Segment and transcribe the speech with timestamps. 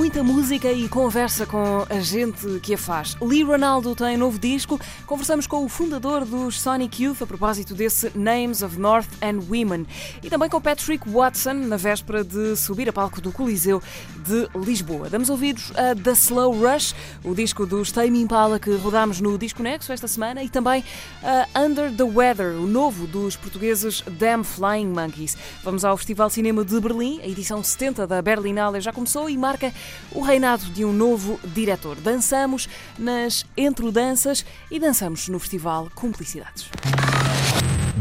[0.00, 3.18] Muita música e conversa com a gente que a faz.
[3.20, 4.80] Lee Ronaldo tem novo disco.
[5.06, 9.86] Conversamos com o fundador dos Sonic Youth a propósito desse Names of North and Women.
[10.22, 13.82] E também com Patrick Watson na véspera de subir a palco do Coliseu
[14.26, 15.10] de Lisboa.
[15.10, 19.62] Damos ouvidos a The Slow Rush, o disco dos Tame Impala que rodámos no Disco
[19.62, 20.82] Nexo esta semana, e também
[21.22, 25.36] a Under the Weather, o novo dos portugueses Damn Flying Monkeys.
[25.62, 29.70] Vamos ao Festival Cinema de Berlim, a edição 70 da Berlinale já começou e marca
[30.12, 31.96] o reinado de um novo diretor.
[31.96, 36.70] Dançamos nas entrodanças e dançamos no Festival Cumplicidades.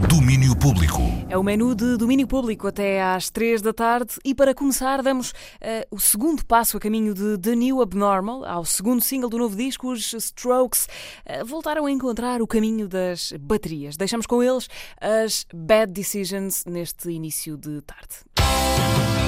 [0.08, 1.02] Domínio Público.
[1.28, 5.34] É o menu de domínio público até às 3 da tarde e para começar damos
[5.60, 9.58] eh, o segundo passo a caminho de The New Abnormal, ao segundo single do novo
[9.58, 10.88] disco, os Strokes
[11.26, 13.98] eh, voltaram a encontrar o caminho das baterias.
[13.98, 14.70] Deixamos com eles
[15.02, 19.19] as Bad Decisions neste início de tarde.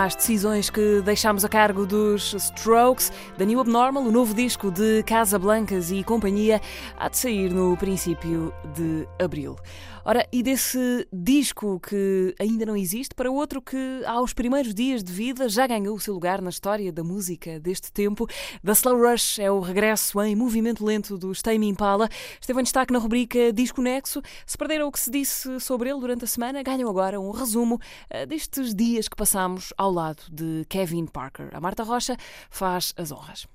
[0.00, 5.02] Mais decisões que deixámos a cargo dos Strokes, The New Abnormal, o novo disco de
[5.02, 6.58] Casa Blancas e companhia,
[6.98, 9.56] há de sair no princípio de abril.
[10.04, 15.12] Ora, e desse disco que ainda não existe, para outro que aos primeiros dias de
[15.12, 18.26] vida já ganhou o seu lugar na história da música deste tempo,
[18.64, 22.08] The Slow Rush é o regresso em movimento lento dos Tame Impala.
[22.40, 24.22] Esteve em destaque na rubrica Disco Nexo.
[24.46, 27.78] Se perderam o que se disse sobre ele durante a semana, ganham agora um resumo
[28.08, 31.50] eh, destes dias que passamos ao lado de Kevin Parker.
[31.52, 32.16] A Marta Rocha
[32.48, 33.46] faz as honras.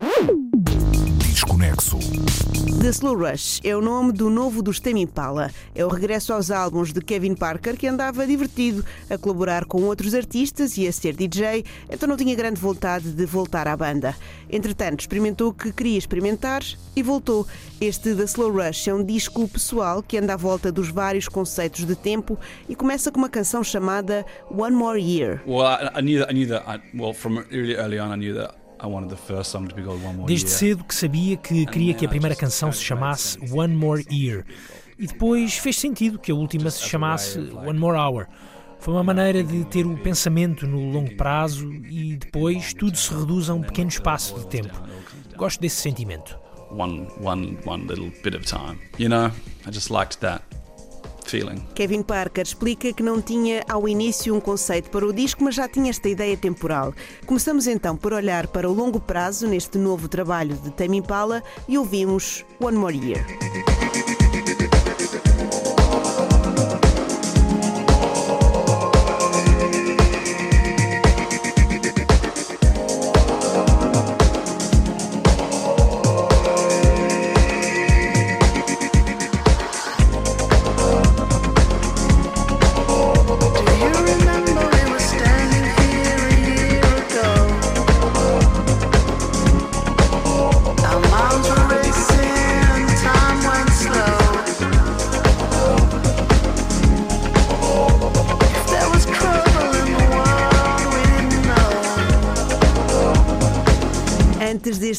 [1.35, 1.99] Desconexo.
[2.81, 5.51] The Slow Rush é o nome do novo dos Tame Impala.
[5.75, 10.15] É o regresso aos álbuns de Kevin Parker, que andava divertido a colaborar com outros
[10.15, 14.15] artistas e a ser DJ, então não tinha grande vontade de voltar à banda.
[14.49, 16.63] Entretanto, experimentou o que queria experimentar
[16.95, 17.45] e voltou.
[17.81, 21.85] Este The Slow Rush é um disco pessoal que anda à volta dos vários conceitos
[21.85, 25.41] de tempo e começa com uma canção chamada One More Year.
[25.45, 26.31] Well, I, I knew that.
[26.31, 26.63] I knew that.
[26.65, 28.64] I, well, from really early on, I knew that
[30.25, 34.45] Desde cedo que sabia que queria que a primeira canção se chamasse One More Year.
[34.97, 38.27] E depois fez sentido que a última se chamasse One More Hour.
[38.79, 43.49] Foi uma maneira de ter o pensamento no longo prazo e depois tudo se reduz
[43.49, 44.81] a um pequeno espaço de tempo.
[45.35, 46.37] Gosto desse sentimento.
[46.69, 48.79] One, one, one little bit of time.
[48.97, 49.31] You know,
[49.65, 50.43] I just liked that
[51.29, 51.61] feeling.
[51.73, 55.67] Kevin Parker explica que não tinha ao início um conceito para o disco, mas já
[55.67, 56.93] tinha esta ideia temporal.
[57.25, 61.77] Começamos então por olhar para o longo prazo neste novo trabalho de Tame Impala e
[61.77, 63.74] ouvimos One More Year.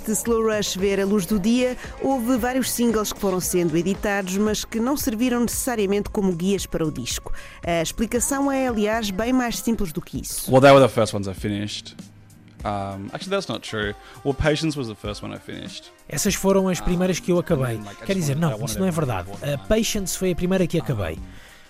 [0.06, 4.36] Deste Slow Rush ver a luz do dia, houve vários singles que foram sendo editados,
[4.36, 7.32] mas que não serviram necessariamente como guias para o disco.
[7.66, 10.48] A explicação é, aliás, bem mais simples do que isso.
[10.48, 11.96] Well, they were the first ones I finished.
[12.64, 13.94] Um, actually, that's not true.
[14.24, 15.90] Well, Patience was the first one I finished.
[16.08, 17.80] Essas foram as primeiras que eu acabei.
[18.04, 19.28] Quer dizer, não, isso não é verdade.
[19.42, 21.18] A Patience foi a primeira que acabei.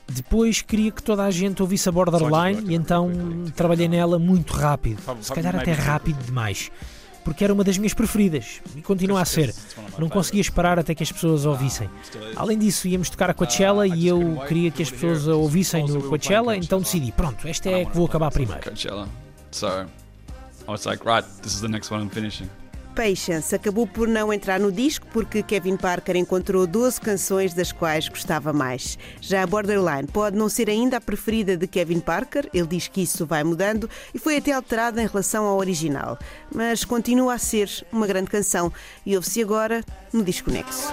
[0.09, 3.11] Depois queria que toda a gente ouvisse a Borderline e então
[3.57, 5.01] trabalhei nela muito rápido.
[5.23, 6.71] Se calhar até rápido demais.
[7.27, 9.53] Porque era uma das minhas preferidas e continua a ser.
[9.99, 11.91] Não conseguia esperar até que as pessoas a ouvissem.
[12.37, 16.05] Além disso, íamos tocar a Coachella e eu queria que as pessoas a ouvissem no
[16.05, 18.63] Coachella, então decidi, pronto, esta é a que vou acabar primeiro.
[19.51, 22.49] So I was like, right, this is the next one I'm finishing.
[22.97, 28.09] Patience acabou por não entrar no disco porque Kevin Parker encontrou 12 canções das quais
[28.09, 28.99] gostava mais.
[29.21, 33.03] Já a Borderline pode não ser ainda a preferida de Kevin Parker, ele diz que
[33.03, 36.19] isso vai mudando e foi até alterada em relação ao original,
[36.51, 38.73] mas continua a ser uma grande canção
[39.05, 40.89] e ouve-se agora no Disco Nexo.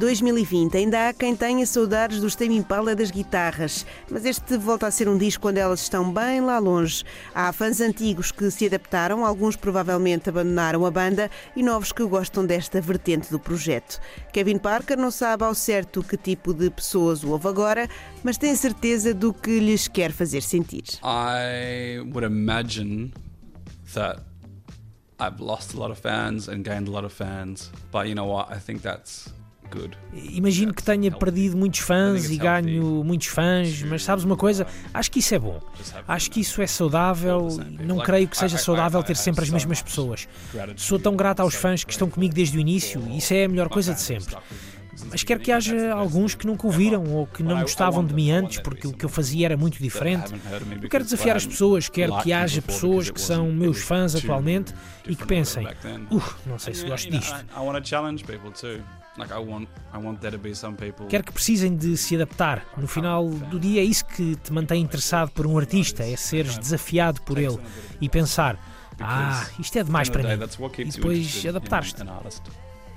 [0.00, 4.90] 2020 ainda há quem tenha saudades dos Tame Impala das guitarras, mas este volta a
[4.90, 7.04] ser um disco onde elas estão bem lá longe.
[7.34, 12.46] Há fãs antigos que se adaptaram, alguns provavelmente abandonaram a banda e novos que gostam
[12.46, 14.00] desta vertente do projeto.
[14.32, 17.86] Kevin Parker não sabe ao certo que tipo de pessoas o ouve agora,
[18.24, 20.84] mas tem certeza do que lhes quer fazer sentir.
[21.04, 23.12] I would imagine
[23.92, 24.22] that
[25.20, 28.24] I've lost a lot of fans and gained a lot of fans, but you know
[28.24, 28.50] what?
[28.50, 29.30] I think that's.
[30.12, 34.66] Imagino que tenha perdido muitos fãs e ganho muitos fãs, mas sabes uma coisa?
[34.92, 35.60] Acho que isso é bom.
[36.06, 37.48] Acho que isso é saudável.
[37.84, 40.28] Não creio que seja saudável ter sempre as mesmas pessoas.
[40.76, 43.48] Sou tão grato aos fãs que estão comigo desde o início e isso é a
[43.48, 44.36] melhor coisa de sempre.
[45.08, 48.58] Mas quero que haja alguns que nunca ouviram ou que não gostavam de mim antes
[48.58, 50.32] porque o que eu fazia era muito diferente.
[50.82, 54.74] Eu quero desafiar as pessoas, quero que haja pessoas que são meus fãs atualmente
[55.06, 57.44] e que pensem: uh, não sei se gosto disto.
[59.18, 61.06] Like I want, I want there to be some people.
[61.06, 62.64] Quero que precisem de se adaptar.
[62.76, 66.56] No final do dia é isso que te mantém interessado por um artista, é seres
[66.56, 67.58] desafiado por ele
[68.00, 68.56] e pensar,
[69.00, 70.44] ah, isto é demais para mim.
[70.78, 72.02] E depois adaptar-te.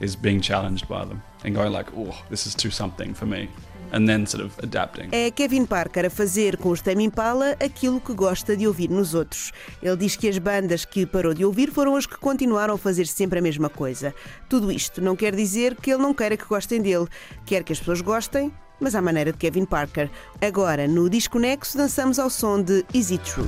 [0.02, 3.50] Is being challenged by them and going like, oh, this is too something for me,
[3.94, 5.10] and then sort of adapting.
[5.12, 9.14] É Kevin Parker a fazer com os Tame Impala aquilo que gosta de ouvir nos
[9.14, 9.52] outros.
[9.82, 13.06] Ele diz que as bandas que parou de ouvir foram as que continuaram a fazer
[13.08, 14.14] sempre a mesma coisa.
[14.50, 17.08] Tudo isto não quer dizer que ele não queira que gostem dele.
[17.46, 20.10] Quer que as pessoas gostem, mas à maneira de Kevin Parker.
[20.42, 23.48] Agora, no Disco Nexo, dançamos ao som de It True?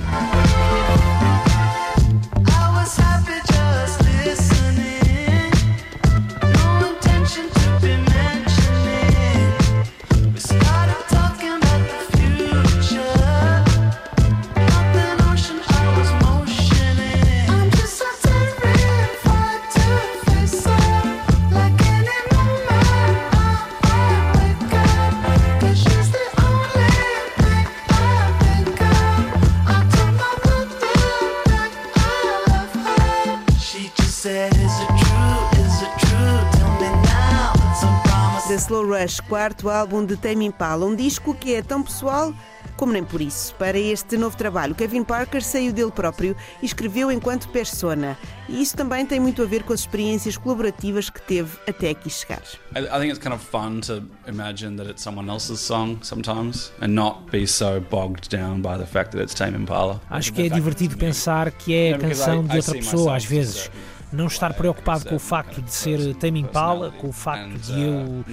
[38.48, 42.34] The Slow Rush, quarto álbum de Tame Impala, um disco que é tão pessoal
[42.76, 43.54] como nem por isso.
[43.54, 48.18] Para este novo trabalho, Kevin Parker saiu dele próprio e escreveu enquanto persona.
[48.48, 52.10] E isso também tem muito a ver com as experiências colaborativas que teve até aqui
[52.10, 52.42] chegar.
[52.74, 56.72] I, I think it's kind of fun to imagine that it's someone else's song sometimes,
[56.80, 60.00] and not be so bogged down by the fact that it's Tame Impala.
[60.10, 63.70] Acho que é divertido pensar que é a canção de outra pessoa às vezes.
[64.16, 68.24] Não estar preocupado com o facto de ser Tame Impala, com o facto de eu.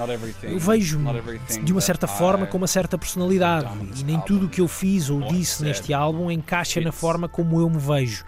[0.43, 1.09] Eu vejo-me
[1.61, 3.67] de uma certa forma com uma certa personalidade
[3.99, 7.59] e nem tudo o que eu fiz ou disse neste álbum encaixa na forma como
[7.59, 8.23] eu me vejo.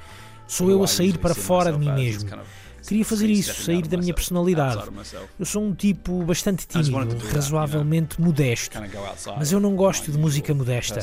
[0.48, 2.30] Sou eu a sair para fora de mim mesmo.
[2.88, 4.84] Queria fazer isso, sair da minha personalidade.
[5.40, 8.78] Eu sou um tipo bastante tímido, razoavelmente modesto.
[9.38, 11.00] Mas eu não gosto de música modesta.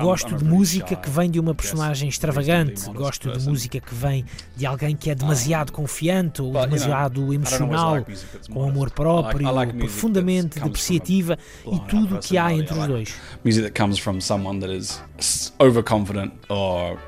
[0.00, 2.84] Gosto de música que vem de uma personagem extravagante.
[2.90, 4.24] Gosto de música que vem
[4.56, 8.04] de alguém que é demasiado confiante ou demasiado emocional,
[8.50, 9.46] com amor próprio,
[9.78, 13.14] profundamente depreciativa e tudo o que há entre os dois.
[13.44, 16.98] Music that comes from someone that is s- overconfident or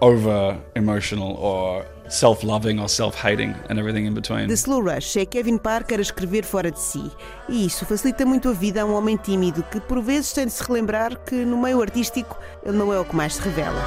[0.00, 4.46] over emotional or self loving or self hating and everything in between.
[4.46, 7.10] The Slow Rush é Kevin Parker a escrever fora de si.
[7.48, 10.52] E isso facilita muito a vida a um homem tímido que, por vezes, tem de
[10.52, 13.82] se relembrar que, no meio artístico, ele não é o que mais se revela.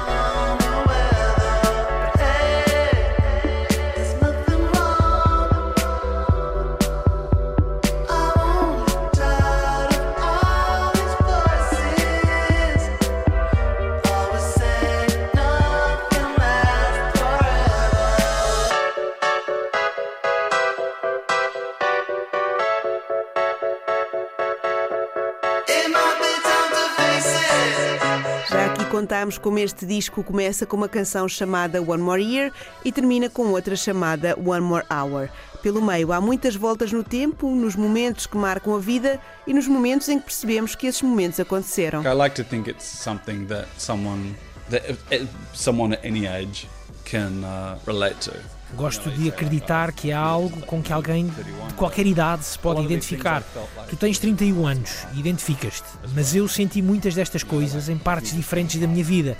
[28.84, 32.52] Contámos como este disco começa com uma canção chamada One More Year
[32.84, 35.28] e termina com outra chamada One More Hour.
[35.62, 39.66] Pelo meio há muitas voltas no tempo, nos momentos que marcam a vida e nos
[39.66, 42.02] momentos em que percebemos que esses momentos aconteceram.
[42.02, 44.34] I like to think it's something that someone
[44.70, 46.68] that uh, someone at any age
[47.04, 48.55] can uh, relate to.
[48.74, 51.26] Gosto de acreditar que há algo com que alguém
[51.68, 53.42] de qualquer idade se pode identificar.
[53.88, 58.80] Tu tens 31 anos e identificas-te, mas eu senti muitas destas coisas em partes diferentes
[58.80, 59.36] da minha vida.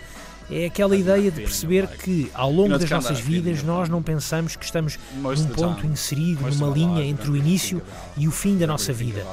[0.49, 4.65] É aquela ideia de perceber que, ao longo das nossas vidas, nós não pensamos que
[4.65, 7.83] estamos num ponto inserido numa linha entre o início
[8.17, 9.27] e o fim da nossa vida.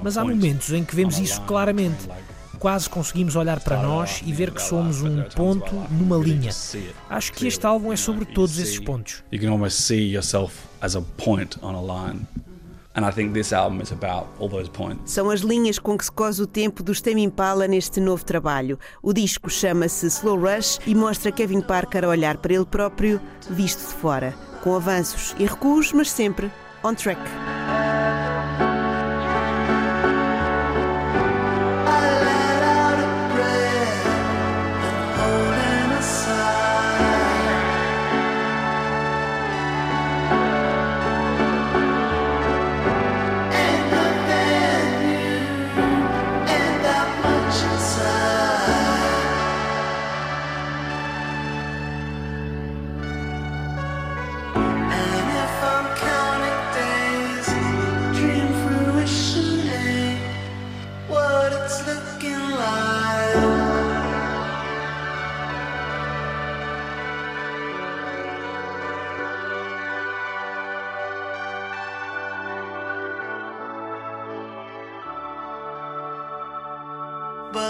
[0.00, 2.08] Mas há momentos em que vemos isso claramente.
[2.60, 6.50] Quase conseguimos olhar para nós e ver que somos um ponto numa linha.
[7.08, 9.24] Acho que este álbum é sobre todos esses pontos.
[9.32, 12.26] You can almost see yourself as a point on a line.
[12.94, 15.10] And I think this album is about all those points.
[15.10, 18.78] São as linhas com que se cose o tempo dos Tame Impala neste novo trabalho.
[19.02, 23.78] O disco chama-se Slow Rush e mostra Kevin Parker a olhar para ele próprio, visto
[23.88, 26.50] de fora, com avanços e recuos, mas sempre
[26.84, 27.22] on track.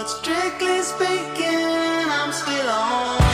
[0.01, 3.30] But strictly speaking, I'm still on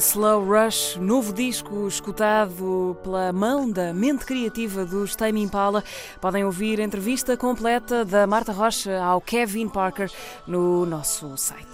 [0.00, 5.84] Slow Rush, novo disco escutado pela mão da mente criativa dos Tame Impala.
[6.22, 10.10] Podem ouvir a entrevista completa da Marta Rocha ao Kevin Parker
[10.46, 11.68] no nosso site.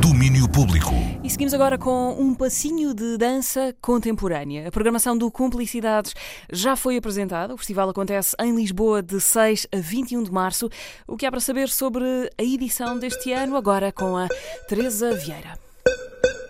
[0.00, 0.94] Domínio público.
[1.28, 4.66] E seguimos agora com um passinho de dança contemporânea.
[4.66, 6.14] A programação do Cumplicidades
[6.50, 7.52] já foi apresentada.
[7.52, 10.70] O festival acontece em Lisboa de 6 a 21 de março.
[11.06, 12.02] O que há para saber sobre
[12.38, 14.26] a edição deste ano, agora com a
[14.68, 15.58] Teresa Vieira.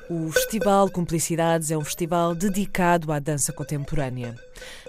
[0.09, 4.37] O Festival Cumplicidades é um festival dedicado à dança contemporânea.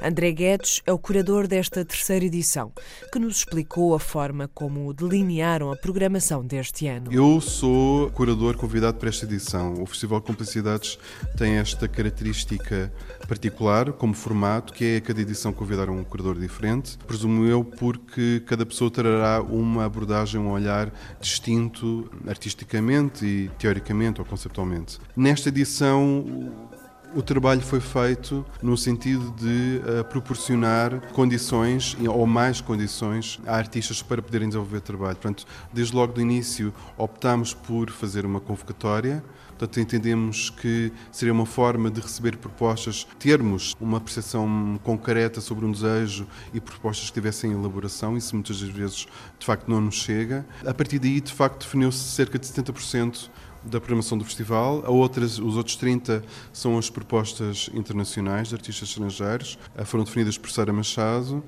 [0.01, 2.71] André Guedes é o curador desta terceira edição,
[3.11, 7.11] que nos explicou a forma como delinearam a programação deste ano.
[7.11, 9.75] Eu sou curador convidado para esta edição.
[9.81, 10.97] O Festival Complicidades
[11.37, 12.91] tem esta característica
[13.27, 16.97] particular como formato, que é a cada edição convidar um curador diferente.
[17.05, 24.25] Presumo eu porque cada pessoa trará uma abordagem, um olhar distinto artisticamente e teoricamente ou
[24.25, 24.99] conceptualmente.
[25.15, 26.68] Nesta edição
[27.15, 34.01] o trabalho foi feito no sentido de uh, proporcionar condições ou mais condições a artistas
[34.01, 35.15] para poderem desenvolver trabalho.
[35.15, 39.23] Portanto, desde logo do início optámos por fazer uma convocatória.
[39.49, 45.71] Portanto, entendemos que seria uma forma de receber propostas, termos uma percepção concreta sobre um
[45.71, 48.15] desejo e propostas que tivessem elaboração.
[48.15, 49.05] Isso muitas das vezes,
[49.37, 50.45] de facto, não nos chega.
[50.65, 53.29] A partir daí, de facto, definiu-se cerca de 70%
[53.63, 54.83] da programação do festival.
[54.85, 60.37] A outras, os outros 30 são as propostas internacionais de artistas estrangeiros, eh, foram definidas
[60.37, 61.43] por Sara Machado.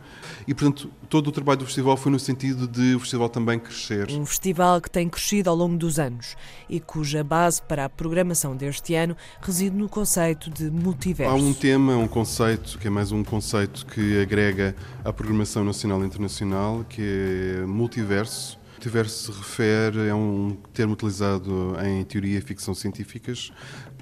[0.47, 4.09] E, portanto, todo o trabalho do festival foi no sentido de o festival também crescer.
[4.11, 6.35] Um festival que tem crescido ao longo dos anos
[6.69, 11.33] e cuja base para a programação deste ano reside no conceito de multiverso.
[11.33, 16.03] Há um tema, um conceito, que é mais um conceito que agrega a programação nacional
[16.03, 18.60] e internacional, que é multiverso.
[18.81, 23.53] Multiverso se refere, é um termo utilizado em teoria e ficção científicas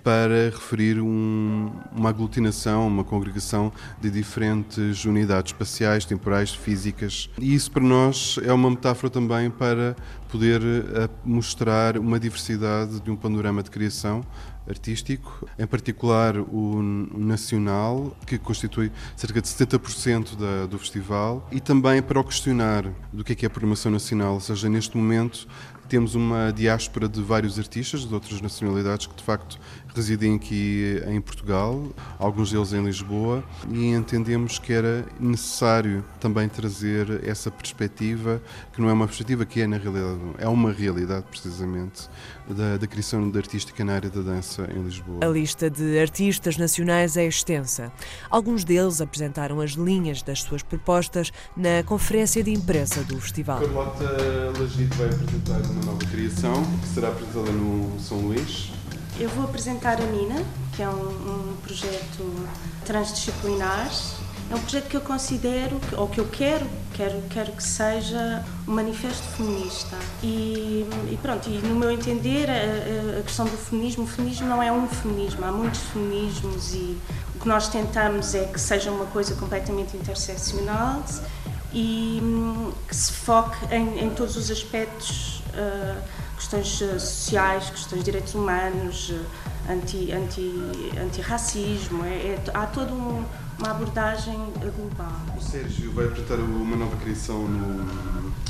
[0.01, 7.29] para referir um, uma aglutinação, uma congregação de diferentes unidades espaciais, temporais, físicas.
[7.37, 9.97] E isso para nós é uma metáfora também para
[10.29, 14.23] poder eh, mostrar uma diversidade de um panorama de criação
[14.69, 16.81] artístico, em particular o
[17.17, 23.23] nacional, que constitui cerca de 70% da, do festival, e também para o questionar do
[23.23, 25.47] que é, que é a programação nacional, ou seja, neste momento
[25.89, 29.59] temos uma diáspora de vários artistas de outras nacionalidades que de facto
[29.95, 31.83] residem aqui em Portugal,
[32.17, 38.41] alguns deles em Lisboa, e entendemos que era necessário também trazer essa perspectiva,
[38.73, 42.09] que não é uma perspectiva que é na realidade, é uma realidade precisamente
[42.47, 45.19] da, da criação de artística na área da dança em Lisboa.
[45.23, 47.91] A lista de artistas nacionais é extensa.
[48.29, 53.59] Alguns deles apresentaram as linhas das suas propostas na conferência de imprensa do festival.
[53.61, 58.71] Carlota Lagito vai apresentar uma nova criação que será apresentada no São Luís.
[59.19, 60.41] Eu vou apresentar a Nina,
[60.75, 62.47] que é um, um projeto
[62.85, 63.89] transdisciplinar.
[64.51, 68.71] É um projeto que eu considero, ou que eu quero, quero, quero que seja um
[68.73, 69.95] manifesto feminista.
[70.23, 74.63] E, e pronto, e no meu entender, a, a- questão do feminismo, o feminismo não
[74.63, 76.97] é um feminismo, há muitos feminismos e
[77.35, 81.03] o que nós tentamos é que seja uma coisa completamente interseccional
[81.71, 86.01] e hum, que se foque em, em todos os aspectos, ah,
[86.43, 89.11] questões ah, sociais, questões de direitos humanos,
[89.67, 90.51] ah, anti, anti,
[90.99, 93.25] antirracismo, é, é- há toda um-
[93.59, 95.11] uma abordagem global.
[95.37, 97.83] O Sérgio vai apresentar uma nova criação no,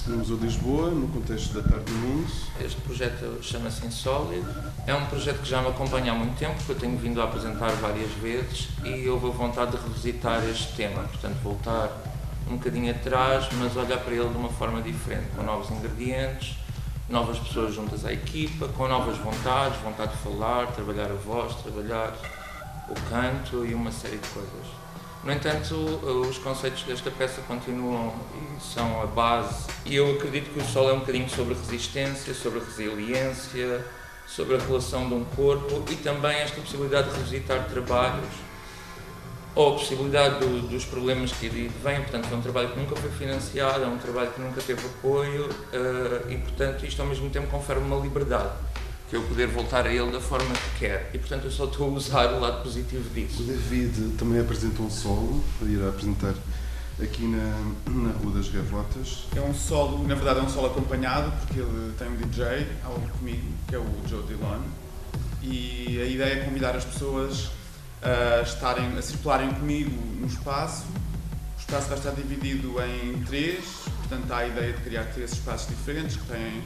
[0.08, 2.28] no Museu de Lisboa, no contexto da Tarde do Mundo.
[2.64, 4.46] Este projeto chama-se Insólid.
[4.86, 7.24] É um projeto que já me acompanha há muito tempo, que eu tenho vindo a
[7.24, 11.02] apresentar várias vezes e houve a vontade de revisitar este tema.
[11.02, 11.90] Portanto, voltar
[12.48, 16.56] um bocadinho atrás, mas olhar para ele de uma forma diferente, com novos ingredientes,
[17.10, 22.14] novas pessoas juntas à equipa, com novas vontades, vontade de falar, trabalhar a voz, trabalhar
[22.88, 24.68] o canto e uma série de coisas.
[25.24, 29.68] No entanto, os conceitos desta peça continuam e são a base.
[29.86, 33.86] E eu acredito que o solo é um bocadinho sobre resistência, sobre resiliência,
[34.26, 38.49] sobre a relação de um corpo e também esta possibilidade de revisitar trabalhos
[39.60, 41.98] ou a possibilidade do- dos problemas que aí vêm.
[42.02, 45.50] Portanto, é um trabalho que nunca foi financiado, é um trabalho que nunca teve apoio
[45.74, 48.52] eh, e, portanto, isto ao mesmo tempo confere uma liberdade,
[49.10, 51.12] que é eu poder voltar a ele da forma que quer.
[51.14, 53.44] E, portanto, eu só estou a usar o lado positivo O disso.
[53.44, 56.34] David também apresentou um solo, irá apresentar
[57.04, 57.60] aqui na,
[57.92, 59.26] na Rua das Gavotas.
[59.36, 62.94] É um solo, na verdade é um solo acompanhado, porque ele tem um DJ ao
[63.18, 64.62] comigo, que é o Joe Dillon,
[65.44, 67.50] e a ideia é convidar as pessoas
[68.02, 70.86] a estarem, a circularem comigo no espaço.
[71.58, 75.68] O espaço vai estar dividido em três, portanto há a ideia de criar três espaços
[75.68, 76.64] diferentes, que têm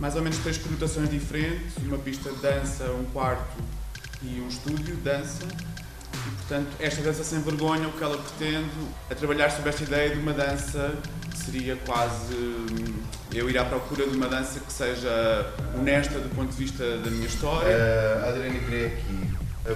[0.00, 3.62] mais ou menos três conotações diferentes, uma pista de dança, um quarto
[4.22, 5.44] e um estúdio de dança.
[5.46, 8.70] E, portanto, esta dança sem vergonha, o que ela pretende
[9.08, 10.94] é trabalhar sobre esta ideia de uma dança
[11.30, 12.94] que seria quase hum,
[13.32, 17.10] eu ir à procura de uma dança que seja honesta do ponto de vista da
[17.10, 17.76] minha história.
[18.24, 19.29] A Adriana Greco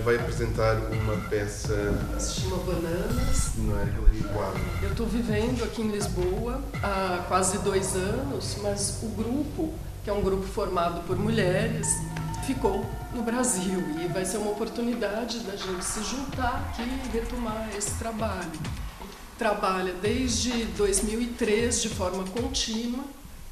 [0.05, 1.75] vai apresentar uma peça,
[2.19, 3.51] Se chama Bananas.
[3.57, 3.85] não é?
[3.85, 4.61] Galeria Quadro.
[4.83, 10.13] Eu estou vivendo aqui em Lisboa há quase dois anos, mas o grupo, que é
[10.13, 11.89] um grupo formado por mulheres,
[12.47, 17.69] ficou no Brasil e vai ser uma oportunidade da gente se juntar aqui e retomar
[17.77, 18.51] esse trabalho.
[19.39, 23.05] Trabalha desde 2003 de forma contínua.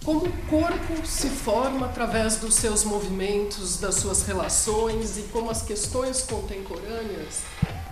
[0.05, 5.62] Como o corpo se forma através dos seus movimentos, das suas relações e como as
[5.62, 7.43] questões contemporâneas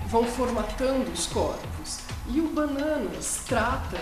[0.08, 1.98] vão formatando os corpos.
[2.28, 4.00] E o Bananas trata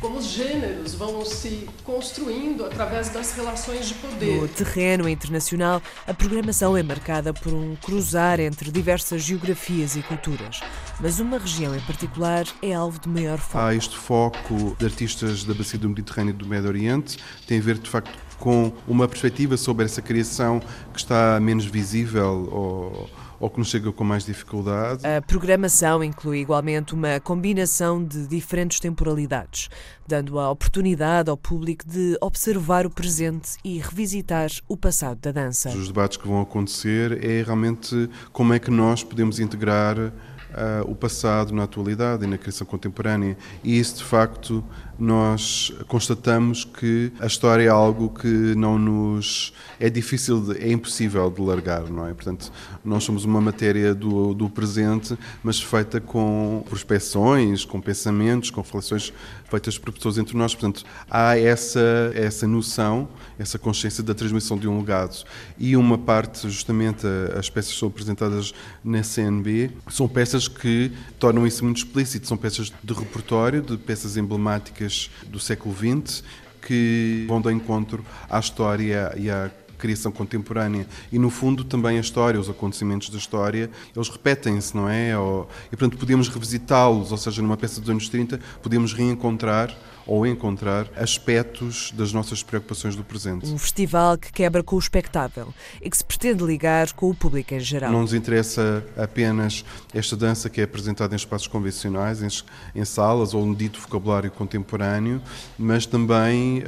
[0.00, 4.40] como os gêneros vão se construindo através das relações de poder.
[4.40, 10.60] No terreno internacional, a programação é marcada por um cruzar entre diversas geografias e culturas.
[10.98, 13.58] Mas uma região em particular é alvo de maior foco.
[13.58, 17.62] Há este foco de artistas da bacia do Mediterrâneo e do Médio Oriente, tem a
[17.62, 20.60] ver de facto com uma perspectiva sobre essa criação
[20.92, 25.04] que está menos visível ou, ou que nos chega com mais dificuldade.
[25.06, 29.70] A programação inclui igualmente uma combinação de diferentes temporalidades,
[30.06, 35.70] dando a oportunidade ao público de observar o presente e revisitar o passado da dança.
[35.70, 40.12] Os debates que vão acontecer é realmente como é que nós podemos integrar
[40.52, 43.36] ah, o passado na atualidade e na criação contemporânea.
[43.62, 44.64] E isso, de facto,
[45.00, 51.30] nós constatamos que a história é algo que não nos é difícil, de, é impossível
[51.30, 52.12] de largar, não é?
[52.12, 52.52] Portanto,
[52.84, 59.12] nós somos uma matéria do, do presente, mas feita com prospeções, com pensamentos, com reflexões
[59.50, 60.54] feitas por pessoas entre nós.
[60.54, 63.08] Portanto, há essa, essa noção,
[63.38, 65.24] essa consciência da transmissão de um legado.
[65.58, 71.46] E uma parte, justamente, as peças que são apresentadas na CNB, são peças que tornam
[71.46, 72.26] isso muito explícito.
[72.26, 76.22] São peças de repertório, de peças emblemáticas do século XX,
[76.60, 82.00] que vão de encontro à história e à criação contemporânea e no fundo também a
[82.00, 85.18] história, os acontecimentos da história, eles repetem-se, não é?
[85.18, 89.74] Ou, e portanto podemos revisitá-los, ou seja, numa peça dos anos 30 podemos reencontrar
[90.10, 93.46] ou encontrar aspectos das nossas preocupações do presente.
[93.46, 97.54] Um festival que quebra com o espectável e que se pretende ligar com o público
[97.54, 97.92] em geral.
[97.92, 102.28] Não nos interessa apenas esta dança que é apresentada em espaços convencionais, em,
[102.74, 105.22] em salas ou um dito vocabulário contemporâneo,
[105.56, 106.64] mas também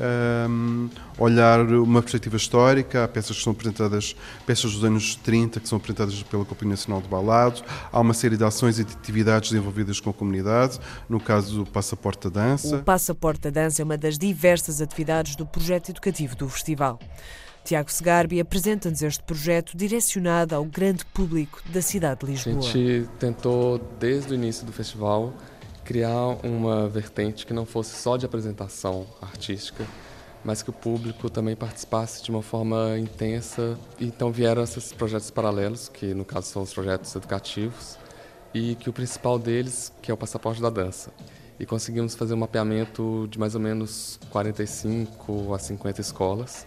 [0.48, 3.02] hum, olhar uma perspectiva histórica.
[3.02, 4.14] Há peças que são apresentadas,
[4.46, 7.61] peças dos anos 30 que são apresentadas pela Companhia Nacional de Balado.
[7.90, 10.78] Há uma série de ações e de atividades desenvolvidas com a comunidade,
[11.09, 12.76] no caso do Passaporte da Dança.
[12.76, 16.99] O Passaporte da Dança é uma das diversas atividades do projeto educativo do festival.
[17.64, 22.59] Tiago Segarbi apresenta-nos este projeto direcionado ao grande público da cidade de Lisboa.
[22.59, 25.33] A gente tentou, desde o início do festival,
[25.85, 29.87] criar uma vertente que não fosse só de apresentação artística,
[30.45, 33.79] mas que o público também participasse de uma forma intensa.
[34.01, 37.97] Então vieram esses projetos paralelos, que no caso são os projetos educativos,
[38.53, 41.12] e que o principal deles, que é o Passaporte da Dança
[41.62, 46.66] e conseguimos fazer um mapeamento de mais ou menos 45 a 50 escolas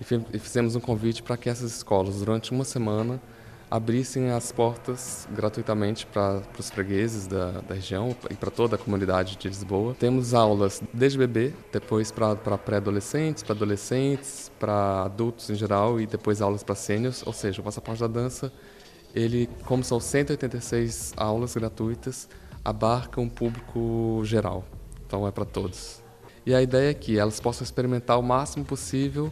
[0.00, 3.22] e fizemos um convite para que essas escolas, durante uma semana,
[3.70, 9.36] abrissem as portas gratuitamente para os fregueses da, da região e para toda a comunidade
[9.36, 9.94] de Lisboa.
[10.00, 16.42] Temos aulas desde bebê, depois para pré-adolescentes, para adolescentes, para adultos em geral e depois
[16.42, 18.52] aulas para sêniors, ou seja, o Passaporte da Dança,
[19.14, 22.28] ele, como são 186 aulas gratuitas,
[22.64, 24.64] abarca um público geral,
[25.06, 26.02] então é para todos.
[26.46, 29.30] E a ideia é que elas possam experimentar o máximo possível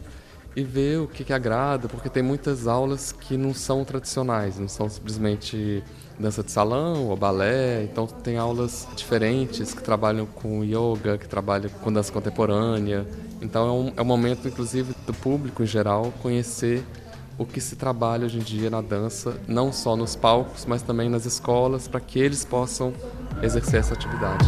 [0.55, 4.67] e ver o que, que agrada, porque tem muitas aulas que não são tradicionais, não
[4.67, 5.83] são simplesmente
[6.19, 11.69] dança de salão ou balé, então tem aulas diferentes que trabalham com yoga, que trabalham
[11.81, 13.05] com dança contemporânea.
[13.41, 16.83] Então é um, é um momento, inclusive, do público em geral conhecer
[17.37, 21.09] o que se trabalha hoje em dia na dança, não só nos palcos, mas também
[21.09, 22.93] nas escolas, para que eles possam
[23.41, 24.45] exercer essa atividade.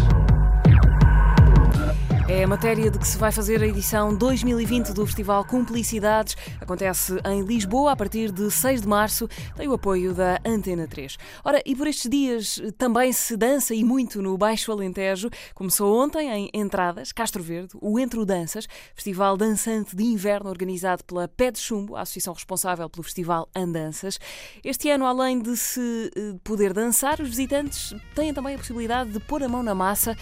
[2.28, 6.36] É a matéria de que se vai fazer a edição 2020 do Festival Cumplicidades.
[6.60, 9.28] Acontece em Lisboa a partir de 6 de março.
[9.56, 11.18] Tem o apoio da Antena 3.
[11.44, 15.30] Ora, e por estes dias também se dança e muito no Baixo Alentejo.
[15.54, 21.28] Começou ontem em Entradas, Castro Verde, o Entro Danças, festival dançante de inverno organizado pela
[21.28, 24.20] Pé de Chumbo, a associação responsável pelo Festival Andanças.
[24.64, 26.12] Este ano, além de se
[26.44, 30.18] poder dançar, os visitantes têm também a possibilidade de pôr a mão na massa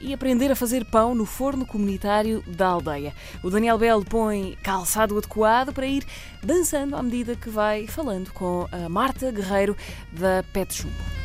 [0.00, 3.14] e aprender a fazer pão no forno comunitário da aldeia.
[3.42, 6.04] O Daniel Belo põe calçado adequado para ir
[6.42, 9.76] dançando à medida que vai falando com a Marta Guerreiro
[10.12, 11.16] da Pet Chumbo.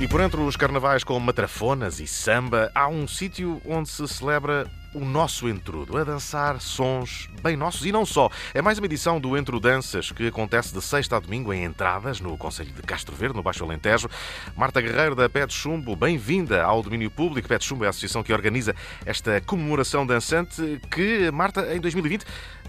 [0.00, 4.66] E por entre os carnavais com matrafonas e samba, há um sítio onde se celebra
[4.92, 8.28] o nosso entrudo, a dançar sons bem nossos e não só.
[8.52, 12.20] É mais uma edição do Entro Danças que acontece de sexta a domingo em Entradas,
[12.20, 14.08] no Conselho de Castro Verde, no Baixo Alentejo.
[14.56, 17.48] Marta Guerreiro da Pet Chumbo, bem-vinda ao domínio público.
[17.48, 18.74] Pet Chumbo é a associação que organiza
[19.06, 22.24] esta comemoração dançante que, Marta, em 2020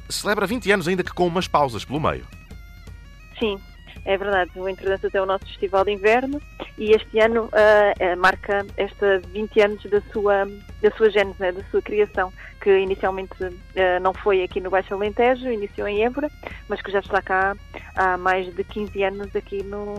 [0.09, 2.27] celebra 20 anos, ainda que com umas pausas pelo meio.
[3.39, 3.59] Sim,
[4.05, 4.51] é verdade.
[4.55, 6.39] O Entredanças é o nosso festival de inverno
[6.77, 10.45] e este ano uh, marca esta 20 anos da sua,
[10.81, 12.31] da sua gênese, né, da sua criação,
[12.61, 13.49] que inicialmente uh,
[14.01, 16.29] não foi aqui no Baixo Alentejo, iniciou em Évora,
[16.67, 17.55] mas que já está cá
[17.95, 19.95] há mais de 15 anos aqui no,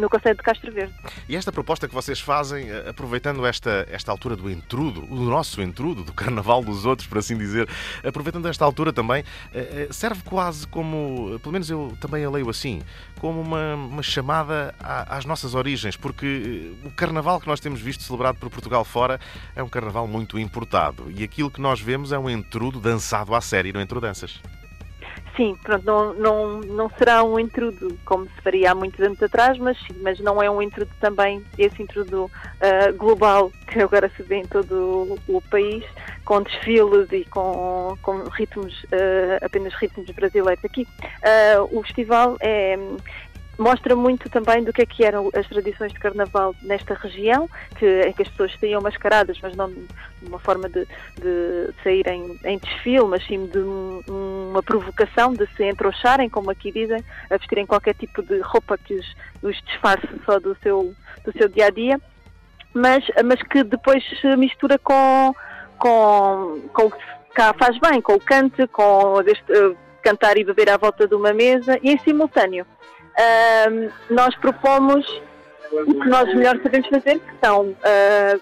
[0.00, 0.94] no Conselho de Castro Verde.
[1.28, 6.02] E esta proposta que vocês fazem, aproveitando esta, esta altura do entrudo, o nosso entrudo,
[6.02, 7.68] do carnaval dos outros, por assim dizer,
[8.04, 9.24] aproveitando esta altura também,
[9.90, 12.82] serve quase como, pelo menos eu também a leio assim,
[13.18, 18.38] como uma, uma chamada às nossas origens, porque o carnaval que nós temos visto celebrado
[18.38, 19.20] por Portugal fora
[19.54, 23.40] é um carnaval muito importado e aquilo que nós vemos é um entrudo dançado à
[23.40, 24.40] série no Entrodanças.
[25.36, 29.56] Sim, pronto, não, não, não será um intrudo como se faria há muitos anos atrás,
[29.58, 34.36] mas, mas não é um intrudo também, esse intrudo uh, global que agora se vê
[34.36, 35.84] em todo o, o país,
[36.24, 40.64] com desfiles e com, com ritmos, uh, apenas ritmos brasileiros.
[40.64, 42.76] Aqui uh, o festival é
[43.60, 48.00] mostra muito também do que é que eram as tradições de carnaval nesta região, que,
[48.02, 49.86] em que as pessoas saíam mascaradas, mas não de
[50.22, 50.86] uma forma de,
[51.20, 54.00] de saírem em desfile, mas sim de um-
[54.50, 58.94] uma provocação, de se entrocharem, como aqui dizem, a vestirem qualquer tipo de roupa que
[58.94, 59.06] os,
[59.42, 60.94] os disfarce só do seu,
[61.24, 62.00] do seu dia a dia,
[62.72, 65.34] mas, mas que depois se mistura com,
[65.78, 66.90] com, com
[67.34, 71.14] cá faz bem, com o cante, com este, eh, cantar e beber à volta de
[71.14, 72.66] uma mesa e em simultâneo.
[74.10, 75.06] Nós propomos
[75.72, 78.38] o que nós melhor sabemos fazer, que são, ah,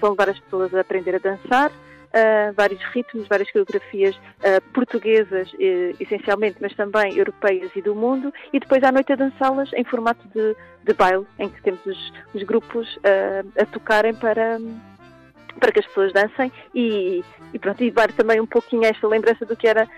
[0.00, 1.72] são levar as pessoas a aprender a dançar,
[2.12, 8.32] ah, vários ritmos, várias coreografias ah, portuguesas, eh, essencialmente, mas também europeias e do mundo,
[8.52, 12.12] e depois à noite a dançá-las em formato de, de baile, em que temos os,
[12.34, 12.98] os grupos
[13.60, 14.58] a tocarem para,
[15.58, 19.44] para que as pessoas dancem e, e pronto, e dar também um pouquinho esta lembrança
[19.44, 19.88] do que era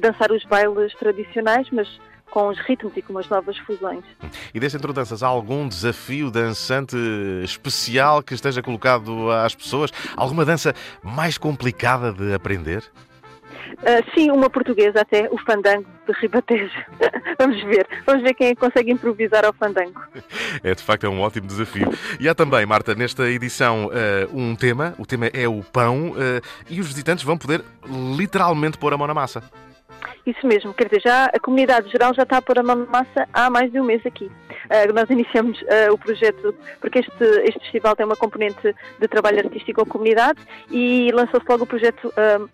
[0.00, 1.88] dançar os bailes tradicionais, mas
[2.30, 4.04] com os ritmos e com as novas fusões.
[4.54, 6.96] E deste Entre Danças, há algum desafio dançante
[7.42, 9.90] especial que esteja colocado às pessoas?
[10.16, 12.84] Alguma dança mais complicada de aprender?
[13.84, 16.72] Ah, sim, uma portuguesa até, o fandango de Ribatejo.
[17.38, 20.00] vamos ver, vamos ver quem é que consegue improvisar ao fandango.
[20.62, 21.88] É de facto é um ótimo desafio.
[22.18, 24.94] E há também, Marta, nesta edição eh, um tema.
[24.98, 27.62] O tema é o pão eh, e os visitantes vão poder
[28.16, 29.42] literalmente pôr a mão na massa.
[30.28, 32.84] Isso mesmo, quer dizer, já a comunidade geral já está a pôr a mão na
[32.84, 34.30] massa há mais de um mês aqui.
[34.68, 39.38] Ah, nós iniciamos ah, o projeto, porque este, este festival tem uma componente de trabalho
[39.38, 40.38] artístico com a comunidade
[40.70, 42.46] e lançou-se logo o projeto ah,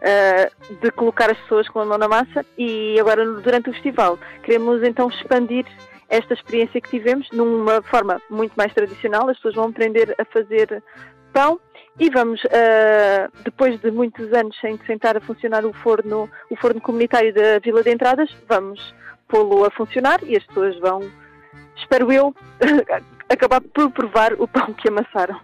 [0.00, 4.18] ah, de colocar as pessoas com a mão na massa e agora durante o festival
[4.42, 5.66] queremos então expandir
[6.08, 10.82] esta experiência que tivemos numa forma muito mais tradicional, as pessoas vão aprender a fazer
[11.30, 11.60] pão
[11.98, 16.80] e vamos, ah, depois de muitos anos sem, estar a funcionar o forno, o forno
[16.80, 18.94] comunitário da Vila de Entradas, vamos
[19.26, 21.00] pô-lo a funcionar e as pessoas vão,
[21.76, 22.34] espero eu,
[23.28, 25.40] acabar por provar o pão que amassaram.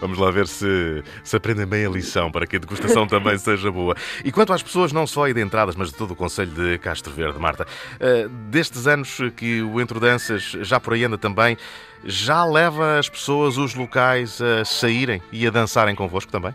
[0.00, 3.70] Vamos lá ver se, se aprendem bem a lição para que a degustação também seja
[3.70, 3.94] boa.
[4.24, 6.78] E quanto às pessoas, não só aí de entradas, mas de todo o Conselho de
[6.78, 7.66] Castro Verde, Marta,
[8.00, 11.56] eh, destes anos que o Entro Danças já por aí anda também,
[12.04, 16.54] já leva as pessoas, os locais, a saírem e a dançarem convosco também?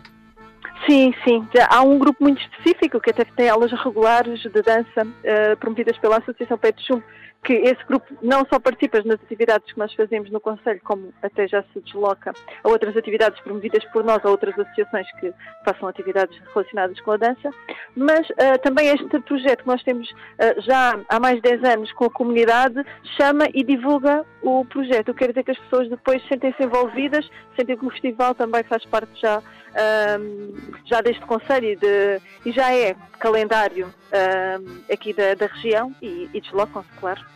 [0.88, 1.46] Sim, sim.
[1.54, 5.98] Já há um grupo muito específico que até tem aulas regulares de dança eh, promovidas
[5.98, 7.04] pela Associação Pé de Chumbo,
[7.42, 11.48] que esse grupo não só participa nas atividades que nós fazemos no Conselho, como até
[11.48, 15.32] já se desloca a outras atividades promovidas por nós ou outras associações que
[15.64, 17.50] façam atividades relacionadas com a dança,
[17.96, 21.92] mas eh, também este projeto que nós temos eh, já há mais de 10 anos
[21.92, 22.84] com a comunidade
[23.16, 25.08] chama e divulga o projeto.
[25.08, 28.84] Eu quero dizer que as pessoas depois sentem-se envolvidas, sentem que o festival também faz
[28.84, 29.42] parte já
[29.74, 30.52] ahm,
[30.84, 36.28] já deste Conselho e, de- e já é calendário ahm, aqui da, da região e,
[36.34, 37.29] e deslocam-se, claro.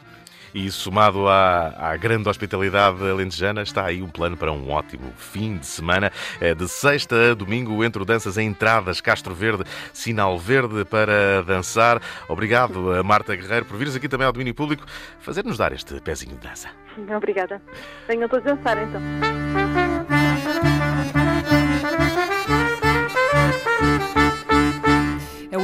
[0.55, 5.57] E somado à, à grande hospitalidade alentejana, está aí um plano para um ótimo fim
[5.57, 6.13] de semana.
[6.41, 12.01] É de sexta a domingo, entre danças em entradas, Castro Verde, Sinal Verde para dançar.
[12.29, 14.85] Obrigado a Marta Guerreiro por vires aqui também ao domínio público
[15.19, 16.69] fazer-nos dar este pezinho de dança.
[17.17, 17.61] Obrigada.
[18.07, 19.84] Venham todos dançar então.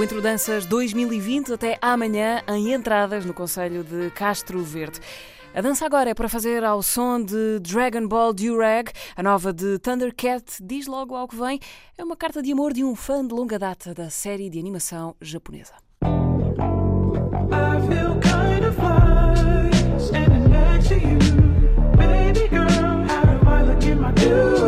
[0.00, 4.98] O Intro Danças 2020 até amanhã em entradas no Conselho de Castro Verde.
[5.54, 9.78] A dança agora é para fazer ao som de Dragon Ball Durag, a nova de
[9.78, 11.60] Thundercat, diz logo ao que vem,
[11.98, 15.14] é uma carta de amor de um fã de longa data da série de animação
[15.20, 15.74] japonesa.
[24.22, 24.59] I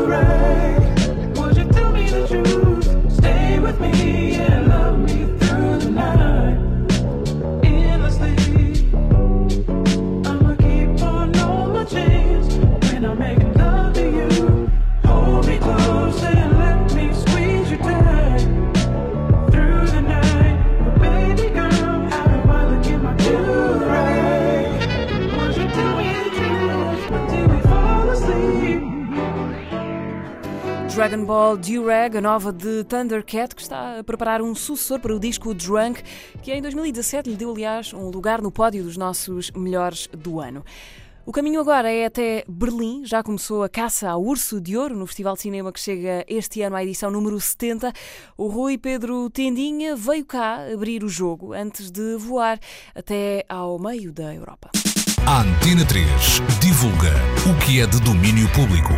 [31.02, 35.18] Dragon Ball Durag, a nova de Thundercat, que está a preparar um sucessor para o
[35.18, 36.00] disco Drunk,
[36.40, 40.64] que em 2017 lhe deu, aliás, um lugar no pódio dos nossos melhores do ano.
[41.26, 43.04] O caminho agora é até Berlim.
[43.04, 46.62] Já começou a caça ao Urso de Ouro no Festival de Cinema que chega este
[46.62, 47.92] ano à edição número 70.
[48.38, 52.60] O Rui Pedro Tendinha veio cá abrir o jogo antes de voar
[52.94, 54.70] até ao meio da Europa.
[55.26, 56.06] A Antena 3
[56.60, 57.12] divulga
[57.50, 58.92] o que é de domínio público.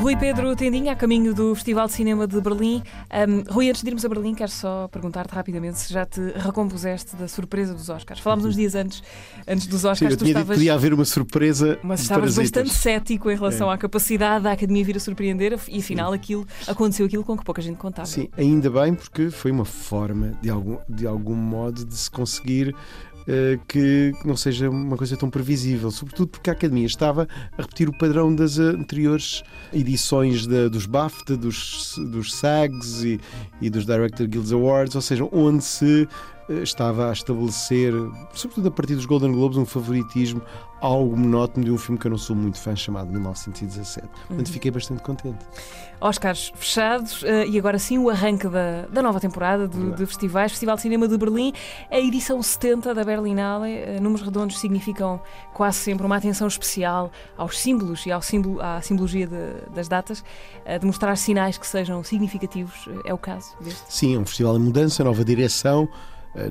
[0.00, 2.82] Rui Pedro Tendinha, a caminho do Festival de Cinema de Berlim.
[3.12, 7.14] Um, Rui, antes de irmos a Berlim, quero só perguntar-te rapidamente se já te recompuseste
[7.16, 8.18] da surpresa dos Oscars.
[8.18, 9.02] Falámos uns dias antes,
[9.46, 10.48] antes dos Sim, Oscars, eu tu tinha dito estavas.
[10.56, 11.78] que podia haver uma surpresa.
[11.82, 13.74] Mas estavas bastante cético em relação É.
[13.74, 17.60] à capacidade da Academia vir a surpreender e afinal aquilo, aconteceu aquilo com que pouca
[17.60, 18.06] gente contava.
[18.06, 22.74] Sim, ainda bem, porque foi uma forma, de algum, de algum modo, de se conseguir
[23.68, 25.90] que não seja uma coisa tão previsível.
[25.90, 31.36] Sobretudo porque a Academia estava a repetir o padrão das anteriores edições da- dos BAFTA,
[31.36, 33.20] dos, dos SAGs e,
[33.60, 36.08] e dos Director Guilds Awards, ou seja, onde se
[36.48, 37.92] eh, estava a estabelecer,
[38.32, 40.42] sobretudo a partir dos Golden Globes, um favoritismo
[40.80, 44.08] algo monótono de um filme que eu não sou muito fã, chamado 1917.
[44.08, 44.52] Portanto, Uhum.
[44.52, 45.38] fiquei bastante contente.
[46.00, 50.50] Oscars fechados eh, e agora sim o arranque da, da nova temporada do, de festivais.
[50.52, 51.52] Festival de Cinema de Berlim,
[51.90, 53.70] a edição 70 da Berlinale.
[53.70, 55.20] Eh, números redondos significam
[55.52, 60.24] quase sempre uma atenção especial aos símbolos e ao símbolo, à simbologia de- das datas,
[60.64, 62.88] eh, de mostrar sinais que sejam significativos.
[63.04, 63.82] É o caso deste.
[63.92, 65.88] Sim, é um festival em mudança, nova direção,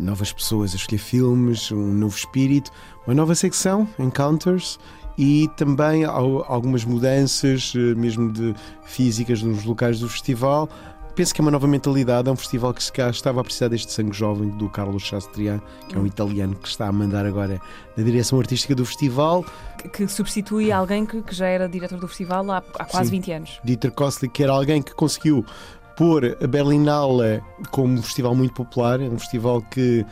[0.01, 2.69] novas pessoas a escolher filmes, um novo espírito,
[3.07, 4.77] uma nova secção, Encounters,
[5.21, 8.55] e também al- algumas mudanças, eh, mesmo de
[8.85, 10.69] físicas nos locais do festival.
[11.13, 13.67] Penso que é uma nova mentalidade, é um festival que se cá estava a precisar
[13.67, 17.59] deste sangue jovem do Carlos Chastrian, que é um italiano que está a mandar agora
[17.97, 19.43] na direção artística do festival.
[19.77, 23.17] Que, que substitui alguém que, que já era diretor do festival há, há quase Sim.
[23.17, 23.59] 20 anos.
[23.61, 25.45] Dieter Kostlik, que era alguém que conseguiu
[25.97, 30.05] pôr a Berlinale como um festival muito popular, é um festival que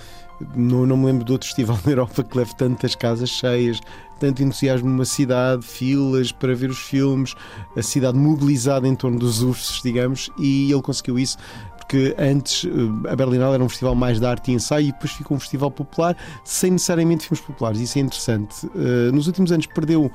[0.53, 3.79] não, não me lembro de outro festival na Europa que leve tantas casas cheias,
[4.17, 7.35] tanto entusiasmo numa cidade, filas para ver os filmes,
[7.75, 11.37] a cidade mobilizada em torno dos ursos, digamos, e ele conseguiu isso.
[11.77, 15.11] Porque antes eh, a Berlinale era um festival mais de arte e ensaio e depois
[15.11, 17.79] ficou um festival popular sem necessariamente filmes populares.
[17.79, 18.69] Isso é interessante.
[18.75, 20.11] Eh, nos últimos anos perdeu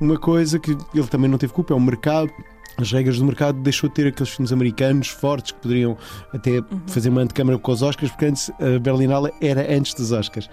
[0.00, 2.30] uma coisa que ele também não teve culpa, é o mercado
[2.78, 5.96] as regras do mercado deixou de ter aqueles filmes americanos fortes que poderiam
[6.32, 10.48] até fazer uma antecâmara com os Oscars, porque antes a Berlinale era antes dos Oscars.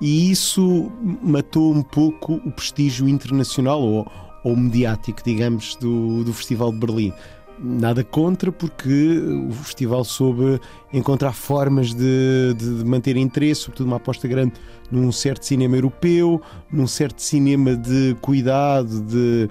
[0.00, 0.90] E isso
[1.22, 4.10] matou um pouco o prestígio internacional ou,
[4.44, 7.12] ou mediático, digamos, do, do Festival de Berlim.
[7.58, 10.60] Nada contra, porque o festival soube
[10.92, 14.52] encontrar formas de, de manter interesse, sobretudo uma aposta grande
[14.90, 19.48] num certo cinema europeu, num certo cinema de cuidado, de,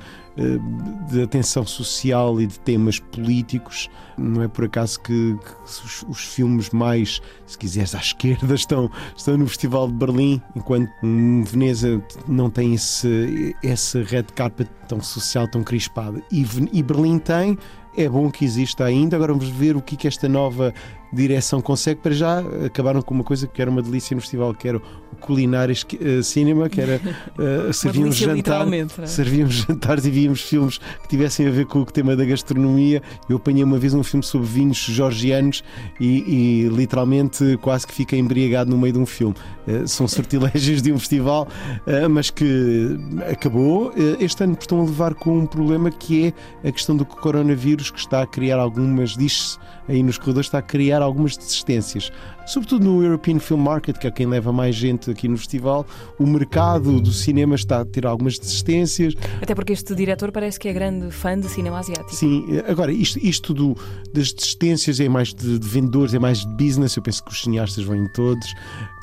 [1.09, 3.89] de atenção social e de temas políticos.
[4.17, 8.89] Não é por acaso que, que os, os filmes mais, se quiseres, à esquerda estão,
[9.15, 15.01] estão no Festival de Berlim, enquanto hum, Veneza não tem esse, esse red carpet tão
[15.01, 16.21] social, tão crispado.
[16.31, 17.57] E, e Berlim tem.
[17.97, 19.15] É bom que exista ainda.
[19.15, 20.73] Agora vamos ver o que, que esta nova
[21.11, 22.01] direção consegue.
[22.01, 25.15] Para já acabaram com uma coisa que era uma delícia no festival, que era o
[25.19, 26.99] culinário eh, cinema, que era
[27.37, 29.07] uh, servíamos delícia, jantar, é?
[29.07, 33.01] servíamos jantares e víamos filmes que tivessem a ver com o tema da gastronomia.
[33.29, 35.63] Eu apanhei uma vez um filme sobre vinhos georgianos
[35.99, 39.35] e, e literalmente quase que fiquei embriagado no meio de um filme.
[39.67, 41.47] Eh, são sortilégios de um festival,
[41.85, 42.97] eh, mas que
[43.29, 43.91] acabou.
[43.95, 46.27] Eh, Este ano estão a levar com um problema que
[46.63, 50.59] é a questão do coronavírus, que está a criar algumas, diz-se aí nos corredores, está
[50.59, 52.11] a criar algumas desistências.
[52.45, 55.85] Sobretudo no European Film Market, que é quem leva mais gente aqui no festival,
[56.19, 59.15] o mercado do cinema está a ter algumas desistências.
[59.41, 62.15] Até porque este diretor parece que é grande fã de cinema asiático.
[62.15, 63.75] Sim, agora, isto, isto do,
[64.13, 66.95] das desistências é mais de, de vendedores, é mais de business.
[66.95, 68.53] Eu penso que os cineastas vão em todos.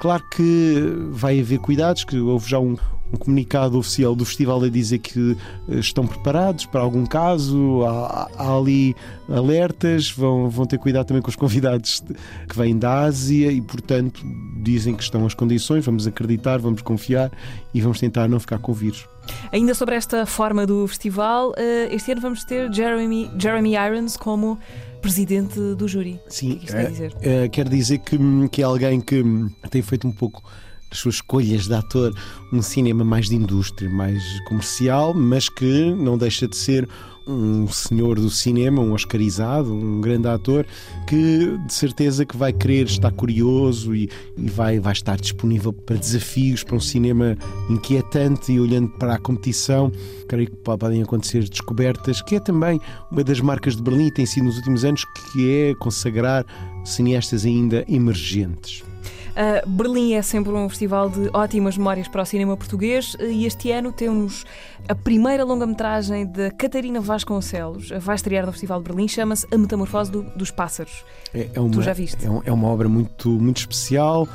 [0.01, 2.77] Claro que vai haver cuidados, que houve já um,
[3.12, 5.37] um comunicado oficial do festival a dizer que
[5.68, 7.83] eh, estão preparados para algum caso.
[7.85, 8.94] Há, há ali
[9.29, 12.03] alertas, vão, vão ter cuidado também com os convidados
[12.48, 14.25] que vêm da Ásia e, portanto,
[14.62, 15.85] dizem que estão as condições.
[15.85, 17.31] Vamos acreditar, vamos confiar
[17.75, 19.07] e vamos tentar não ficar com o vírus.
[19.53, 24.59] Ainda sobre esta forma do festival, eh, este ano vamos ter Jeremy, Jeremy Irons como
[25.01, 26.18] presidente do júri.
[26.29, 27.12] Sim, O que isto quer dizer?
[27.20, 28.16] é, é, quer dizer que,
[28.51, 29.22] que é alguém que
[29.70, 30.42] tem feito um pouco
[30.93, 32.15] as suas escolhas de ator
[32.53, 36.89] um cinema mais de indústria, mais comercial, mas que não deixa de ser
[37.27, 40.67] um senhor do cinema, um oscarizado, um grande ator,
[41.07, 45.97] que de certeza que vai querer estar curioso e, e vai, vai estar disponível para
[45.97, 47.37] desafios, para um cinema
[47.71, 49.93] inquietante e olhando para a competição,
[50.27, 54.45] creio que podem acontecer descobertas, que é também uma das marcas de Berlim, tem sido
[54.45, 56.45] nos últimos anos, que é consagrar
[56.85, 58.83] cineastas ainda emergentes.
[59.33, 63.71] Uh, Berlim é sempre um festival de ótimas memórias para o cinema português e este
[63.71, 64.45] ano temos
[64.87, 67.89] a primeira longa-metragem de Catarina Vasconcelos.
[67.99, 71.03] Vai estrear no Festival de Berlim, chama-se A Metamorfose do- dos Pássaros.
[71.33, 72.27] É, é uma, Tu já viste?
[72.27, 74.29] É, um- é uma obra muito, muito especial,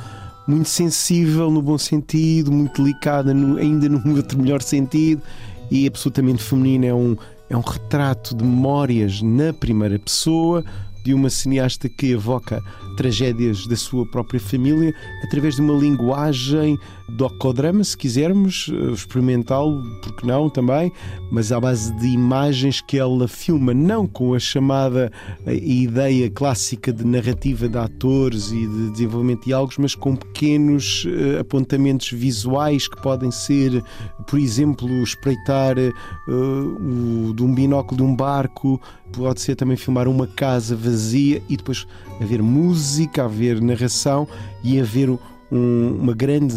[0.48, 5.22] muito sensível no bom sentido, muito delicada no- ainda num outro melhor sentido
[5.70, 6.88] e absolutamente feminina.
[6.88, 7.16] É um,
[7.52, 10.66] é um retrato de memórias na primeira pessoa
[11.08, 12.62] de uma cineasta que evoca
[12.98, 14.94] tragédias da sua própria família
[15.24, 16.78] através de uma linguagem
[17.10, 20.92] docodrama, se quisermos, eh, experimentá-lo, porque não também,
[21.32, 25.12] mas à base de imagens que ela filma, não com a chamada
[25.46, 31.06] eh, ideia clássica de narrativa de atores e de desenvolvimento de diálogos, mas com pequenos
[31.08, 33.84] eh, apontamentos visuais que podem ser,
[34.28, 35.92] por exemplo, espreitar eh,
[36.28, 38.82] o, de um binóculo de um barco,
[39.14, 41.88] pode ser também filmar uma casa vazia e depois
[42.22, 44.28] haver música, haver narração
[44.64, 45.18] e haver
[45.52, 46.56] um- uma grande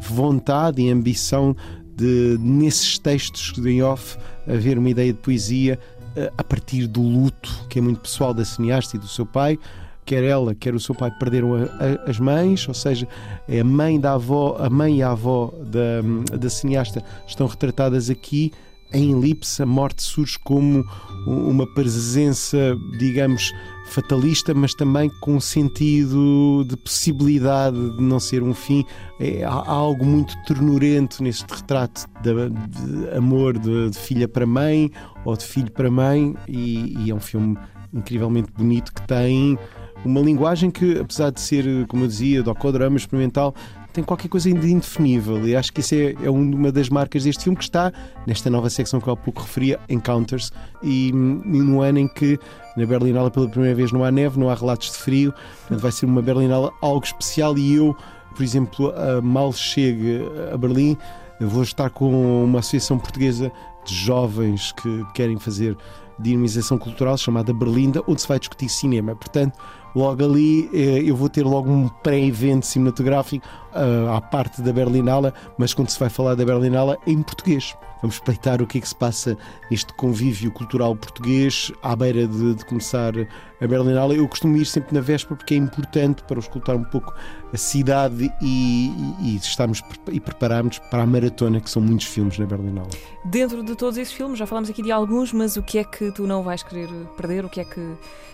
[0.00, 1.56] vontade e ambição
[1.96, 4.16] de, nesses textos em off,
[4.46, 5.78] haver uma ideia de poesia
[6.16, 9.58] eh, a partir do luto, que é muito pessoal da cineasta e do seu pai.
[10.04, 13.06] Quer ela, quer o seu pai perderam a- a- as mães, ou seja,
[13.46, 18.08] é a mãe da avó, a mãe e a avó da, da cineasta estão retratadas
[18.08, 18.50] aqui.
[18.90, 20.82] Em elipse, a morte surge como
[21.26, 23.52] uma presença, digamos,
[23.88, 28.84] fatalista, mas também com um sentido de possibilidade de não ser um fim.
[29.18, 34.90] É, há, algo muito ternurento neste retrato de, de amor de, de filha para mãe
[35.24, 37.56] ou de filho para mãe, e, e é um filme
[37.92, 39.58] incrivelmente bonito que tem
[40.04, 43.54] uma linguagem que, apesar de ser, como eu dizia, docodrama experimental,
[43.98, 47.42] tem qualquer coisa de indefinível e acho que isso é, é uma das marcas deste
[47.42, 47.92] filme que está
[48.24, 50.52] nesta nova secção que eu há pouco referia, Encounters,
[50.84, 52.38] e, e no ano em que
[52.76, 55.90] na Berlinala pela primeira vez não há neve, não há relatos de frio, portanto vai
[55.90, 57.96] ser uma Berlinala algo especial e eu,
[58.36, 60.20] por exemplo, mal chegue
[60.52, 60.96] a Berlim,
[61.40, 63.50] vou estar com uma associação portuguesa
[63.84, 65.76] de jovens que querem fazer
[66.20, 69.16] dinamização cultural chamada Berlinda, onde se vai discutir cinema.
[69.16, 69.58] Portanto,
[69.94, 75.32] logo ali eh, eu vou ter logo um pré-evento cinematográfico ah, à parte da Berlinala,
[75.56, 77.76] mas quando se vai falar da Berlinala em português.
[78.00, 79.36] Vamos espreitar o que é que se passa
[79.70, 83.12] neste convívio cultural português à beira de, de começar
[83.60, 84.14] a Berlinala.
[84.14, 87.12] Eu costumo ir sempre na véspera porque é importante para escutar um pouco
[87.52, 88.90] a cidade e,
[89.20, 92.88] e, e estarmos pre- e prepararmos para a maratona, que são muitos filmes na Berlinala.
[93.24, 96.12] Dentro de todos esses filmes, já falámos aqui de alguns, mas o que é que
[96.12, 97.44] tu não vais querer perder?
[97.44, 97.80] O que é que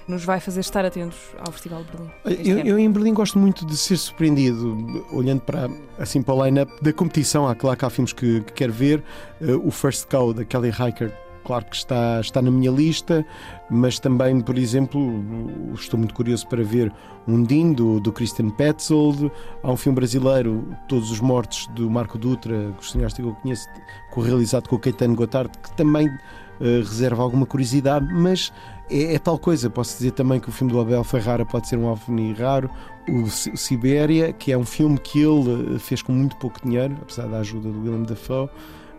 [0.06, 2.10] nos vai fazer estar atentos ao Festival de Berlim?
[2.46, 6.70] Eu, eu em Berlim gosto muito de ser surpreendido, olhando para, assim, para o line-up
[6.82, 7.48] da competição.
[7.48, 9.02] Há, claro que há filmes que, que quero ver.
[9.56, 13.24] O First Cow, da Kelly Reichardt, claro que está, está na minha lista,
[13.70, 15.22] mas também, por exemplo,
[15.74, 16.92] estou muito curioso para ver
[17.46, 19.30] Dean, do, do Christian Petzold.
[19.62, 23.34] Há um filme brasileiro, Todos os Mortos, do Marco Dutra, que o cineasta que eu
[23.34, 23.66] conheço,
[24.10, 26.06] co- realizado com o Caetano Gottard, que também
[26.60, 28.50] eh, reserva alguma curiosidade, mas
[28.90, 29.68] é, é tal coisa.
[29.68, 32.70] Posso dizer também que o filme do Abel Ferrara pode ser um ovni raro.
[33.06, 36.96] O o Sibéria, que é um filme que ele eh, fez com muito pouco dinheiro,
[37.02, 38.48] apesar da ajuda do Willem Dafoe,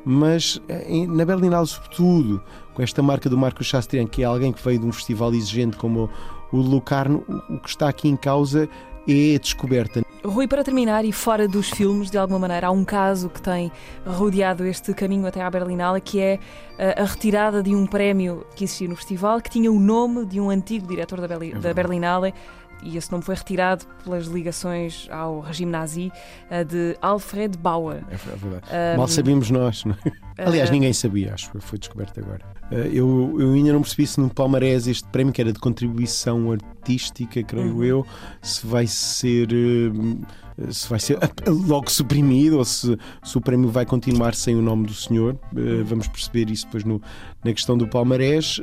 [0.06, 2.42] mas eh, na Berlinale, sobretudo,
[2.74, 5.76] com esta marca do Marco Chastrian, que é alguém que veio de um festival exigente
[5.76, 6.10] como
[6.52, 8.70] o, o Lucarno, o, que está aqui em causa
[9.08, 10.02] é a descoberta.
[10.24, 13.72] Rui, para terminar, e fora dos filmes, de alguma maneira, há um caso que tem
[14.06, 16.40] rodeado este caminho até à Berlinale, que é
[16.80, 20.40] uh, a retirada de um prémio que existia no festival, que tinha o nome de
[20.40, 22.34] um antigo diretor da Berlinale,
[22.84, 26.12] e esse nome foi retirado pelas ligações ao regime nazi,
[26.52, 28.04] uh, de Alfred Bauer.
[28.10, 28.64] É verdade.
[28.94, 30.12] Um, Mal sabíamos nós, não é?
[30.44, 32.42] Aliás, uh, ninguém sabia, acho que foi descoberto agora.
[32.72, 36.52] Uh, Eu, eu ainda não percebi se no Palmarés este prémio, que era de contribuição
[36.52, 37.84] artística, creio Uhum.
[37.84, 38.06] eu,
[38.42, 39.48] se vai ser.
[40.70, 41.18] Se vai ser
[41.68, 45.38] logo suprimido ou se, se o prémio vai continuar sem o nome do senhor.
[45.84, 47.02] Vamos perceber isso depois no,
[47.44, 48.62] na questão do Palmarés.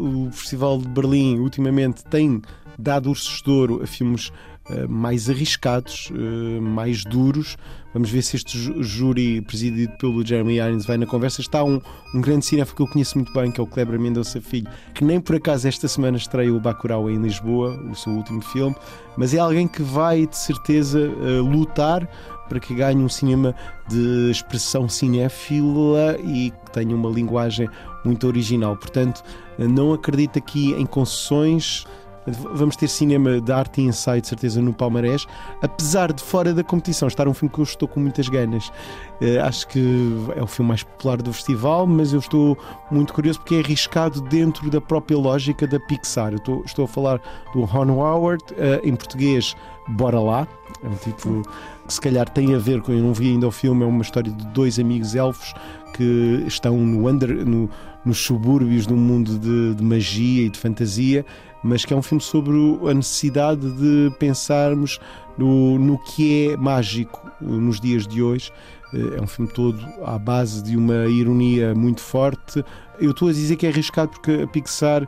[0.00, 2.42] O Festival de Berlim, ultimamente, tem
[2.78, 4.30] dado ursos de ouro a filmes
[4.70, 7.56] eh, mais arriscados, eh, mais duros.
[7.94, 11.40] Vamos ver se este júri, presidido pelo Jeremy Irons, vai na conversa.
[11.40, 11.80] Está um,
[12.14, 15.02] um grande cineasta que eu conheço muito bem, que é o Kleber Mendonça Filho, que
[15.02, 18.76] nem por acaso esta semana estreia o Bacurau em Lisboa, o seu último filme,
[19.16, 22.06] mas é alguém que vai, de certeza, eh, lutar
[22.48, 23.54] para que ganhe um cinema
[23.88, 27.68] de expressão cinéfila e que tenha uma linguagem
[28.04, 28.76] muito original.
[28.76, 29.22] Portanto,
[29.58, 31.84] não acredito aqui em concessões.
[32.54, 35.26] Vamos ter cinema de arte e ensaio, de certeza, no Palmarés.
[35.62, 38.70] Apesar de fora da competição estar um filme que eu estou com muitas ganas.
[39.20, 39.80] Eh, acho que
[40.36, 42.56] é o filme mais popular do festival, mas eu estou
[42.90, 46.34] muito curioso porque é arriscado dentro da própria lógica da Pixar.
[46.34, 47.20] Estou, estou a falar
[47.52, 49.54] do Ron Howard, eh, em português,
[49.88, 50.46] Bora Lá.
[50.82, 51.42] É um título
[51.86, 52.92] que se calhar tem a ver com.
[52.92, 55.54] Eu não vi ainda o filme, é uma história de dois amigos elfos
[55.94, 57.68] que estão no under, no,
[58.04, 61.24] nos subúrbios de um mundo de, de magia e de fantasia,
[61.62, 62.54] mas que é um filme sobre
[62.88, 64.98] a necessidade de pensarmos
[65.36, 68.52] no, no que é mágico eh, nos dias de hoje.
[68.92, 72.64] Eh, É um filme todo à base de uma ironia muito forte.
[73.00, 75.06] Eu estou a dizer que é arriscado porque a Pixar,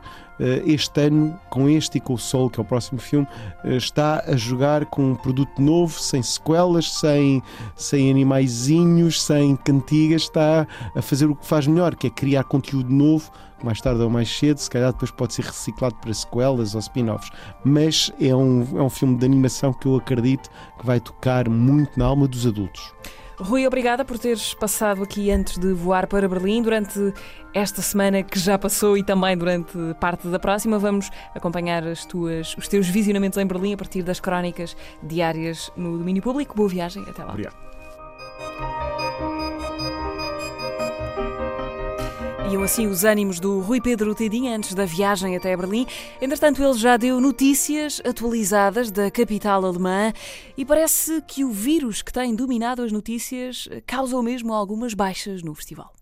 [0.65, 3.27] este ano, com este e com o Soul, que é o próximo filme,
[3.63, 7.41] eh, está a jogar com um produto novo, sem sequelas, sem,
[7.75, 10.23] sem animaizinhos, sem cantigas.
[10.23, 13.31] Está a fazer o que faz melhor, que é criar conteúdo novo
[13.63, 17.29] mais tarde ou mais cedo, se calhar depois pode ser reciclado para sequelas ou spin-offs.
[17.63, 21.97] Mas é um, é um filme de animação que eu acredito que vai tocar muito
[21.97, 22.93] na alma dos adultos.
[23.41, 27.11] Rui, obrigada por teres passado aqui antes de voar para Berlim durante
[27.55, 30.77] esta semana que já passou e também durante parte da próxima.
[30.77, 35.97] Vamos acompanhar as tuas, os teus visionamentos em Berlim a partir das crónicas diárias no
[35.97, 36.55] domínio público.
[36.55, 37.31] Boa viagem, até lá.
[37.31, 39.30] Obrigado.
[42.51, 45.87] Iam assim os ânimos do Rui Pedro Tedinha antes da viagem até Berlim.
[46.21, 50.11] Entretanto, ele já deu notícias atualizadas da capital alemã
[50.57, 55.55] e parece que o vírus que tem dominado as notícias causa mesmo algumas baixas no
[55.55, 55.93] festival.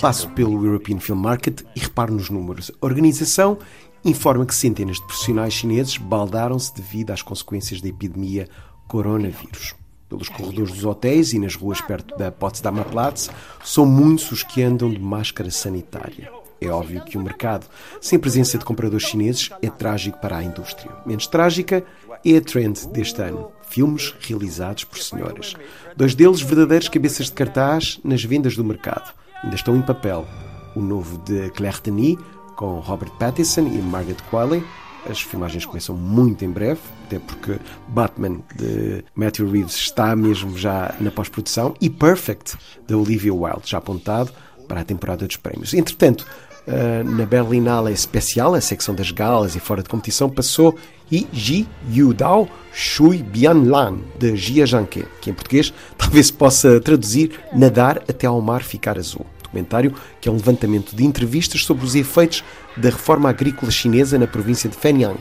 [0.00, 2.72] Passo pelo European Film Market e reparo nos números.
[2.80, 3.58] A organização
[4.02, 8.48] informa que centenas de profissionais chineses baldaram-se devido às consequências da epidemia
[8.88, 9.74] coronavírus.
[10.08, 13.30] Pelos corredores dos hotéis e nas ruas perto da Potsdamer Platz,
[13.64, 16.30] são muitos os que andam de máscara sanitária.
[16.60, 17.66] É óbvio que o mercado
[18.00, 20.90] sem presença de compradores chineses é trágico para a indústria.
[21.04, 21.84] Menos trágica
[22.24, 23.52] é a trend deste ano.
[23.68, 25.54] Filmes realizados por senhoras.
[25.96, 29.12] Dois deles verdadeiros cabeças de cartaz nas vendas do mercado.
[29.42, 30.26] Ainda estão em papel.
[30.74, 32.16] O novo de Claire Denis,
[32.56, 34.64] com Robert Pattinson e Margaret Qualley.
[35.08, 40.94] As filmagens começam muito em breve, até porque Batman de Matthew Reeves está mesmo já
[41.00, 44.32] na pós-produção e Perfect de Olivia Wilde, já apontado
[44.66, 45.74] para a temporada dos prémios.
[45.74, 46.26] Entretanto,
[46.66, 50.76] eh, na Berlinale Especial, a secção das galas e fora de competição, passou
[51.12, 56.80] Yi Ji Yu Dao Shui Bian Lan, de Jia Zhangke, que em português talvez possa
[56.80, 59.26] traduzir Nadar até ao mar ficar azul.
[59.42, 62.42] Documentário que é um levantamento de entrevistas sobre os efeitos
[62.76, 65.20] da reforma agrícola chinesa na província de Fenyang.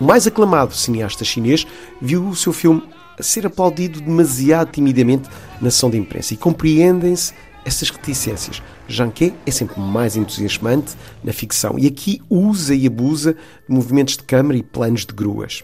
[0.00, 1.66] O mais aclamado cineasta chinês
[2.00, 2.82] viu o seu filme
[3.20, 5.28] ser aplaudido demasiado timidamente
[5.60, 7.34] na sessão de imprensa e compreendem-se
[7.64, 8.62] essas reticências.
[8.88, 14.24] Janquet é sempre mais entusiasmante na ficção e aqui usa e abusa de movimentos de
[14.24, 15.62] câmara e planos de gruas.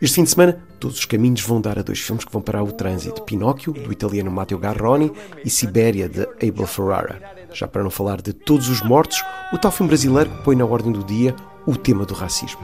[0.00, 2.62] Este fim de semana, todos os caminhos vão dar a dois filmes que vão parar
[2.62, 5.12] o trânsito: Pinóquio, do italiano Matteo Garrone,
[5.44, 7.20] e Sibéria, de Abel Ferrara.
[7.52, 9.22] Já para não falar de Todos os Mortos,
[9.52, 11.34] o tal filme brasileiro que põe na ordem do dia
[11.66, 12.60] o tema do racismo.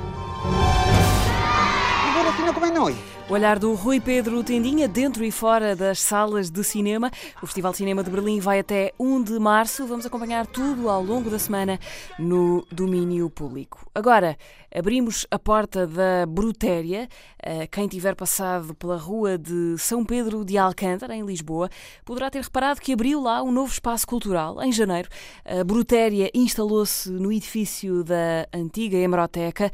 [2.83, 3.12] hoy.
[3.29, 7.11] O olhar do Rui Pedro Tendinha dentro e fora das salas de cinema.
[7.43, 9.87] O Festival de Cinema de Berlim vai até 1 de março.
[9.87, 11.79] Vamos acompanhar tudo ao longo da semana
[12.19, 13.87] no domínio público.
[13.95, 14.37] Agora,
[14.75, 17.09] abrimos a porta da Brutéria.
[17.43, 21.71] Eh, Quem tiver passado pela rua de São Pedro de Alcântara, em Lisboa,
[22.05, 25.09] poderá ter reparado que abriu lá um novo espaço cultural em janeiro.
[25.45, 29.71] A Brutéria instalou-se no edifício da antiga Hemeroteca.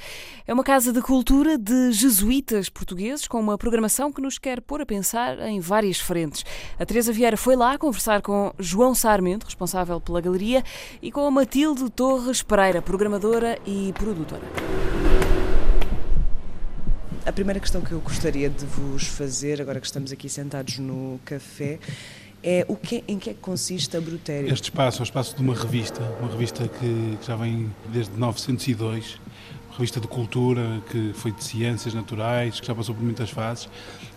[0.47, 4.81] É uma casa de cultura de jesuítas portugueses com uma programação que nos quer pôr
[4.81, 6.45] a pensar em várias frentes.
[6.79, 10.63] A Teresa Vieira foi lá conversar com João Sarmento, responsável pela galeria,
[11.01, 14.43] e com a Matilde Torres Pereira, programadora e produtora.
[17.25, 21.21] A primeira questão que eu gostaria de vos fazer, agora que estamos aqui sentados no
[21.25, 21.79] café,
[22.43, 24.53] é o que, em que é que consiste a Brutério?
[24.53, 28.17] Este espaço é o espaço de uma revista, uma revista que, que já vem desde
[28.17, 29.28] 902, uma
[29.79, 33.69] revista de cultura, que foi de ciências naturais, que já passou por muitas fases.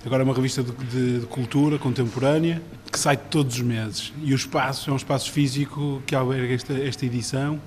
[0.04, 4.12] Agora é uma revista de, de- de cultura contemporânea, que sai todos os meses.
[4.24, 7.60] E o espaço é um espaço físico que alberga esta, esta edição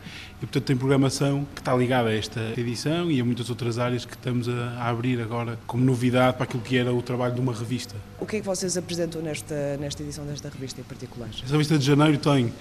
[0.42, 4.04] e, portanto, tem programação que está ligada a esta edição e a muitas outras áreas
[4.04, 7.40] que estamos a, a abrir agora como novidade para aquilo que era o trabalho de
[7.40, 7.94] uma revista.
[8.20, 11.28] O que é que vocês apresentam nesta, nesta edição desta revista em particular?
[11.32, 12.52] Esta revista de janeiro tem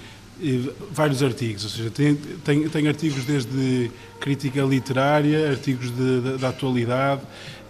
[0.91, 6.49] vários artigos, ou seja, tem, tem, tem artigos desde crítica literária, artigos de- de- da
[6.49, 7.21] atualidade,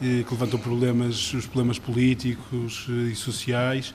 [0.01, 3.93] eh, que levantam problemas, os problemas políticos eh, e sociais.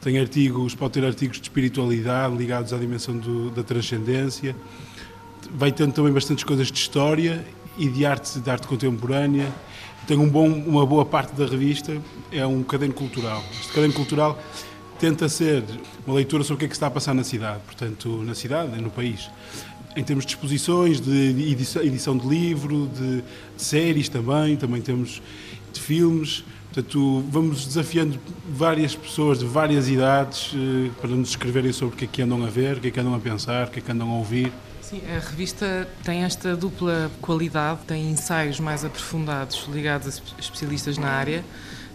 [0.00, 4.54] Tem artigos, pode ter artigos de espiritualidade ligados à dimensão do- da transcendência.
[5.54, 7.44] Vai tendo também bastantes coisas de história
[7.78, 9.48] e de arte, de arte contemporânea.
[10.06, 11.96] Tem um bom, uma boa parte da revista,
[12.32, 13.42] é um caderno cultural.
[13.60, 14.40] Este caderno cultural
[15.02, 15.64] tenta ser
[16.06, 18.80] uma leitura sobre o que é que está a passar na cidade, portanto, na cidade
[18.80, 19.28] no país.
[19.96, 23.24] Em termos de exposições, de edição, de livro, de,
[23.56, 25.20] séries também, também temos
[25.72, 26.44] de filmes.
[26.72, 28.16] Portanto, vamos desafiando
[28.48, 32.44] várias pessoas de várias idades eh, para nos escreverem sobre o que é que andam
[32.44, 34.14] a ver, o que é que andam a pensar, o que é que andam a
[34.14, 34.52] ouvir.
[34.80, 40.96] Sim, a revista tem esta dupla qualidade, tem ensaios mais aprofundados ligados a espe- especialistas
[40.96, 41.44] na área.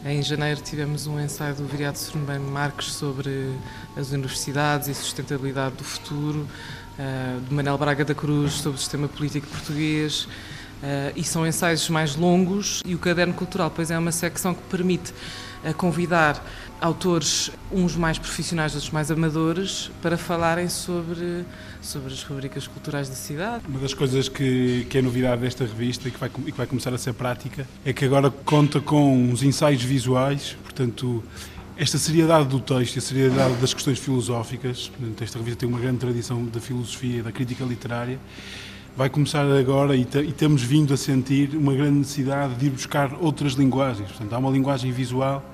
[0.06, 3.52] Em janeiro tivemos um ensaio do Viriato Surbano Marques sobre
[3.96, 6.48] as universidades e sustentabilidade do futuro,
[7.00, 10.28] eh, de Manel Braga da Cruz sobre o sistema político português.
[10.84, 14.62] eh, e são ensaios mais longos e o Caderno Cultural, pois é uma secção que
[14.70, 15.12] permite
[15.64, 16.46] eh, convidar
[16.80, 21.44] autores, uns mais profissionais, outros mais amadores, para falarem sobre,
[21.82, 23.64] sobre as rubricas culturais da cidade.
[23.68, 26.68] Uma das coisas que, que é novidade desta revista e que, vai, e que vai
[26.68, 31.24] começar a ser prática é que agora conta com uns ensaios visuais, portanto,
[31.76, 35.80] esta seriedade do texto e a seriedade das questões filosóficas, portanto, esta revista tem uma
[35.80, 38.20] grande tradição da filosofia e da crítica literária,
[38.96, 43.14] vai começar agora e, e temos vindo a sentir uma grande necessidade de ir buscar
[43.20, 44.10] outras linguagens.
[44.10, 45.48] Portanto, há uma linguagem visual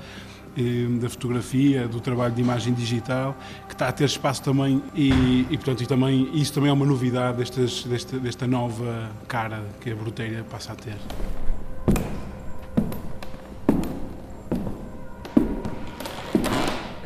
[0.99, 3.36] da fotografia, do trabalho de imagem digital,
[3.68, 6.86] que está a ter espaço também e, e, portanto, e também, isso também é uma
[6.86, 10.95] novidade destas, desta, desta nova cara que a Bruteira passa a ter.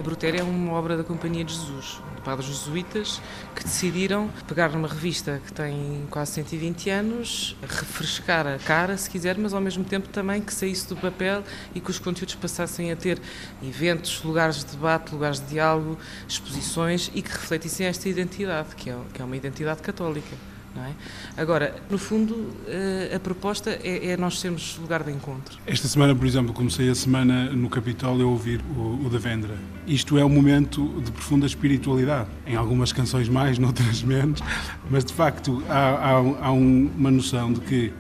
[0.08, 3.22] A Brutéria é uma obra da Companhia de Jesus, de padres jesuítas,
[3.53, 9.38] que decidiram pegar numa revista que tem quase 120 anos, refrescar a cara, se quiser,
[9.38, 11.43] mas ao mesmo tempo também que saísse do papel
[11.76, 13.20] e que os conteúdos passassem a ter
[13.62, 18.97] eventos, lugares de debate, lugares de diálogo, exposições e que refletissem esta identidade, que é,
[19.14, 20.38] que é uma identidade católica.
[20.86, 21.41] É?
[21.41, 25.57] Agora, no fundo, eh, a proposta é, é nós sermos lugar de encontro.
[25.65, 29.55] Esta semana, por exemplo, comecei a semana no Capitólio a ouvir o, o Devendra.
[29.88, 32.30] Isto é um momento de profunda espiritualidade.
[32.45, 34.41] Em algumas canções mais, noutras menos,
[34.89, 36.11] mas de facto há, há,
[36.47, 37.93] há um- uma noção de que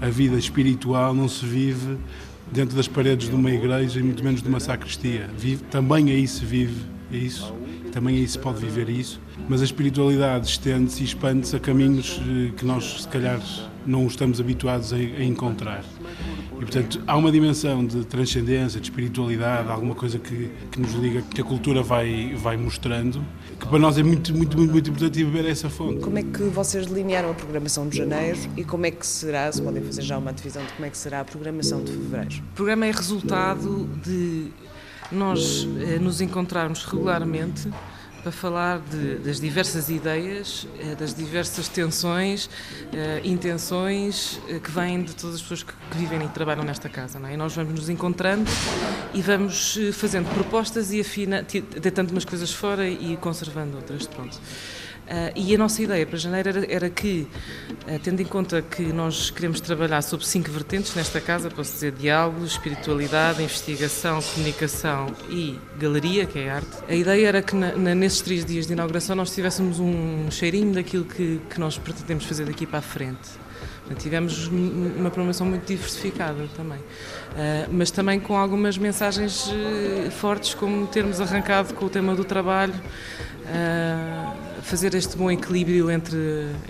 [0.00, 1.96] a vida espiritual não se vive
[2.50, 5.30] dentro das paredes de uma igreja e muito menos de uma sacristia.
[5.38, 7.54] Vive, também aí se vive isso,
[7.92, 12.52] também aí se pode viver isso, mas a espiritualidade estende-se e expande-se a caminhos eh,
[12.56, 13.40] que nós, se calhar,
[13.86, 15.84] não estamos habituados a, a encontrar.
[16.56, 21.22] E, portanto, há uma dimensão de transcendência, de espiritualidade, alguma coisa que, que nos liga,
[21.22, 23.24] que a cultura vai, vai mostrando,
[23.58, 26.00] que para nós é muito, muito, muito, muito importante beber essa fonte.
[26.00, 29.60] Como é que vocês delinearam a programação de janeiro e como é que será, se
[29.60, 32.44] podem fazer já uma divisão de como é que será a programação de fevereiro?
[32.52, 34.46] O programa é resultado de
[35.10, 37.68] nós eh, nos encontrarmos regularmente
[38.22, 42.48] para falar de- das diversas ideias, eh, das diversas tensões,
[42.92, 47.18] eh, intenções eh, que vêm de todas as pessoas que, vivem e trabalham nesta casa.
[47.18, 47.34] Não é?
[47.34, 48.48] E nós vamos nos encontrando
[49.12, 51.42] e vamos fazendo propostas e afina,
[51.80, 54.06] deitando umas coisas fora e conservando outras.
[54.06, 54.38] Pronto.
[55.08, 57.26] Ah, e a nossa ideia para janeiro era, era que,
[57.86, 61.92] ah, tendo em conta que nós queremos trabalhar sobre cinco vertentes nesta casa, posso dizer
[61.92, 67.94] diálogo, espiritualidade, investigação, comunicação e galeria, que é arte, a ideia era que na- na-
[67.94, 72.44] nesses três dias de inauguração nós tivéssemos um cheirinho daquilo que, que nós pretendemos fazer
[72.46, 73.42] daqui para a frente.
[73.98, 76.78] Tivemos um- uma programação muito diversificada também,
[77.36, 82.24] Ah, mas também com algumas mensagens eh, fortes, como termos arrancado com o tema do
[82.24, 82.72] trabalho,
[84.62, 86.18] fazer este bom equilíbrio entre,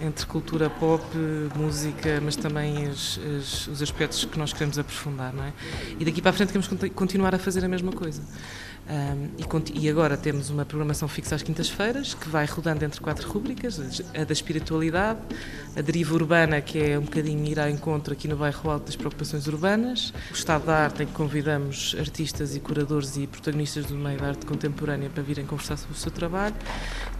[0.03, 1.05] entre cultura pop,
[1.55, 5.33] música, mas também as- as- os aspectos que nós queremos aprofundar.
[5.33, 5.53] Não é?
[6.01, 8.23] E daqui para a frente queremos conti- continuar a fazer a mesma coisa.
[8.89, 9.29] Um,
[9.79, 14.03] e, e agora temos uma programação fixa às quintas-feiras, que vai rodando entre quatro rúbricas:
[14.13, 15.21] a da espiritualidade,
[15.77, 18.97] a deriva urbana, que é um bocadinho ir ao encontro aqui no bairro Alto das
[18.97, 23.95] preocupações urbanas, o estado da arte, em que convidamos artistas e curadores e protagonistas do
[23.95, 26.55] meio da arte contemporânea para virem conversar sobre o seu trabalho,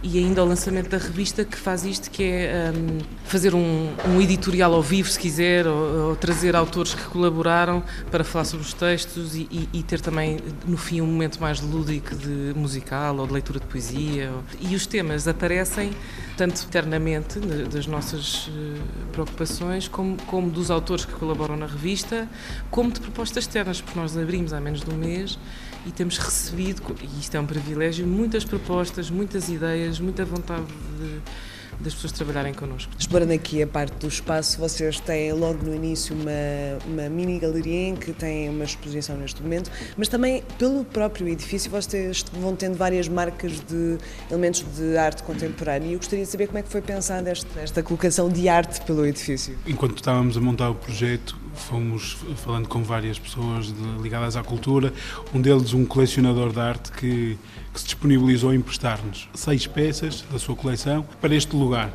[0.03, 4.21] e ainda o lançamento da revista que faz isto, que é um, fazer um, um
[4.21, 8.73] editorial ao vivo, se quiser, ou, ou trazer autores que colaboraram para falar sobre os
[8.73, 13.27] textos e, e- e ter também, no fim, um momento mais lúdico de musical ou
[13.27, 14.31] de leitura de poesia.
[14.59, 15.91] E os temas aparecem
[16.37, 18.79] tanto internamente das nossas eh,
[19.11, 22.27] preocupações, como, como dos autores que colaboram na revista,
[22.71, 25.37] como de propostas externas, porque nós abrimos há menos de um mês
[25.85, 31.21] e temos recebido, e isto é um privilégio, muitas propostas, muitas ideias, muita vontade de-
[31.79, 32.91] das pessoas trabalharem connosco.
[32.97, 36.31] Explorando aqui a parte do espaço, vocês têm logo no início uma,
[36.85, 41.69] uma mini galeria em que tem uma exposição neste momento, mas também pelo próprio edifício
[41.69, 43.97] vocês vão tendo várias marcas de
[44.29, 47.59] elementos de arte contemporânea e eu gostaria de saber como é que foi pensada esta,
[47.59, 49.57] esta colocação de arte pelo edifício.
[49.67, 54.93] Enquanto estávamos a montar o projeto, fomos falando com várias pessoas de- ligadas à cultura,
[55.33, 57.37] um deles um colecionador de arte que,
[57.73, 61.91] que se disponibilizou a emprestar-nos seis peças da sua coleção para este lugar.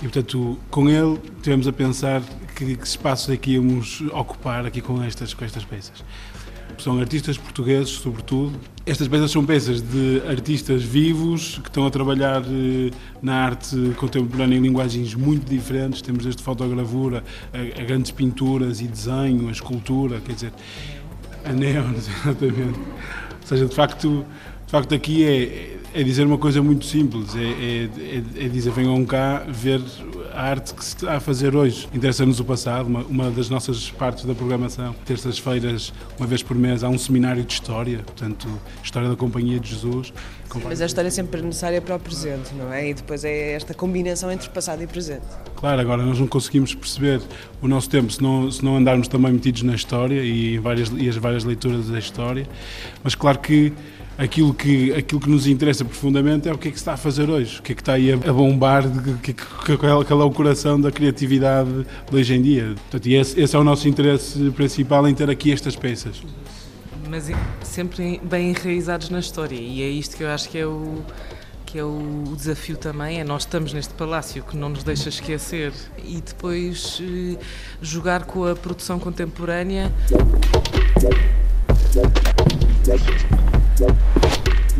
[0.00, 2.22] E, portanto, com ele tivemos a pensar
[2.54, 6.04] que, que espaços é que íamos ocupar aqui com estas, com estas peças.
[6.76, 8.58] São artistas portugueses, sobretudo.
[8.86, 12.90] Estas peças são peças de artistas vivos que estão a trabalhar eh,
[13.20, 16.00] na arte contemporânea em linguagens muito diferentes.
[16.00, 20.52] Temos desde fotogravura a, a grandes pinturas e desenho, a escultura, quer dizer,
[21.44, 21.50] a
[21.96, 22.78] exatamente.
[22.78, 24.24] Ou seja, de facto,
[24.68, 27.88] de facto aqui é, é dizer uma coisa muito simples, é, é,
[28.42, 29.80] é, é dizer venham cá ver
[30.34, 31.88] a arte que se está a fazer hoje.
[31.90, 34.94] Interessa-nos o passado, uma, uma das nossas partes da programação.
[35.06, 38.46] Terças-feiras, uma vez por mês, há um seminário de história, portanto,
[38.84, 40.12] História da Companhia de Jesus.
[40.62, 42.90] Mas a história é sempre necessária para o presente, não é?
[42.90, 45.24] E depois é esta combinação entre passado e presente.
[45.56, 47.22] Claro, agora nós não conseguimos perceber
[47.62, 51.08] o nosso tempo se não, se não andarmos também metidos na história e, várias, e
[51.08, 52.46] as várias leituras da história,
[53.02, 53.72] mas claro que
[54.18, 56.96] aquilo que, aquilo que nos interessa profundamente é o que é que se está a
[56.96, 58.82] fazer hoje, o que é que está aí a, a bombar,
[59.22, 62.74] que, que, qual é o coração da criatividade de hoje em dia.
[62.74, 66.20] Portanto, esse, esse é o nosso interesse principal em ter aqui estas peças.
[67.08, 67.30] Mas
[67.62, 70.98] sempre bem enraizados na história, e é isto que eu acho que é o
[71.64, 75.70] que é o desafio também, é nós estamos neste palácio que não nos deixa esquecer
[76.02, 77.36] e depois eh,
[77.82, 79.92] jogar com a produção contemporânea.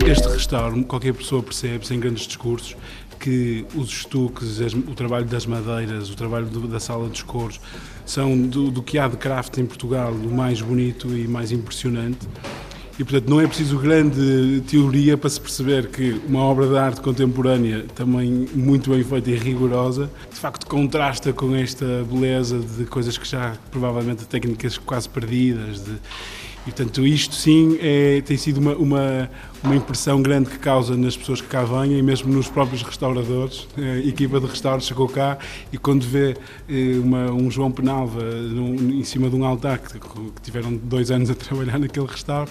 [0.07, 2.77] Este restauro, qualquer pessoa percebe, sem grandes discursos,
[3.21, 7.61] que os estuques, o trabalho das madeiras, o trabalho do- da sala dos coros,
[8.07, 12.27] são do, do que há de craft em Portugal o mais bonito e mais impressionante.
[12.99, 17.01] E, portanto, não é preciso grande teoria para se perceber que uma obra de arte
[17.01, 23.17] contemporânea, também muito bem feita e rigorosa, de facto contrasta com esta beleza de coisas
[23.17, 25.85] que já, provavelmente, técnicas quase perdidas.
[25.85, 25.93] De,
[26.69, 29.31] e, portanto, isto sim é, tem sido uma, uma,
[29.65, 33.67] uma impressão grande que causa nas pessoas que cá vêm e mesmo nos próprios restauradores.
[33.77, 35.39] A equipa de restauros chegou cá
[35.73, 36.37] e quando vê
[36.69, 41.31] eh, uma- um João Penalva em cima de um altar, que, que tiveram dois anos
[41.31, 42.51] a trabalhar naquele restauro,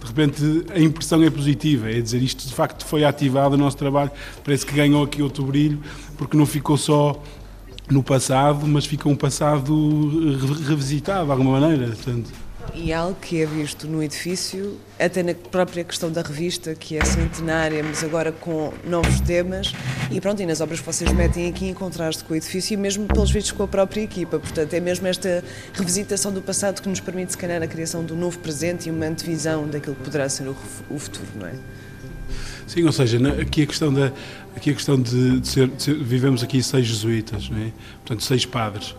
[0.00, 3.76] de repente a impressão é positiva, é dizer isto de facto foi ativado o nosso
[3.76, 4.10] trabalho,
[4.44, 5.78] parece que ganhou aqui outro brilho,
[6.18, 7.22] porque não ficou só
[7.88, 10.08] no passado, mas fica um passado
[10.40, 11.86] re- revisitado de alguma maneira.
[11.88, 12.30] Portanto,
[12.74, 17.04] E algo que é visto no edifício, até na própria questão da revista, que é
[17.04, 19.72] centenária, mas agora com novos temas,
[20.10, 22.76] e pronto, e nas obras que vocês metem aqui em contraste com o edifício e
[22.76, 24.38] mesmo pelos vistos com a própria equipa.
[24.38, 25.44] Portanto, é mesmo esta
[25.74, 29.06] revisitação do passado que nos permite, se calhar, a criação um novo presente e uma
[29.06, 30.54] antevisão daquilo que poderá ser o,
[30.98, 31.54] futuro, não é?
[32.66, 34.10] Sim, ou seja, aqui a questão da
[34.56, 37.70] aqui a questão de, de ser, de ser- vivemos aqui seis jesuítas, não é?
[38.04, 38.94] portanto seis padres.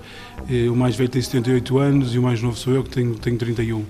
[0.50, 3.16] Eh, O mais velho tem 78 anos e o mais novo sou eu que tenho
[3.16, 3.84] tenho 31.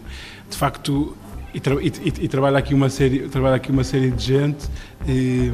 [0.49, 1.15] De facto,
[1.53, 4.65] e, tra e, e- e trabalha aqui uma série trabalha aqui uma série de gente.
[5.07, 5.51] eh,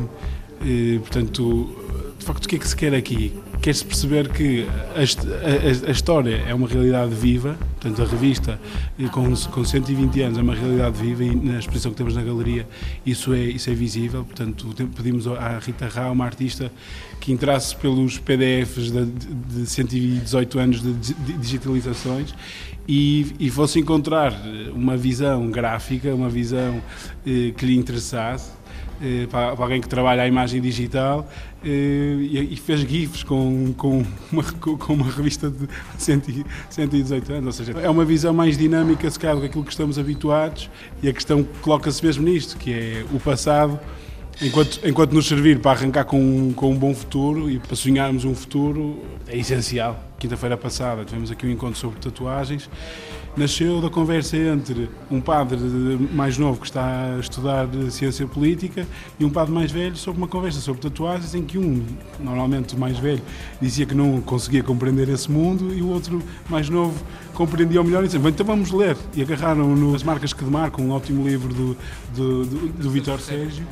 [0.65, 1.75] eh, portanto,
[2.17, 3.33] de facto, o que é que se quer aqui?
[3.61, 8.59] Quer-se perceber que a, a- a- história é uma realidade viva, portanto, a revista
[8.97, 12.23] eh, com, com 120 anos é uma realidade viva e na exposição que temos na
[12.23, 12.65] galeria
[13.05, 14.23] isso é, isso é visível.
[14.23, 16.71] Portanto, pedimos à Rita Rá, uma artista,
[17.19, 22.33] que entrasse pelos PDFs de, de 118 anos de di- de digitalizações
[22.87, 24.33] e, e fosse encontrar
[24.73, 26.81] uma visão gráfica, uma visão
[27.27, 28.58] eh, que lhe interessasse eh,
[29.29, 31.27] para, para alguém que trabalha a imagem digital
[31.63, 32.15] eh,
[32.51, 37.59] e, fez GIFs com, com, uma, com uma revista de 100 e- 118 anos.
[37.59, 40.69] Ou seja, é uma visão mais dinâmica, se calhar, do que aquilo que estamos habituados
[41.01, 43.79] e a questão coloca-se mesmo nisto, que é o passado.
[44.41, 48.33] Enquanto, enquanto nos servir para arrancar com, com um bom futuro e para sonharmos um
[48.33, 50.01] futuro, é essencial.
[50.17, 52.69] Quinta-feira passada tivemos aqui um encontro sobre tatuagens.
[53.37, 55.57] Nasceu da conversa entre um padre
[56.11, 58.85] mais novo que está a estudar ciência política
[59.19, 61.85] e um padre mais velho sobre uma conversa sobre tatuagens em que um,
[62.19, 63.21] normalmente o mais velho,
[63.61, 67.01] dizia que não conseguia compreender esse mundo e o outro mais novo
[67.33, 68.97] compreendia melhor e dizia, "Bem, então vamos ler.
[69.15, 71.77] E agarraram nas marcas que demarcam, um ótimo livro do,
[72.15, 73.65] do, do, do Vitor Sérgio.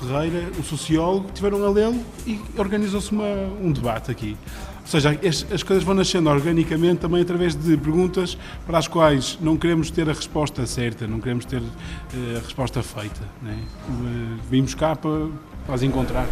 [0.00, 4.34] Ferreira, um sociólogo, tiveram a lê-lo e organizou-se um debate aqui.
[4.82, 9.38] Ou seja, as, as coisas vão nascendo organicamente também através de perguntas para as quais
[9.40, 13.20] não queremos ter a resposta certa, não queremos ter eh, a resposta feita.
[13.42, 13.56] Né?
[13.58, 15.28] Eh, Vimos cá para,
[15.66, 16.26] para as encontrar.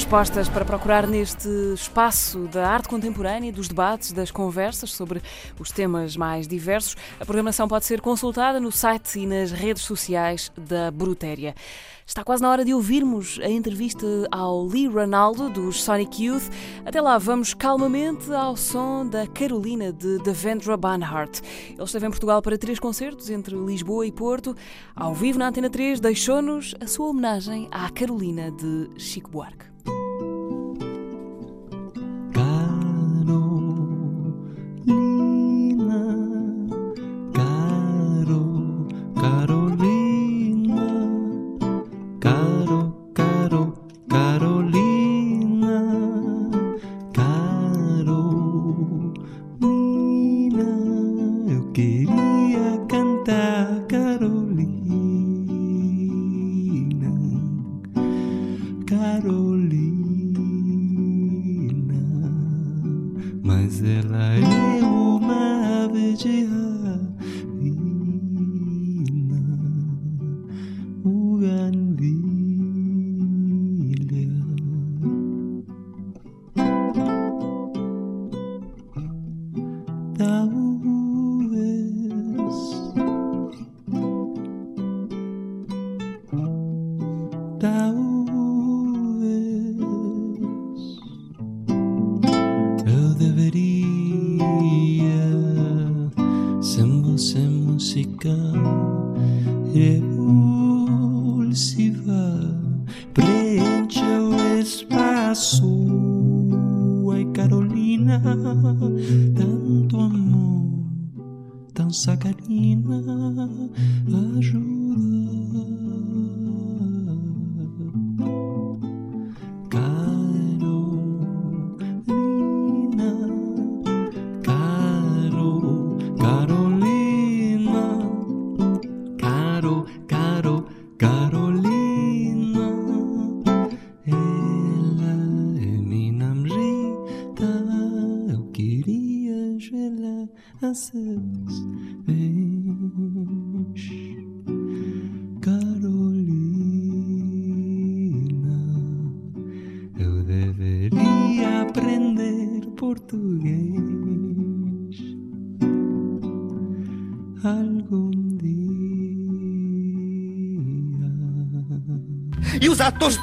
[0.00, 5.20] Respostas para procurar neste espaço da arte contemporânea, dos debates, das conversas sobre
[5.58, 6.96] os temas mais diversos.
[7.20, 11.54] A programação pode ser consultada no site e nas redes sociais da Brutéria.
[12.06, 16.50] Está quase na hora de ouvirmos a entrevista ao Lee Ronaldo, dos Sonic Youth.
[16.84, 21.40] Até lá, vamos calmamente ao som da Carolina de Devendra Banhart.
[21.68, 24.56] Ele esteve em Portugal para três concertos entre Lisboa e Porto.
[24.96, 29.69] Ao vivo na Antena 3, deixou-nos a sua homenagem à Carolina de Chico Buarque.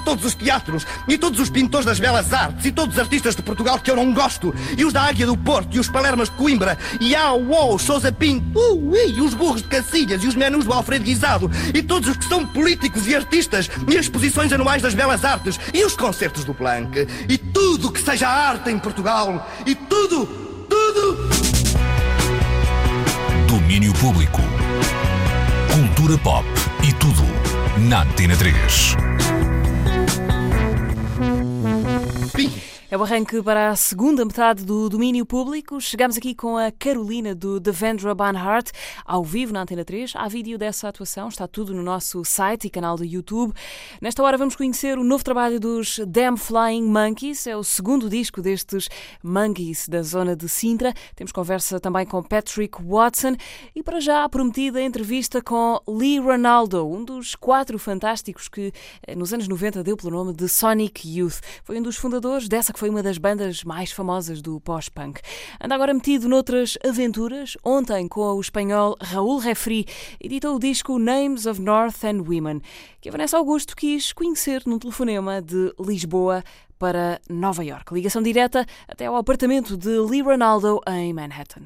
[0.07, 3.41] Todos os teatros, e todos os pintores das belas artes, e todos os artistas de
[3.41, 6.37] Portugal que eu não gosto, e os da Águia do Porto, e os Palermas de
[6.37, 10.63] Coimbra, e a UOL, Sousa Pinto, uh, e os burros de Cacilhas, e os menus
[10.63, 14.81] do Alfredo Guisado, e todos os que são políticos e artistas, e as exposições anuais
[14.81, 19.45] das belas artes, e os concertos do Planck, e tudo que seja arte em Portugal,
[19.65, 20.25] e tudo,
[20.69, 21.17] tudo.
[23.49, 24.39] Domínio Público.
[25.73, 26.47] Cultura pop
[26.81, 27.23] e tudo
[27.89, 29.16] na Antena 3.
[32.34, 32.76] B.
[32.89, 35.81] É o arranque para a segunda metade do domínio público.
[35.81, 38.69] Chegamos aqui com a Carolina do Devendra Banhart,
[39.05, 40.13] ao vivo na Antena 3.
[40.15, 43.53] Há vídeo dessa atuação, está tudo no nosso site e canal do YouTube.
[44.01, 48.41] Nesta hora vamos conhecer o novo trabalho dos Damn Flying Monkeys, é o segundo disco
[48.41, 48.88] destes
[49.21, 50.93] monkeys da zona de Sintra.
[51.13, 53.35] Temos conversa também com Patrick Watson
[53.75, 58.71] e para já a prometida entrevista com Lee Ronaldo, um dos quatro fantásticos que
[59.05, 61.41] eh, nos anos 90 deu pelo nome de Sonic Youth.
[61.65, 65.19] Foi um dos fundadores dessa que foi uma das bandas mais famosas do pós-punk.
[65.59, 67.57] Anda agora metido noutras aventuras.
[67.63, 69.88] Ontem, com o espanhol Raul Refri,
[70.21, 72.61] editou o disco Names of North and Women,
[73.01, 76.43] que a Vanessa Augusto quis conhecer num telefonema de Lisboa
[76.78, 77.91] para Nova York.
[77.91, 81.63] Ligação direta até ao apartamento de Lee Ronaldo em Manhattan.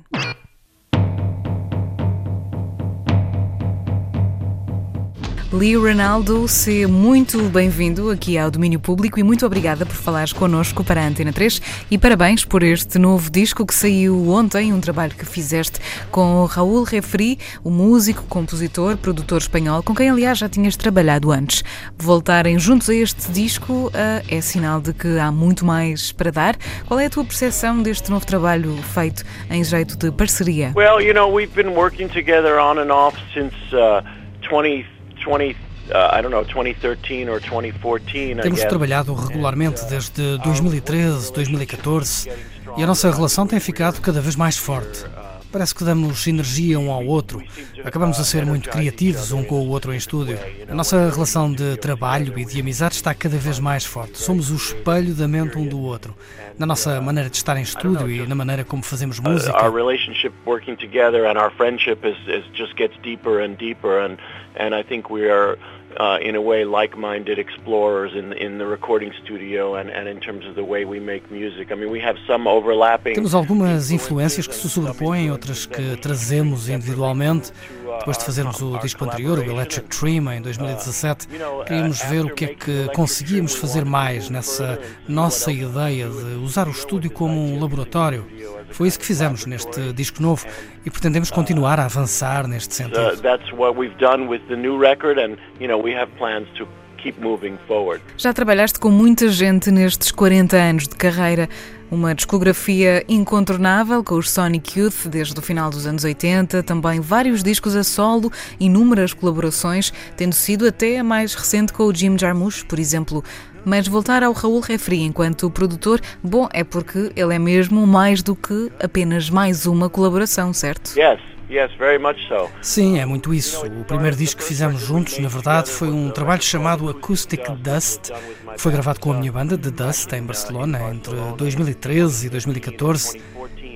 [5.53, 10.81] Lee Ronaldo, seja muito bem-vindo aqui ao Domínio Público e muito obrigada por falares connosco
[10.81, 15.11] para a Antena 3 e parabéns por este novo disco que saiu ontem, um trabalho
[15.13, 20.77] que fizeste com Raul Refri, o músico, compositor, produtor espanhol, com quem aliás já tinhas
[20.77, 21.65] trabalhado antes.
[21.97, 26.55] Voltarem juntos a este disco ah, é sinal de que há muito mais para dar.
[26.87, 30.71] Qual é a tua percepção deste novo trabalho feito em jeito de parceria?
[30.77, 34.01] Well, you know, we've been working together on and off since uh,
[34.49, 34.85] 20,
[35.25, 35.55] 20
[35.89, 38.31] uh, I don't know, 2013 or 2014.
[38.31, 42.29] I Temos trabalhado regularmente desde 2013, 2014
[42.77, 45.05] e a nossa relação tem ficado cada vez mais forte.
[45.51, 47.43] Parece que damos energia um ao outro.
[47.83, 50.37] Acabamos a ser muito criativos um com o outro em estúdio.
[50.69, 54.17] A nossa relação de trabalho e de amizade está cada vez mais forte.
[54.17, 56.15] Somos o espelho da mente um do outro.
[56.57, 59.51] Na nossa maneira de estar em estúdio e na maneira como fazemos Uh, música.
[59.61, 64.17] our relationship working together and our friendship is, is just gets deeper and deeper and
[64.57, 65.57] and I think we are
[65.99, 70.45] uh, in a way like-minded explorers in in the recording studio and, and in terms
[70.45, 71.71] of the way we make music.
[71.71, 76.69] I mean, we have some overlapping Temos algumas influências que se sobrepõem, outras que trazemos
[76.69, 77.51] individualmente.
[77.99, 81.27] Depois de fazermos o disco anterior, o Electric Dream, em 2017,
[81.67, 86.71] queríamos ver o que é que conseguíamos fazer mais nessa nossa ideia de usar o
[86.71, 88.25] estúdio como um laboratório.
[88.71, 90.45] Foi isso que fizemos neste disco novo
[90.85, 93.21] e pretendemos continuar a avançar neste sentido.
[93.21, 96.67] that's what we've done with the new record, and you know we have plans to
[97.01, 98.01] keep moving forward.
[98.17, 101.49] Já trabalhaste com muita gente nestes 40 anos de carreira.
[101.89, 107.43] Uma discografia incontornável com os Sonic Youth desde o final dos anos 80, também vários
[107.43, 112.63] discos a solo, inúmeras colaborações, tendo sido até a mais recente com o Jim Jarmusch,
[112.63, 113.21] por exemplo.
[113.65, 118.35] Mas voltar ao Raul Refri enquanto produtor, bom, é porque ele é mesmo mais do
[118.35, 120.97] que apenas mais uma colaboração, certo?
[120.97, 122.49] Yes, yes, very much so.
[122.61, 123.65] Sim, é muito isso.
[123.65, 128.11] O primeiro disco que fizemos juntos, na verdade, foi um trabalho chamado Acoustic Dust,
[128.55, 133.21] que foi gravado com a minha banda The Dust em Barcelona entre 2013 e 2014.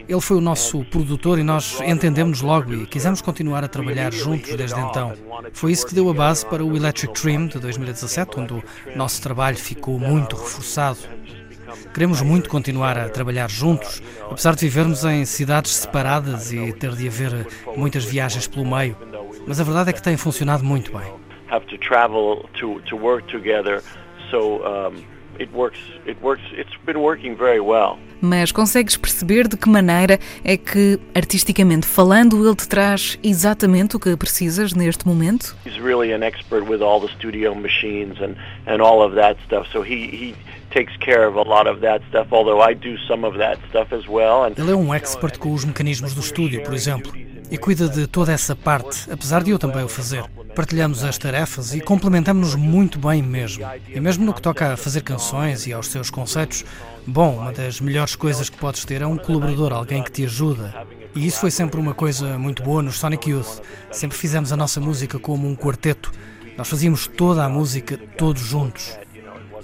[0.08, 4.56] Ele foi o nosso produtor e nós entendemos logo e quisemos continuar a trabalhar juntos
[4.56, 5.14] desde então.
[5.53, 8.64] Foi isso que deu a base para o Electric Dream de 2017, onde o
[8.95, 10.99] nosso trabalho ficou muito reforçado.
[11.93, 17.08] Queremos muito continuar a trabalhar juntos, apesar de vivermos em cidades separadas e ter de
[17.08, 18.95] haver muitas viagens pelo meio.
[19.47, 21.12] Mas a verdade é que tem funcionado muito bem.
[25.38, 25.80] It works.
[26.08, 26.43] It works.
[26.53, 27.97] It's been working very well.
[28.26, 34.00] Mas consegues perceber de que maneira é que, artisticamente falando, ele te traz exatamente o
[34.00, 35.56] que precisas neste momento?
[35.64, 39.70] He's really an expert with all the studio machines and and all of that stuff.
[39.72, 40.36] So he he
[40.72, 42.28] takes care of a lot of that stuff.
[42.32, 44.44] Although I do some of that stuff as well.
[44.46, 47.14] And Ele é um expert com os mecanismos do estúdio, por exemplo,
[47.56, 50.26] e cuida de toda essa parte, apesar de eu também o fazer.
[50.53, 53.66] Partilhamos as tarefas e complementamos-nos muito bem mesmo.
[53.88, 56.66] E mesmo no que toca a fazer canções e aos seus conceitos,
[57.08, 60.86] bom, uma das melhores coisas que podes ter é um colaborador, alguém que te ajuda.
[61.16, 63.62] E isso foi sempre uma coisa muito boa nos Sonic Youth.
[63.89, 66.12] Sempre fizemos a nossa música como um quarteto.
[66.58, 68.99] Nós fazíamos toda a música todos juntos.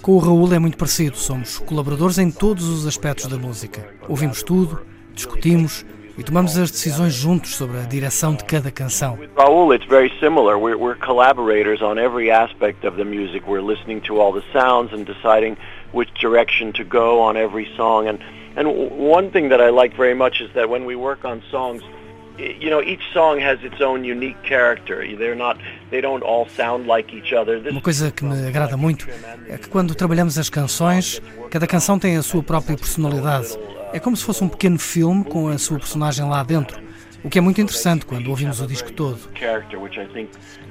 [0.00, 3.86] Com o Raul é muito parecido, somos colaboradores em todos os aspectos da música.
[4.08, 4.80] Ouvimos tudo,
[5.14, 5.84] discutimos
[6.16, 9.18] e tomamos as decisões juntos sobre a direção de cada canção.
[9.36, 10.56] Raul, it's very similar.
[10.58, 13.46] We're, we're collaborators on every aspect of the music.
[13.46, 15.56] We're listening to all the sounds and deciding
[15.92, 18.08] which direction to go on every song.
[18.08, 18.18] And
[18.54, 21.82] and one thing that I like very much is that when we work on songs,
[22.38, 25.04] you know, each song has its own unique character.
[25.16, 25.58] They're not,
[25.90, 27.60] they don't all sound like each other.
[27.60, 29.06] This Uma coisa que me agrada muito
[29.48, 33.56] é que quando trabalhamos as canções, cada canção tem a sua própria personalidade.
[33.92, 36.80] É como se fosse um pequeno filme com a sua personagem lá dentro,
[37.22, 39.18] o que é muito interessante quando ouvimos o disco todo.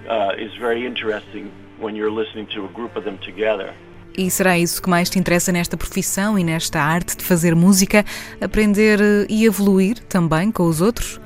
[0.07, 3.73] uh, is very interesting when you're listening to a group of them together.
[4.17, 8.03] E será isso que mais te interessa nesta profissão e nesta arte de fazer música?
[8.41, 11.21] Aprender eh, e evoluir também com os outros?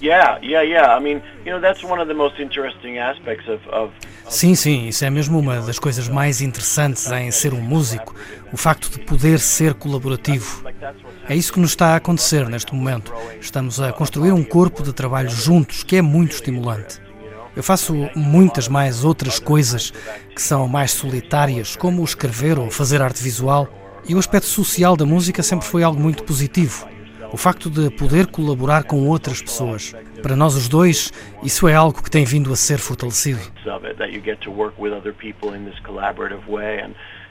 [0.00, 0.96] Yeah, yeah, yeah.
[0.96, 3.92] I mean, you know, that's one of the most interesting aspects of, of
[4.28, 8.14] Sim, sim, isso é mesmo uma das coisas mais interessantes em ser um músico,
[8.52, 10.62] o facto de poder ser colaborativo.
[11.28, 13.12] É isso que nos está a acontecer neste momento.
[13.40, 17.00] Estamos a construir um corpo de trabalho juntos que é muito estimulante.
[17.54, 19.90] Eu faço muitas mais outras coisas
[20.34, 23.68] que são mais solitárias, como escrever ou fazer arte visual,
[24.08, 26.88] e o aspecto social da música sempre foi algo muito positivo.
[27.30, 29.94] O facto de poder colaborar com outras pessoas.
[30.22, 31.12] Para nós os dois,
[31.42, 33.40] isso é algo que tem vindo a ser fortalecido.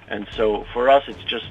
[0.10, 1.50] and so for us, it's just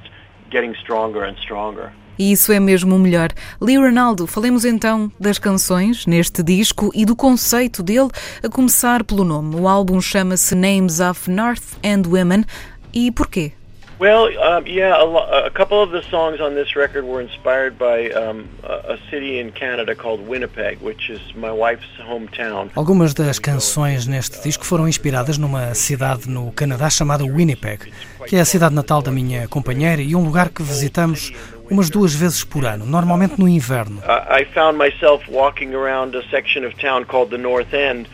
[0.50, 1.92] getting stronger and stronger.
[2.18, 3.30] E isso é mesmo o melhor.
[3.60, 8.10] Lee Ronaldo, falemos então das canções neste disco e do conceito dele,
[8.42, 9.56] a começar pelo nome.
[9.56, 12.44] O álbum chama-se Names of North and Women.
[12.92, 13.52] E porquê?
[13.98, 18.10] Well, um, yeah, a, a couple of the songs on this record were inspired by
[18.12, 22.68] um, a, a city in Canada called Winnipeg, which is my wife's hometown.
[22.74, 27.90] Algumas das canções neste disco foram inspiradas numa cidade no Canadá chamada Winnipeg,
[28.26, 31.32] que é a cidade natal da minha companheira e um lugar que visitamos
[31.70, 34.00] umas duas vezes por ano, normalmente no inverno.
[34.30, 38.08] I found myself walking around a section of town called the North End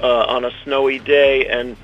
[0.00, 1.76] uh, on a snowy day, and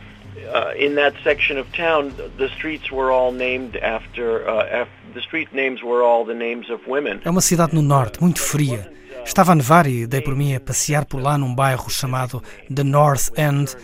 [0.54, 4.46] uh, in that section of town, the streets were all named after.
[4.48, 7.20] Uh, af- the street names were all the names of women.
[7.24, 8.92] É uma cidade no norte, muito fria.
[9.24, 12.40] Estava a nevar e dei por mim a passear por lá num bairro chamado
[12.72, 13.76] The North End,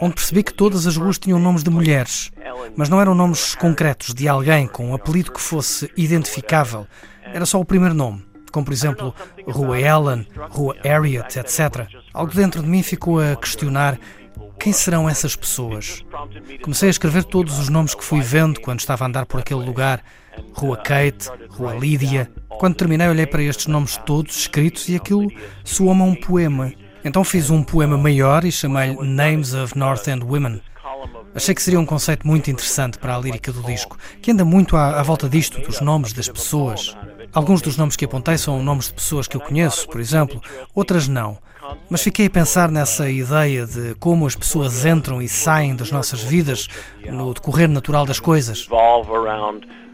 [0.00, 2.30] onde percebi que todas as ruas tinham nomes de mulheres,
[2.76, 6.86] mas não eram nomes concretos de alguém com um apelido que fosse identificável.
[7.24, 9.14] Era só o primeiro nome, como por exemplo
[9.46, 11.86] Rua Ellen, Rua Harriet, etc.
[12.12, 13.98] Algo dentro de mim ficou a questionar
[14.58, 16.04] quem serão essas pessoas.
[16.62, 19.64] Comecei a escrever todos os nomes que fui vendo quando estava a andar por aquele
[19.64, 20.02] lugar.
[20.52, 22.30] Rua Kate, Rua Lídia.
[22.48, 25.30] Quando terminei, olhei para estes nomes todos escritos e aquilo
[25.64, 26.72] soou-me a um poema.
[27.04, 30.60] Então fiz um poema maior e chamei-lhe Names of North End Women.
[31.34, 34.76] Achei que seria um conceito muito interessante para a lírica do disco, que anda muito
[34.76, 36.96] à, à volta disto, dos nomes das pessoas.
[37.32, 40.40] Alguns dos nomes que apontei são nomes de pessoas que eu conheço, por exemplo,
[40.74, 41.38] outras não.
[41.90, 46.22] Mas fiquei a pensar nessa ideia de como as pessoas entram e saem das nossas
[46.22, 46.66] vidas
[47.04, 48.66] no decorrer natural das coisas.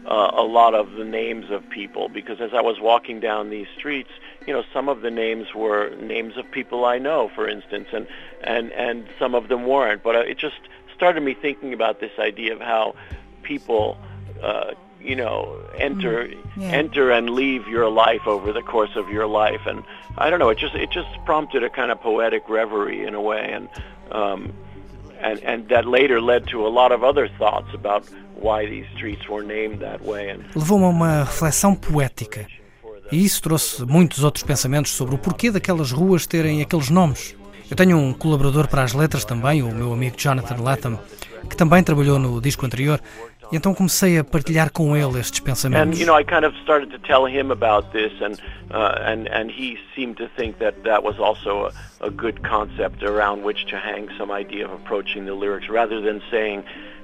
[0.05, 3.67] Uh, a lot of the names of people because as I was walking down these
[3.77, 4.11] streets,
[4.45, 8.07] you know, some of the names were names of people I know, for instance, and
[8.41, 10.03] and and some of them weren't.
[10.03, 10.59] But uh, it just
[10.95, 12.95] started me thinking about this idea of how
[13.41, 13.97] people,
[14.43, 16.67] uh, you know, enter yeah.
[16.67, 19.83] enter and leave your life over the course of your life, and
[20.17, 20.49] I don't know.
[20.49, 23.69] It just it just prompted a kind of poetic reverie in a way, and.
[24.11, 24.53] Um,
[25.25, 28.03] and, and that later led to a lot of other thoughts about
[28.35, 30.37] why these streets were named that way.
[30.55, 32.45] Levou-me a uma reflexão poética.
[33.11, 37.35] E isso trouxe muitos outros pensamentos sobre o porquê daquelas ruas terem aqueles nomes.
[37.69, 40.99] Eu tenho um colaborador para as letras também, o meu amigo Jonathan Latham,
[41.49, 42.99] que também trabalhou no disco anterior,
[43.51, 45.99] e então comecei a partilhar com ele estes pensamentos.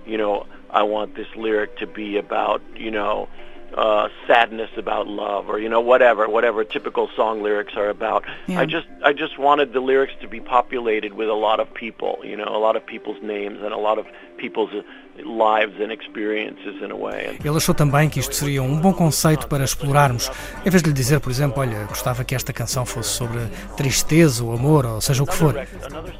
[0.06, 3.28] you know, I want this lyric to be about, you know.
[3.74, 8.26] Uh, sadness about love, or you know, whatever, whatever typical song lyrics are about.
[8.48, 8.60] Yeah.
[8.60, 12.20] I just, I just wanted the lyrics to be populated with a lot of people,
[12.22, 14.06] you know, a lot of people's names and a lot of
[14.36, 14.84] people's uh,
[15.26, 17.38] lives and experiences in a way.
[17.44, 20.30] Ele achou também que isto seria um bom conceito para explorarmos,
[20.66, 23.40] em vez de lhe dizer, por exemplo, olha, gostava que esta canção fosse sobre
[23.78, 25.56] tristeza ou amor, ou seja o que for.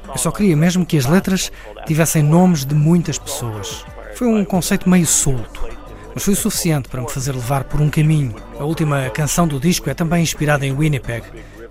[0.08, 1.52] Eu só queria mesmo que as letras
[1.84, 3.84] tivessem nomes de muitas pessoas.
[4.14, 5.81] Foi um conceito meio solto,
[6.14, 8.34] mas foi o suficiente para me fazer levar por um caminho.
[8.58, 11.24] A última canção do disco é também inspirada em Winnipeg.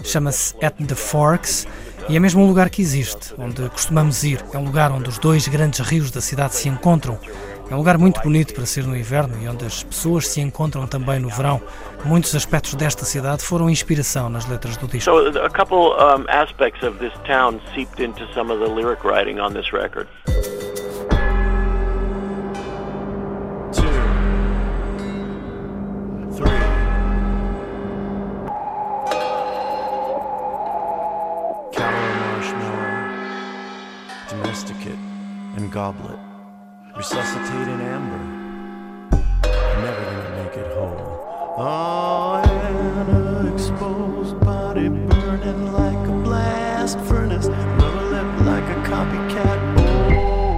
[0.03, 1.67] Chama-se At the Forks
[2.09, 4.43] e é mesmo um lugar que existe, onde costumamos ir.
[4.53, 7.19] É um lugar onde os dois grandes rios da cidade se encontram.
[7.69, 10.85] É um lugar muito bonito para ser no inverno e onde as pessoas se encontram
[10.87, 11.61] também no verão.
[12.03, 15.09] Muitos aspectos desta cidade foram inspiração nas letras do disco.
[15.09, 19.53] A couple um, aspects of this town seeped into some of the lyric writing on
[19.53, 20.09] this record.
[35.71, 36.19] Goblet,
[36.97, 38.19] resuscitate in amber.
[39.81, 40.99] Never gonna make it whole.
[41.57, 49.59] Oh, and a exposed body burning like a blast furnace, rubber lip like a copycat.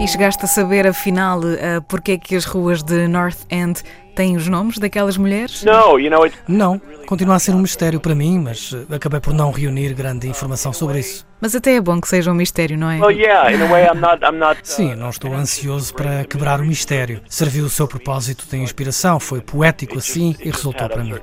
[0.01, 3.83] E chegaste a saber, afinal, uh, porque é que as ruas de North End
[4.15, 5.63] têm os nomes daquelas mulheres?
[5.63, 9.19] No, you know, it, Não, continua a ser um mistério para mim, mas eh, acabei
[9.19, 11.25] por não reunir grande informação sobre isso.
[11.43, 13.01] Mas até é bom que seja um mistério, não é?
[13.01, 14.61] well, yeah, in a way, I'm not, I'm not.
[14.63, 17.19] Sim, não estou ansioso para quebrar o mistério.
[17.27, 21.15] Serviu o seu propósito de inspiração, foi poético assim e resultou para mim.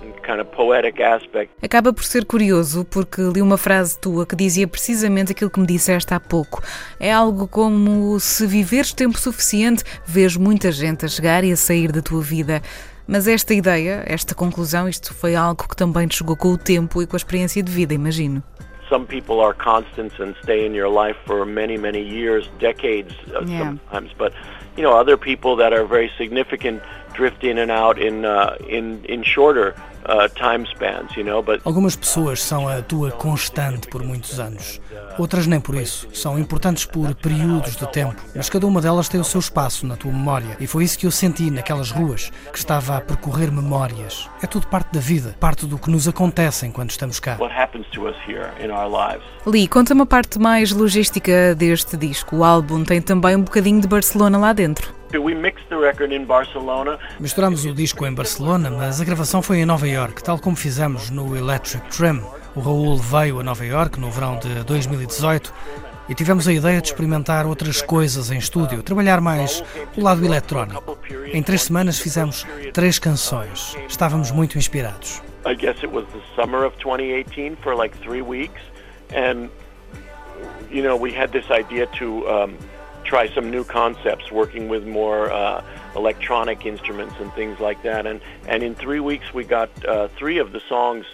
[1.62, 5.66] Acaba por ser curioso porque li uma frase tua que dizia precisamente aquilo que me
[5.66, 6.62] disseste há pouco.
[7.00, 11.90] É algo como se viveres tempo suficiente, vês muita gente a chegar e a sair
[11.90, 12.60] da tua vida.
[13.08, 17.00] Mas esta ideia, esta conclusão, isto foi algo que também te chegou com o tempo
[17.00, 18.42] e com a experiência de vida, imagino.
[18.90, 23.44] Some people are constants and stay in your life for many, many years, decades uh,
[23.46, 23.58] Yeah.
[23.60, 24.10] sometimes.
[24.18, 24.34] But
[24.76, 26.82] you know, other people that are very significant
[27.14, 29.74] drift in and out in uh, in in shorter
[30.10, 31.16] uh, time spans.
[31.16, 34.80] You know, but Algumas pessoas são a tua constante por muitos anos.
[35.18, 36.08] Outras nem por isso.
[36.12, 38.16] São importantes por períodos de tempo.
[38.34, 40.56] Mas cada uma delas tem o seu espaço na tua memória.
[40.58, 44.28] E foi isso que eu senti naquelas ruas, que estava a percorrer memórias.
[44.42, 47.36] É tudo parte da vida, parte do que nos acontece enquanto estamos cá.
[47.38, 49.24] what happens to us here in our lives.
[49.46, 52.36] Li, conta-me a parte mais logística deste disco.
[52.36, 54.99] O álbum tem também um bocadinho de Barcelona lá dentro.
[55.18, 56.98] We mixed the record in Barcelona.
[57.18, 61.10] Misturamos o disco em Barcelona, mas a gravação foi em Nova York, tal como fizemos
[61.10, 62.22] no Electric Trim.
[62.54, 65.52] O Raul veio a Nova York no verão de 2018
[66.08, 69.64] e tivemos a ideia de experimentar outras coisas em estúdio, trabalhar mais
[69.96, 70.98] o lado eletrónico.
[71.32, 73.76] Em três semanas fizemos três canções.
[73.88, 75.22] Estávamos muito inspirados.
[75.46, 78.60] I guess it was the summer of 2018 for like three weeks,
[79.12, 79.48] and
[80.70, 82.54] you know we had this idea to um,
[83.10, 85.62] try some new concepts, working with more uh,
[85.96, 88.02] electronic instruments and things like that.
[88.10, 88.18] And
[88.52, 91.04] and in three weeks we got uh, three of the songs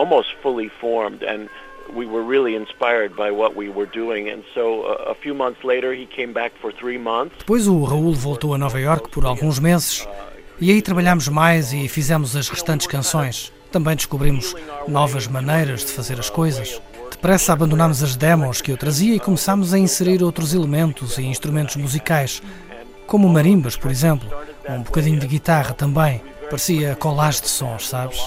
[0.00, 1.48] almost fully formed, and
[1.98, 4.22] we were really inspired by what we were doing.
[4.32, 7.34] And so uh, a few months later he came back for three months.
[7.38, 10.06] Depois o Raul voltou a Nova York por alguns meses
[10.60, 13.52] e aí trabalhámos mais e fizemos as restantes canções.
[13.72, 14.54] Também descobrimos
[14.86, 16.80] novas maneiras de fazer as coisas.
[17.12, 21.76] Depressa abandonámos as demos que eu trazia e começámos a inserir outros elementos e instrumentos
[21.76, 22.42] musicais,
[23.06, 24.28] como marimbas, por exemplo,
[24.68, 26.20] um bocadinho de guitarra também.
[26.50, 28.18] Parecia collage de sons, sabes?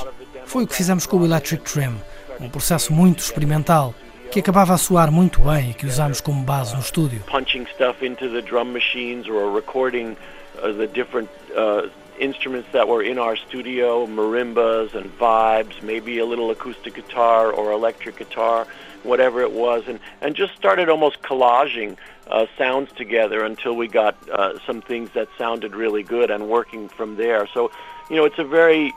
[0.46, 1.96] Foi o que fizemos com o Electric Trim,
[2.40, 3.94] um processo muito experimental
[4.32, 7.22] que acabava a soar muito bem e que usámos como base no estúdio.
[7.30, 10.16] punching stuff into the drum machines or recording
[10.62, 11.90] uh, the different uh,
[12.20, 17.72] instruments that were in our studio, marimbas and vibes, maybe a little acoustic guitar or
[17.72, 18.68] electric guitar,
[19.04, 21.98] whatever it was, and, and just started almost collaging
[22.28, 26.90] uh, sounds together until we got uh, some things that sounded really good and working
[26.90, 27.48] from there.
[27.54, 27.72] So,
[28.10, 28.94] you know, it's a very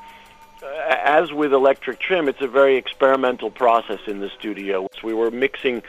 [0.63, 4.89] uh, as with electric trim, it's a very experimental process in the studio.
[4.95, 5.83] So we were mixing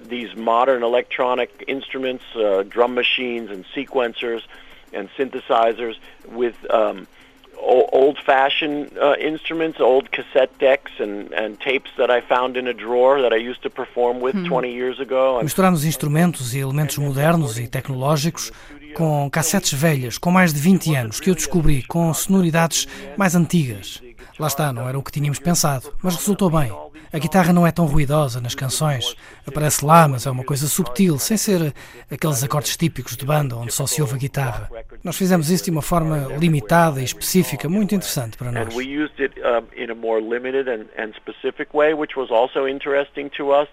[0.00, 4.42] these modern electronic instruments, uh, drum machines and sequencers
[4.92, 5.96] and synthesizers
[6.32, 7.06] with um,
[7.92, 13.20] old-fashioned uh, instruments, old cassette decks and, and tapes that I found in a drawer
[13.22, 14.46] that I used to perform with Hmm.
[14.46, 15.40] 20 years ago.
[15.42, 18.52] Misturamos instrumentos e elementos modernos e tecnológicos
[18.94, 22.86] com cassetes velhas com mais de 20 anos que eu descobri com sonoridades
[23.16, 24.02] mais antigas.
[24.38, 26.72] Lá está, não era o que tínhamos pensado, mas resultou bem.
[27.12, 29.16] A guitarra não é tão ruidosa nas canções,
[29.46, 31.74] aparece lá, mas é uma coisa subtil, sem ser
[32.10, 34.70] aqueles acordes típicos de banda onde só se ouve a guitarra.
[35.02, 38.74] Nós fizemos isso de uma forma limitada e específica, muito interessante para nós.
[39.76, 43.68] in a more limited and specific way, which was also interesting to us.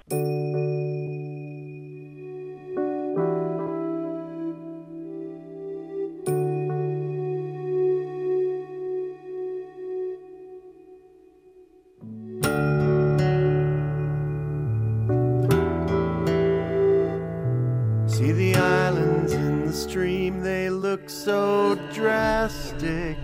[20.91, 23.17] Look so drastic.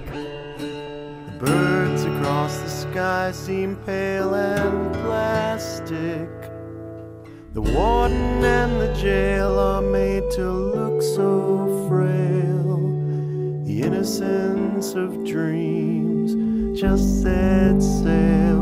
[0.57, 6.29] The birds across the sky seem pale and plastic.
[7.53, 12.79] The warden and the jail are made to look so frail.
[13.63, 16.31] The innocence of dreams
[16.77, 18.52] just set sail,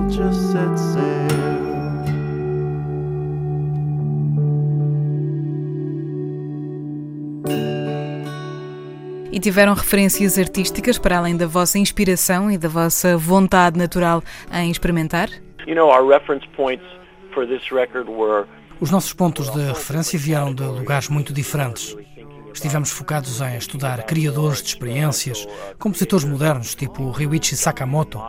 [9.41, 14.23] tiveram referências artísticas para além da vossa inspiração e da vossa vontade natural
[14.53, 15.29] em experimentar?
[15.67, 16.85] You know, our reference points
[17.33, 18.45] for this record were
[18.79, 21.95] Os nossos pontos de referência vieram de lugares muito diferentes.
[22.53, 25.47] Estivemos focados em estudar criadores de experiências,
[25.79, 28.21] compositores modernos tipo Ryuichi Sakamoto,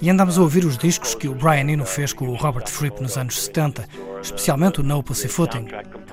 [0.00, 3.02] e andámos a ouvir os discos que o Brian Eno fez com o Robert Fripp
[3.02, 3.86] nos anos 70,
[4.22, 5.68] especialmente o No Pussyfooting.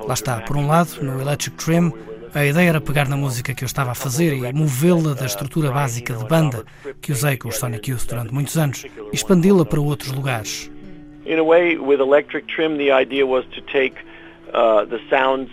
[0.06, 1.94] Lá está, por um lado, no Electric Trim,
[2.34, 5.72] a ideia era pegar na música que eu estava a fazer e movê-la da estrutura
[5.72, 6.66] básica de banda
[7.02, 10.72] que usei com os Sonic Youth durante muitos anos e expandi-la para outros lugares.
[11.26, 13.96] in a way, with electric trim, the idea was to take
[14.54, 15.50] uh, the sounds,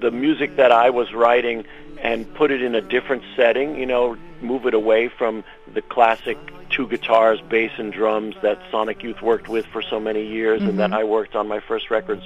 [0.00, 1.64] the music that I was writing,
[2.00, 3.76] and put it in a different setting.
[3.76, 5.42] You know, move it away from
[5.72, 6.38] the classic
[6.70, 10.78] two guitars, bass, and drums that Sonic Youth worked with for so many years, and
[10.78, 10.98] that Mhm.
[11.00, 12.22] I worked on my first records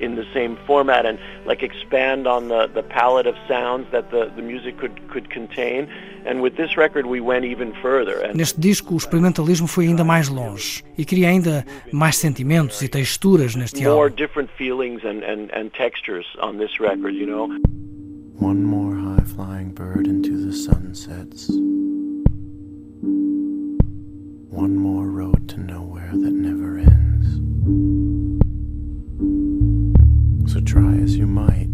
[0.00, 4.30] in the same format, and like expand on the the palette of sounds that the
[4.34, 5.88] the music could could contain.
[6.24, 8.20] And with this record, we went even further.
[8.24, 12.88] And Neste disco, o experimentalismo foi ainda mais longe e queria ainda mais sentimentos e
[12.88, 13.96] texturas neste álbum.
[13.98, 17.48] more different feelings and, and, and textures on this record, you know.
[18.38, 21.48] One more high flying bird into the sunsets.
[24.50, 27.40] One more road to nowhere that never ends.
[30.52, 31.68] So try as you might,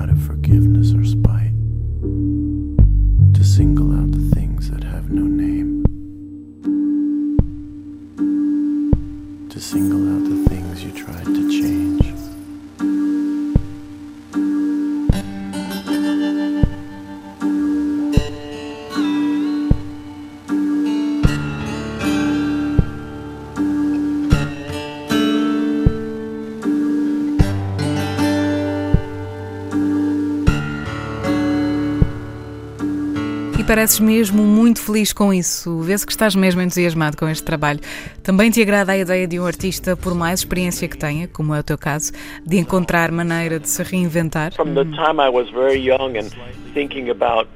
[0.00, 1.52] out of forgiveness or spite,
[3.34, 5.84] to single out the things that have no name.
[9.50, 11.89] To single out the things you tried to change.
[33.70, 35.78] Pareces mesmo muito feliz com isso.
[35.78, 37.78] Vê-se que estás mesmo entusiasmado com este trabalho.
[38.20, 41.60] Também te agrada a ideia de um artista, por mais experiência que tenha, como é
[41.60, 42.10] o teu caso,
[42.44, 44.52] de encontrar maneira de se reinventar?
[44.54, 46.30] From the time I was very young and
[46.74, 47.48] thinking about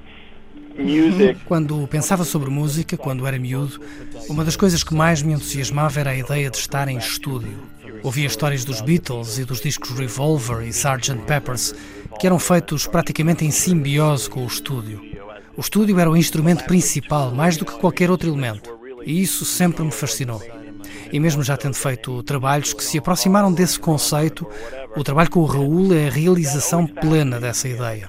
[0.79, 3.81] music, Quando pensava sobre música, quando era miúdo,
[4.29, 7.59] uma das coisas que mais me entusiasmava era a ideia de estar em estúdio.
[8.05, 11.17] Ouvia histórias dos Beatles e dos discos Revolver e Sgt.
[11.27, 11.75] Peppers,
[12.21, 15.14] que eram feitos praticamente em simbiose com o estúdio.
[15.57, 19.85] O estúdio era o instrumento principal, mais do que qualquer outro elemento, e isso sempre
[19.85, 20.43] me fascinou.
[21.13, 24.47] E mesmo já tendo feito trabalhos que se aproximaram desse conceito,
[24.97, 28.09] o trabalho com o Raul é a realização plena dessa ideia.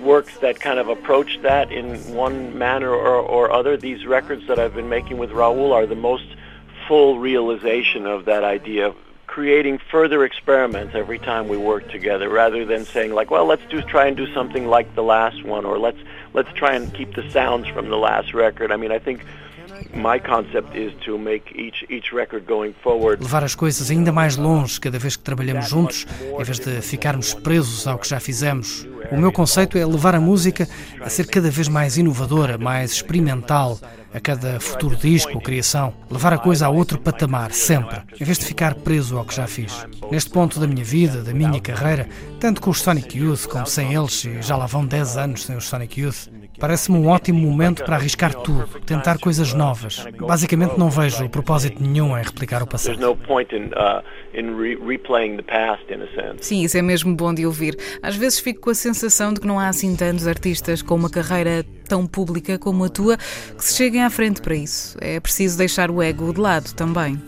[0.00, 4.56] works that kind of approach that in one manner or, or other, these records that
[4.56, 6.24] I've been making with Raul are the most
[6.86, 8.94] full realization of that idea
[9.38, 13.80] creating further experiments every time we work together rather than saying like well let's do
[13.80, 16.02] try and do something like the last one or let's
[16.34, 18.72] let's try and keep the sounds from the last record.
[18.72, 19.24] I mean i think
[19.94, 24.36] my concept is to make each each record going forward levar as coisas ainda mais
[24.36, 28.88] longe cada vez que trabalhamos juntos em vez de ficarmos presos ao que já fizemos
[29.10, 30.68] o meu conceito é levar a música
[31.00, 33.78] a ser cada vez mais inovadora mais experimental
[34.12, 38.38] a cada futuro disco ou criação, levar a coisa a outro patamar, sempre, em vez
[38.38, 39.86] de ficar preso ao que já fiz.
[40.10, 42.08] Neste ponto da minha vida, da minha carreira,
[42.40, 45.56] tanto com os Sonic Youth como sem eles, e já lá vão 10 anos sem
[45.56, 46.28] os Sonic Youth,
[46.58, 50.06] parece-me um ótimo momento para arriscar tudo, tentar coisas novas.
[50.18, 52.98] Basicamente, não vejo propósito nenhum em replicar o passado.
[56.40, 57.76] Sim, isso é mesmo bom de ouvir.
[58.02, 61.10] Às vezes fico com a sensação de que não há assim tantos artistas com uma
[61.10, 64.96] carreira tão pública como a tua que se cheguem à frente para isso.
[65.00, 67.18] É preciso deixar o ego de lado também.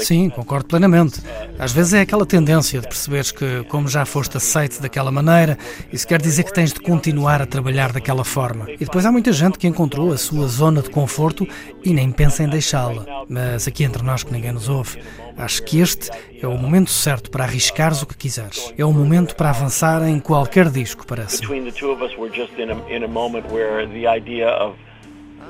[0.00, 1.20] Sim, concordo plenamente.
[1.58, 5.58] Às vezes é aquela tendência de perceberes que, como já foste aceite daquela maneira,
[5.92, 8.70] isso quer dizer que tens de continuar a trabalhar daquela forma.
[8.70, 11.46] E depois há muita gente que encontrou a sua zona de conforto
[11.84, 13.04] e nem pensa em deixá-la.
[13.28, 14.98] Mas aqui entre nós que ninguém nos ouve,
[15.36, 18.72] acho que este é o momento certo para arriscares o que quiseres.
[18.76, 21.42] É o momento para avançar em qualquer disco, parece.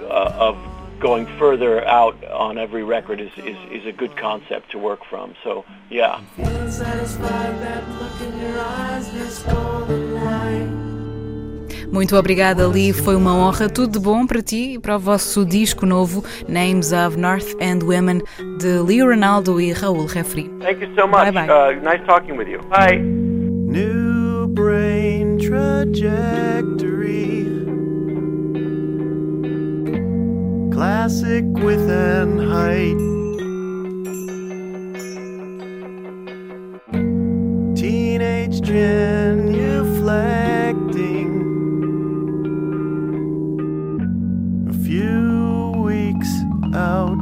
[0.09, 0.55] Uh,
[1.01, 5.35] going further out on every record is, is, is a good concept to work from.
[5.43, 6.21] So, yeah.
[11.91, 12.93] Muito obrigada, Lee.
[12.93, 13.69] Foi uma honra.
[13.69, 17.85] Tudo de bom para ti e para o vosso disco novo, Names of North and
[17.85, 18.23] Women,
[18.59, 20.49] de Lee Ronaldo e Raul Refri.
[20.61, 21.33] Thank you so much.
[21.33, 21.49] Bye bye.
[21.49, 22.61] Uh, nice talking with you.
[22.69, 22.99] Bye.
[22.99, 27.50] New brain trajectory.
[30.81, 32.97] Classic width and height.
[37.77, 39.91] Teenage genuflecting.
[44.71, 46.33] A few weeks
[46.75, 47.19] out.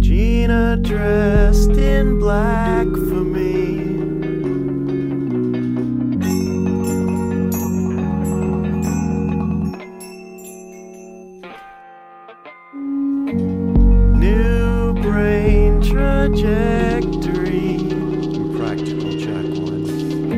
[0.00, 2.88] Gina dressed in black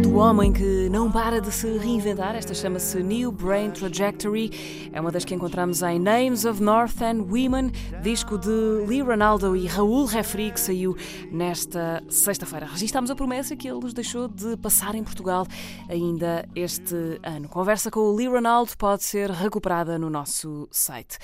[0.02, 5.10] Do homem que não para de se reinventar, esta chama-se New Brain Trajectory, é uma
[5.10, 8.50] das que encontramos em Names of North and Women, disco de
[8.86, 10.94] Lee Ronaldo e Raul Refri, que saiu
[11.30, 12.66] nesta sexta-feira.
[12.66, 15.46] Registámos a promessa que ele nos deixou de passar em Portugal
[15.88, 17.48] ainda este ano.
[17.48, 21.16] Conversa com o Lee Ronaldo pode ser recuperada no nosso site.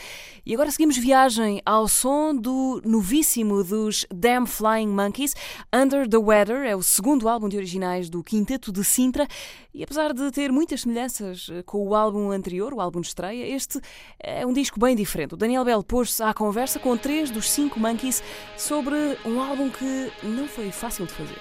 [0.46, 5.34] E agora seguimos viagem ao som do novíssimo dos Damn Flying Monkeys.
[5.70, 9.28] Under the Weather é o segundo álbum de originais do Quinteto de Sintra
[9.72, 13.46] e apesar de ter muitas semelhanças eh, com o álbum anterior, o álbum de estreia,
[13.46, 13.80] este
[14.18, 15.34] é um disco bem diferente.
[15.34, 18.22] O Daniel Bell pôs-se à conversa com três dos cinco Monkeys
[18.56, 18.94] sobre
[19.24, 21.38] um álbum que não foi fácil de fazer.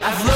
[0.00, 0.34] I've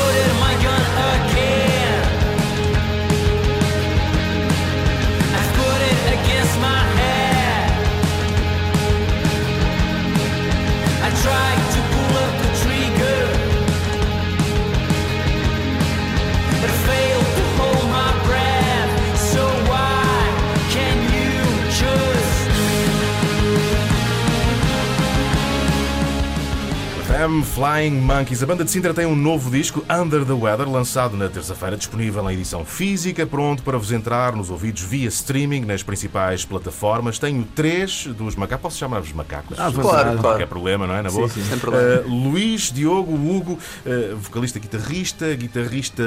[27.29, 28.43] Flying Monkeys.
[28.43, 32.29] A banda de Sintra tem um novo disco, Under the Weather, lançado na terça-feira, disponível
[32.31, 37.19] em edição física, pronto para vos entrar nos ouvidos via streaming nas principais plataformas.
[37.19, 38.63] Tenho três dos macacos.
[38.63, 39.59] Posso chamar-vos macacos?
[39.59, 40.19] Ah, claro, Não claro.
[40.21, 41.03] qualquer problema, não é?
[41.03, 41.29] Na Sim, boa.
[41.29, 42.01] sim, sem problema.
[42.03, 43.53] Uh, Luís, Diogo, Hugo,
[43.85, 46.05] uh, vocalista, guitarrista, guitarrista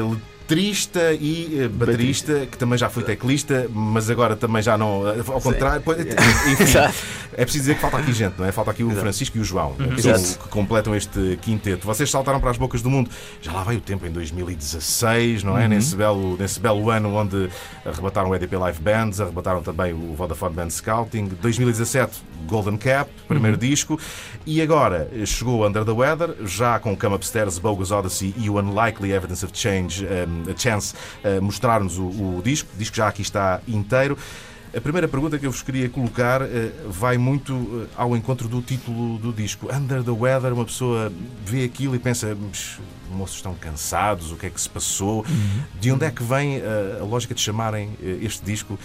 [0.52, 5.02] letrista e uh, baterista, que também já foi teclista, mas agora também já não.
[5.03, 6.94] uh, Ao contrário, pois, enfim, Exato.
[7.34, 8.52] é preciso dizer que falta aqui gente, não é?
[8.52, 9.95] Falta aqui o Francisco e o João, Uhum.
[9.95, 10.40] que, Exato.
[10.44, 11.86] que completam este quinteto.
[11.88, 13.10] Vocês saltaram para as bocas do mundo.
[13.41, 15.64] Já lá vai o tempo, em 2016, não é?
[15.64, 15.69] Uhum.
[15.69, 17.49] Nesse, belo, nesse belo ano onde
[17.86, 21.30] arrebataram o EDP Live Bands, arrebataram também o Vodafone Band Scouting.
[21.41, 23.69] 2017, Golden Cap, primeiro Uhum.
[23.69, 23.99] disco.
[24.45, 29.11] E agora chegou Under the Weather, já com Come Upstairs, Bogus Odyssey e o Unlikely
[29.11, 30.93] Evidence of Change, um, a Chance,
[31.23, 32.69] uh, mostrar-nos o, o disco.
[32.73, 34.18] O disco já aqui está inteiro.
[34.76, 37.51] A primeira pergunta que eu vos queria colocar eh, vai muito
[37.91, 39.68] eh, ao encontro do título do disco.
[39.69, 41.11] Under the Weather, uma pessoa
[41.45, 45.26] vê aquilo e pensa, "Mas os moços estão cansados, o que é que se passou?
[45.77, 47.89] De onde é que vem eh, a lógica de chamarem
[48.22, 48.80] este disco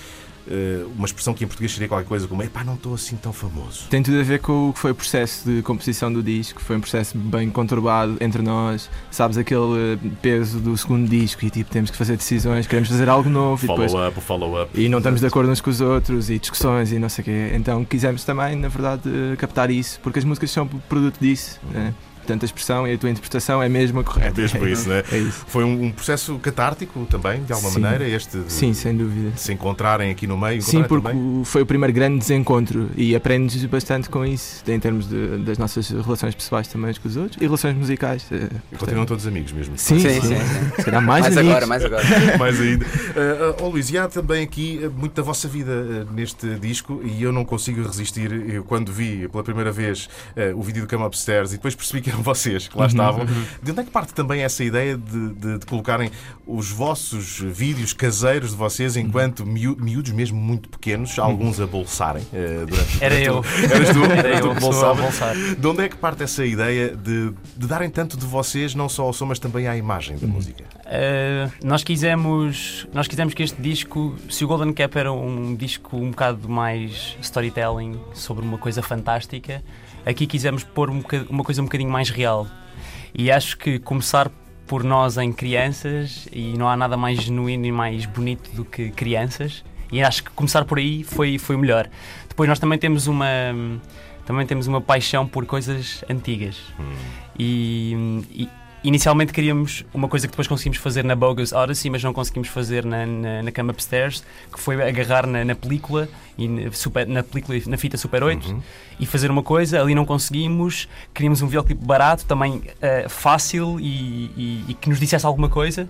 [0.97, 3.87] uma expressão que em português seria qualquer coisa como epá, não estou assim tão famoso?
[3.89, 6.61] Tem tudo a ver com o que foi o processo de composição do disco.
[6.63, 8.89] Foi um processo bem conturbado entre nós.
[9.11, 13.09] Sabes, aquele eh, peso do segundo disco e tipo, temos que fazer decisões, queremos fazer
[13.09, 13.91] algo novo e depois.
[13.93, 14.81] Follow-up, o follow-up.
[14.81, 17.25] E não estamos de acordo uns com os outros e discussões e não sei o
[17.25, 17.51] quê.
[17.55, 21.59] Então quisemos também, na verdade, eh, captar isso, porque as músicas são produto disso.
[21.73, 21.93] né?
[22.27, 24.41] Portanto, a expressão e a tua interpretação é mesmo a correta.
[24.41, 25.05] É mesmo isso, não é?
[25.13, 25.45] É isso.
[25.47, 27.81] Foi um, um processo catártico também, de alguma Sim.
[27.81, 29.31] maneira, este de, Sim, sem dúvida.
[29.31, 30.61] de se encontrarem aqui no meio.
[30.61, 31.45] Sim, encontrarem porque também.
[31.45, 35.89] foi o primeiro grande desencontro e aprendes bastante com isso, em termos de- das nossas
[35.91, 38.27] relações pessoais também com os outros e relações musicais.
[38.33, 39.75] eh, E portanto- continuam todos amigos mesmo.
[39.79, 40.35] Sim, sim, sim.
[40.77, 41.51] Se calhar mais, Mais amigos.
[41.57, 42.05] agora, mais agora.
[42.39, 42.85] mais ainda.
[42.85, 45.71] Uh, oh, Luís, e há também aqui uh, muito da vossa vida
[46.11, 48.33] uh, neste disco e eu não consigo resistir.
[48.33, 52.01] Eu, quando vi pela primeira vez uh, o vídeo do Come Upstairs e depois percebi
[52.01, 53.45] que eram vocês que lá Uhum, estavam, uhum.
[53.63, 56.11] de onde é que parte também essa ideia de, de- de colocarem
[56.47, 62.23] os vossos vídeos caseiros de vocês enquanto miú- miúdos mesmo muito pequenos, alguns a bolsarem
[62.33, 63.45] uh, durante Era eu.
[63.71, 64.05] Eras tu?
[64.05, 65.03] Era Eras eu bolsava?
[65.03, 65.35] bolsar.
[65.37, 69.03] De onde é que parte essa ideia de, de darem tanto de vocês, não só
[69.05, 70.65] ao som, mas também à imagem da música?
[70.87, 75.97] Uh, nós quisemos nós quisemos que este disco se o Golden Cap era um disco
[75.97, 79.63] um bocado mais storytelling sobre uma coisa fantástica
[80.07, 82.47] aqui quisemos pôr um uma coisa um bocadinho mais real.
[83.15, 84.31] E acho que começar
[84.67, 88.91] por nós em crianças e não há nada mais genuíno e mais bonito do que
[88.91, 89.65] crianças.
[89.91, 91.89] E acho que começar por aí foi foi melhor.
[92.29, 93.27] Depois nós também temos uma
[94.25, 96.57] também temos uma paixão por coisas antigas.
[97.39, 98.49] E, e
[98.87, 102.85] inicialmente queríamos uma coisa que depois conseguimos fazer na Bogus Odyssey, mas não conseguimos fazer
[102.85, 104.23] na, na, na Cama Upstairs,
[104.53, 106.09] que foi agarrar na, na película,
[106.39, 108.63] e na, super, na película na fita Super 8
[109.01, 114.31] e fazer uma coisa, ali não conseguimos, queríamos um videoclipe barato, também eh, fácil e,
[114.37, 115.89] e- e que nos dissesse alguma coisa.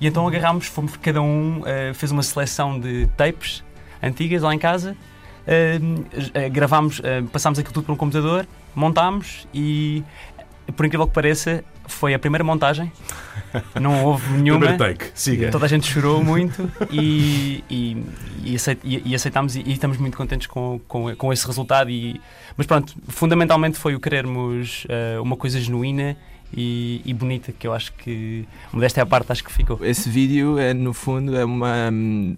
[0.00, 3.64] E então agarrámos, fomos cada um, eh, fez uma seleção de tapes
[4.02, 4.94] antigas lá em casa,
[5.46, 5.78] eh,
[6.50, 7.00] gravámos,
[7.32, 10.02] passámos aquilo tudo para um computador, montámos e
[10.76, 12.90] por incrível que pareça, foi a primeira montagem.
[13.80, 14.66] Não houve nenhuma.
[14.66, 15.50] Primeiro take, siga.
[15.50, 18.04] Toda a gente chorou muito e, e,
[18.44, 21.90] e, aceit- e- e aceitámos e, e estamos muito contentes com, com, com esse resultado.
[21.90, 22.20] E,
[22.56, 26.16] mas pronto, fundamentalmente foi o querermos eh, uma coisa genuína
[26.56, 29.78] e, e bonita, que eu acho que, modéstia à parte, acho que ficou.
[29.84, 31.90] Esse vídeo é, no fundo, é uma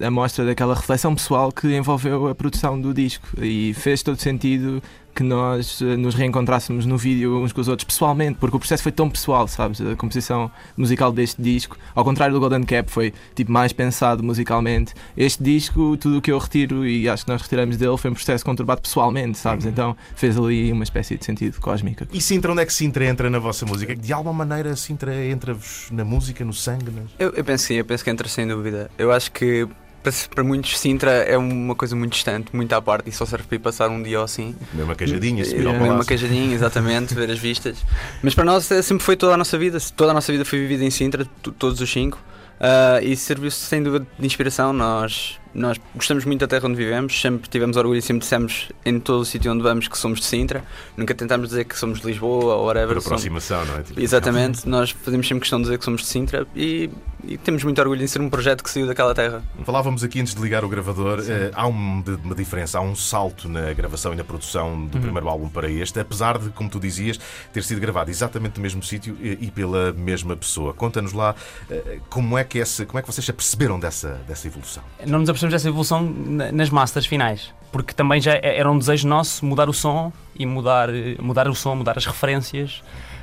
[0.06, 4.82] amostra daquela reflexão pessoal que envolveu a produção do disco e fez todo sentido
[5.16, 8.82] que nós eh, nos reencontrássemos no vídeo uns com os outros pessoalmente, porque o processo
[8.82, 9.80] foi tão pessoal, sabes?
[9.80, 14.93] A composição musical deste disco, ao contrário do Golden Cap, foi tipo mais pensado musicalmente.
[15.16, 18.14] Este disco, tudo o que eu retiro e acho que nós retiramos dele foi um
[18.14, 19.64] processo conturbado pessoalmente, sabes?
[19.66, 22.05] Então fez ali uma espécie de sentido cósmico.
[22.12, 23.97] E Sintra, onde é que Sintra entra na vossa música?
[23.97, 26.90] De alguma maneira Sintra entra-vos na música, no sangue?
[26.90, 28.90] nas- Eu, eu penso que sim, eu penso que entra sem dúvida.
[28.98, 29.66] Eu acho que
[30.10, 33.44] para, para muitos Sintra é uma coisa muito distante, muito à parte e só serve
[33.46, 34.54] para ir passar um dia ou assim.
[34.70, 36.08] Comer uma cajadinha, subir ao Comer uma palácio.
[36.08, 37.78] cajadinha, exatamente, ver as vistas.
[38.22, 40.60] Mas para nós é, sempre foi toda a nossa vida, toda a nossa vida foi
[40.60, 42.18] vivida em Sintra, to- todos os cinco.
[42.60, 44.72] Ah, e serviu sem dúvida de inspiração.
[44.72, 49.00] Nós, nós gostamos muito da terra onde vivemos, sempre tivemos orgulho e sempre dissemos em
[49.00, 50.62] todo o sítio onde vamos que somos de Sintra.
[50.96, 52.88] Nunca tentámos dizer que somos de Lisboa ou whatever.
[52.94, 53.82] Por somos- aproximação, não é?
[53.82, 56.90] Tipo, Exatamente, nós fazemos sempre questão de dizer que somos de Sintra e,
[57.24, 59.42] e temos muito orgulho em ser um projeto que saiu daquela terra.
[59.64, 62.94] Falávamos aqui antes de ligar o gravador, eh, há um- de- uma diferença, há um
[62.94, 65.02] salto na gravação e na produção do Uhum.
[65.02, 67.18] primeiro álbum para este, apesar de, como tu dizias,
[67.52, 70.74] ter sido gravado exatamente no mesmo sítio e, e pela mesma pessoa.
[70.74, 71.34] Conta-nos lá
[71.70, 74.82] eh, como é que essa, como é que vocês se aperceberam dessa, dessa evolução?
[75.06, 78.78] Não nos apercebemos dessa evolução na- nas masters finais, porque também já é- era um
[78.78, 82.82] desejo nosso mudar o som e mudar, eh, mudar o som, mudar as referências,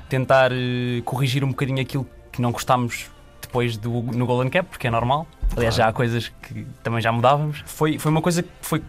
[0.10, 3.08] tentar eh, corrigir um bocadinho aquilo que não gostámos
[3.42, 5.28] depois do, no Golden Cap, porque é normal.
[5.56, 7.62] Aliás, já há coisas que também já mudávamos.
[7.66, 8.80] Foi, foi uma coisa que foi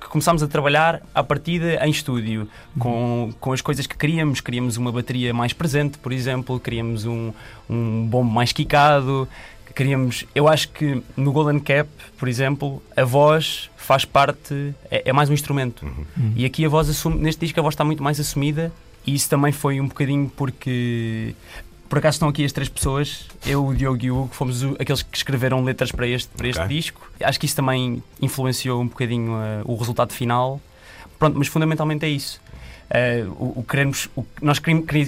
[0.00, 2.48] que começámos a trabalhar à partida em estúdio,
[2.78, 4.40] com, com as coisas que queríamos.
[4.40, 7.32] Queríamos uma bateria mais presente, por exemplo, queríamos um,
[7.68, 9.28] um bombo mais quicado,
[9.76, 10.24] queríamos.
[10.34, 11.88] Eu acho que no Golden Cap,
[12.18, 15.86] por exemplo, a voz faz parte, é, é mais um instrumento.
[16.34, 18.72] E aqui a voz assume, neste disco a voz está muito mais assumida,
[19.06, 21.34] e isso também foi um bocadinho porque.
[21.88, 25.04] Por acaso estão aqui as três pessoas, eu, o Diogo e o Hugo, fomos aqueles
[25.04, 26.76] que escreveram letras para este, para este Ok.
[26.76, 27.08] disco.
[27.22, 30.60] Acho que isso também influenciou um bocadinho eh, o resultado final.
[31.16, 32.40] Pronto, mas fundamentalmente é isso.
[32.86, 34.60] Uh, o, o queremos, o, nós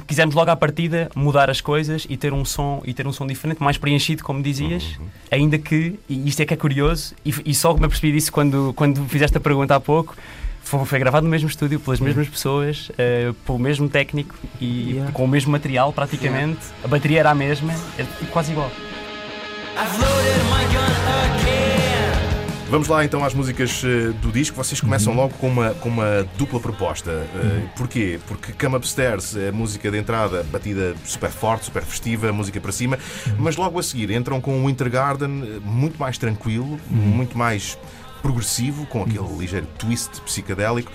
[0.07, 3.27] quisemos logo à partida mudar as coisas e ter um som e ter um som
[3.27, 4.99] diferente, mais preenchido, como dizias,
[5.31, 8.73] ainda que, e isto é que é curioso, e, e só me apercebi disso quando,
[8.75, 10.17] quando fizeste a pergunta há pouco,
[10.61, 15.13] foi, foi gravado no mesmo estúdio, pelas mesmas pessoas, uh, pelo mesmo técnico e Yeah.
[15.13, 16.59] com o mesmo material praticamente.
[16.85, 18.71] A bateria era a mesma, é quase igual.
[22.71, 24.55] Vamos lá então às músicas eh, do disco.
[24.55, 27.11] Vocês começam logo com uma, com uma dupla proposta.
[27.11, 28.21] Eh, Porquê?
[28.29, 32.99] Porque Come Upstairs é música de entrada, batida super forte, super festiva, música para cima,
[33.39, 37.79] mas logo a seguir entram com um Winter Garden eh, muito mais tranquilo, muito mais
[38.21, 40.93] progressivo, com aquele ligeiro twist psicadélico.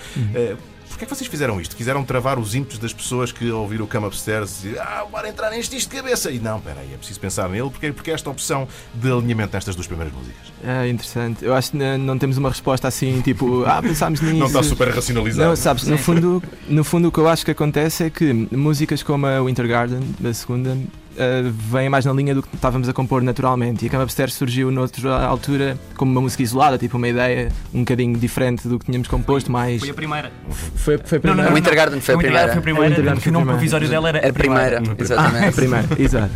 [0.93, 1.75] Porquê é que vocês fizeram isto?
[1.75, 5.27] Quiseram travar os ímpetos das pessoas que ao ouvir o Come Upstairs e ah, bora
[5.27, 6.29] entrar neste isto de cabeça.
[6.29, 7.69] E não, peraí, é preciso pensar nele.
[7.71, 10.53] Porque, porque esta opção de alinhamento nestas duas primeiras músicas?
[10.63, 11.43] É interessante.
[11.43, 14.35] Eu acho que não, não temos uma resposta assim, tipo, ah, pensámos nisso.
[14.35, 15.49] Não está super racionalizado.
[15.49, 19.01] Não, sabes, no fundo, no fundo o que eu acho que acontece é que músicas
[19.01, 20.77] como a Winter Garden, da segunda,
[21.17, 23.83] eh, vêm mais na linha do que estávamos a compor naturalmente.
[23.83, 27.79] E a Come Upstairs surgiu noutra altura como uma música isolada, tipo uma ideia um
[27.79, 29.79] bocadinho diferente do que tínhamos composto, mais...
[29.81, 30.31] Foi a primeira.
[30.75, 31.43] Foi, foi a Não, não, primeira?
[31.43, 32.47] não, O Winter Garden foi a primeira.
[32.49, 35.47] Foi a primeira, O o nome foi a provisório dela era a primeira, Ah, exatamente.
[35.47, 36.31] a primeira, exato.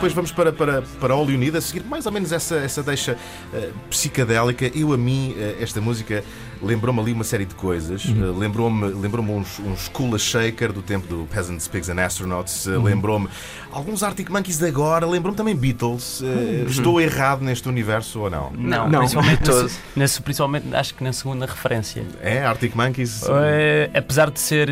[0.00, 2.82] Depois vamos para, para, para All You Need, a seguir mais ou menos essa, essa
[2.82, 3.18] deixa
[3.52, 4.70] eh, psicadélica.
[4.74, 6.24] Eu, a mim, eh, esta música
[6.62, 8.04] lembrou-me ali uma série de coisas.
[8.04, 8.28] Uhum.
[8.34, 12.66] Eh, lembrou-me lembrou uns, uns Kula Shaker do tempo do Peasants, Pigs and Astronauts.
[12.66, 12.82] Uhum.
[12.82, 13.28] Lembrou-me
[13.72, 15.06] alguns Arctic Monkeys de agora.
[15.06, 16.22] Lembrou-me também Beatles.
[16.22, 16.66] Eh, Uhum.
[16.66, 18.50] Estou errado neste universo ou não?
[18.52, 19.42] Não, principalmente,
[19.96, 22.04] na, na- principalmente acho que na segunda referência.
[22.20, 23.22] É, Arctic Monkeys.
[23.94, 24.68] Apesar de ser.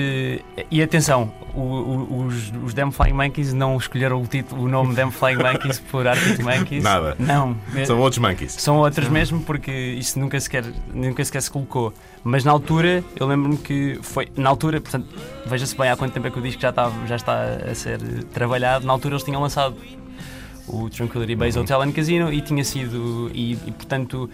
[0.71, 4.95] e atenção, o- o- os, os Damn Flying Monkeys não escolheram o, título, o nome
[4.95, 6.83] Damn Flying Monkeys por Arctic Monkeys.
[6.85, 7.17] Nada.
[7.19, 7.57] Não.
[7.87, 8.53] São outros monkeys.
[8.53, 11.78] São outros mesmo, porque isso nunca sequer, nunca sequer se colocou.
[12.25, 14.29] Mas na altura, eu lembro-me que foi.
[14.37, 15.07] Na altura, portanto,
[15.47, 17.99] veja-se bem há quanto tempo é que o disco já está, já está a ser
[18.35, 18.87] trabalhado.
[18.87, 19.77] Na altura eles tinham lançado
[20.67, 23.31] o Tranquility Base Hotel and Casino e tinha sido.
[23.33, 24.29] E, e, portanto,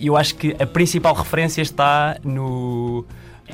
[0.00, 3.04] eu acho que a principal referência está no.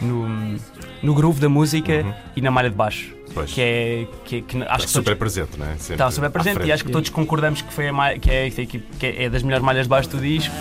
[0.03, 0.59] No,
[1.05, 3.15] no groove da música e na malha de baixo.
[3.33, 3.53] Pois.
[3.53, 4.07] Que é.
[4.25, 5.77] Que, que acho Está que super todos- presente, não é?
[5.77, 8.83] Sempre Está super presente e acho que todos concordamos que, foi a que, é, que
[9.01, 10.53] é das melhores malhas de baixo do disco.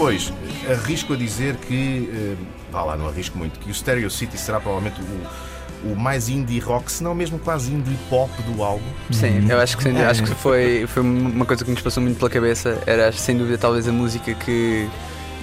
[0.00, 0.32] Depois,
[0.70, 2.10] arrisco a dizer que.
[2.12, 2.34] eh,
[2.72, 6.58] vá lá, não arrisco muito, que o Stereo City será provavelmente o, o mais indie
[6.58, 8.84] rock, se não mesmo quase indie pop do álbum.
[9.10, 10.06] Sim, eu acho que, sem- É.
[10.06, 12.82] acho que foi, foi uma coisa que nos passou muito pela cabeça.
[12.86, 14.88] Era sem dúvida talvez a música que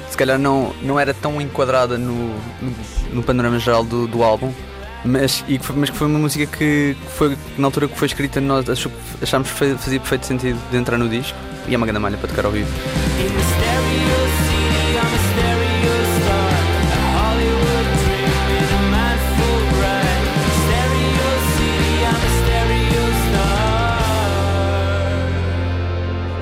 [0.10, 2.14] se calhar não, não era tão enquadrada no,
[2.62, 2.74] no,
[3.14, 4.52] no panorama geral do, do álbum,
[5.04, 7.98] mas, e que foi, mas que foi uma música que, que foi, na altura que
[7.98, 11.74] foi escrita nós achou- achámos que fa- fazia perfeito sentido de entrar no disco e
[11.74, 12.70] é uma grande malha para tocar ao vivo.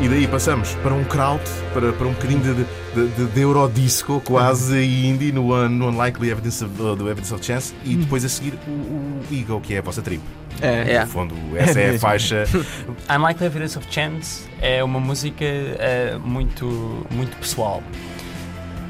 [0.06, 1.42] E daí passamos para um kraut,
[1.74, 5.88] para, para um bocadinho de, de, de, de eurodisco, quase e indie, no, un- no
[5.90, 9.74] Unlikely Evidence of, do Evidence of Chance, e depois a seguir o, o Ego, que
[9.74, 10.22] é a vossa trip.
[10.62, 11.00] É.
[11.00, 12.44] No fundo, essa é a faixa.
[13.10, 17.82] Unlikely Evidence of Chance é uma música eh, muito, muito pessoal.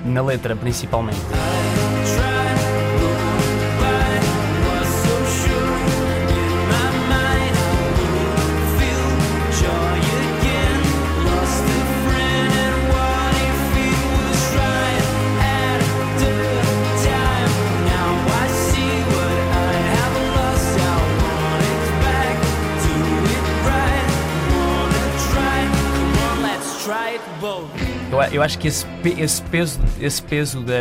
[0.04, 1.18] Na letra, principalmente.
[28.16, 28.86] Eu, eu acho que esse,
[29.18, 30.74] esse peso, esse peso da,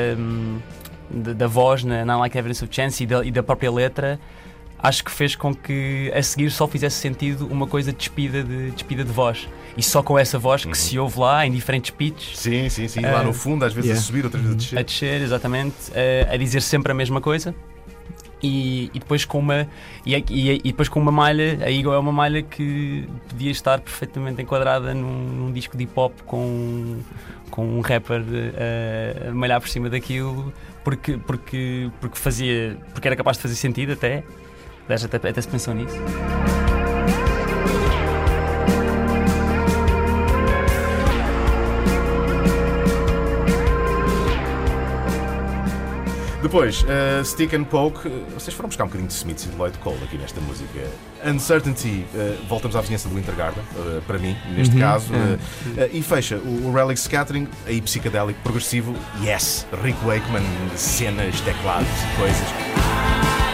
[1.10, 4.20] da, da voz na, na Unlikely Evidence of Chance e da, e da própria letra
[4.78, 9.02] acho que fez com que a seguir só fizesse sentido uma coisa despida de, despida
[9.02, 9.48] de voz.
[9.76, 12.38] E só com essa voz que se ouve lá em diferentes pitches.
[12.38, 13.00] Sim, sim, sim.
[13.00, 14.78] Lá Ah, no fundo, às vezes a subir, outras vezes a descer.
[14.78, 15.74] A descer, exatamente.
[15.94, 17.52] eh, a dizer sempre a mesma coisa.
[18.46, 19.66] E, e depois com uma
[20.04, 23.80] e, e- e depois com uma malha a Eagle é uma malha que podia estar
[23.80, 26.98] perfeitamente enquadrada num, num disco de hip hop com
[27.50, 28.22] com um rapper
[28.56, 30.52] eh, a malhar por cima daquilo
[30.82, 34.22] porque porque porque fazia porque era capaz de fazer sentido até.
[34.86, 35.96] Até, até se pensou nisso
[46.44, 49.56] Depois, uh, Stick and Poke, uh, vocês foram buscar um bocadinho de Smith e de
[49.56, 50.78] Lloyd Cole aqui nesta música.
[51.24, 55.10] Uncertainty, uh, voltamos à vizinhança do Winter Garden, uh, para mim, neste Uhum, caso.
[55.78, 55.88] é.
[55.90, 60.42] e fecha o, o Relic Scattering, aí psicadélico, progressivo, yes, Rick Wakeman,
[60.76, 63.53] cenas, teclados e coisas.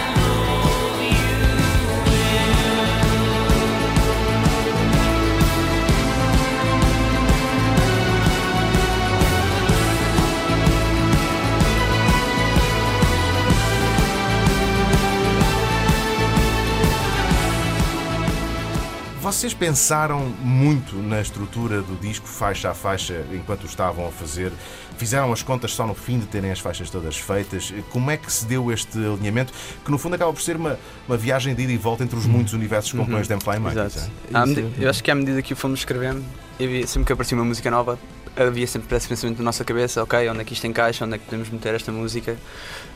[19.30, 24.50] Vocês pensaram muito na estrutura do disco, faixa a faixa, enquanto o estavam a fazer?
[24.98, 27.72] Fizeram as contas só no fim de terem as faixas todas feitas?
[27.90, 29.52] Como é que se deu este alinhamento,
[29.84, 30.76] que no fundo acaba por ser uma,
[31.06, 34.10] uma viagem de ida e volta entre os muitos universos que compõem os Damn Monkeys?
[34.76, 36.24] Eu acho que à medida que o fomos escrevendo,
[36.58, 38.00] havia, sempre que aparecia uma música nova,
[38.36, 41.18] havia sempre esse pensamento na nossa cabeça, ok, onde é que isto encaixa, onde é
[41.18, 42.36] que podemos meter esta música.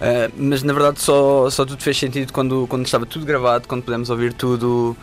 [0.00, 3.82] Ah, mas na verdade só, só tudo fez sentido quando, quando estava tudo gravado, quando
[3.82, 4.96] pudemos ouvir tudo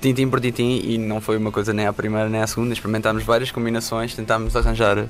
[0.00, 3.22] tintim por tintim e não foi uma coisa nem à primeira nem à segunda, experimentámos
[3.22, 5.08] várias combinações, tentámos arranjar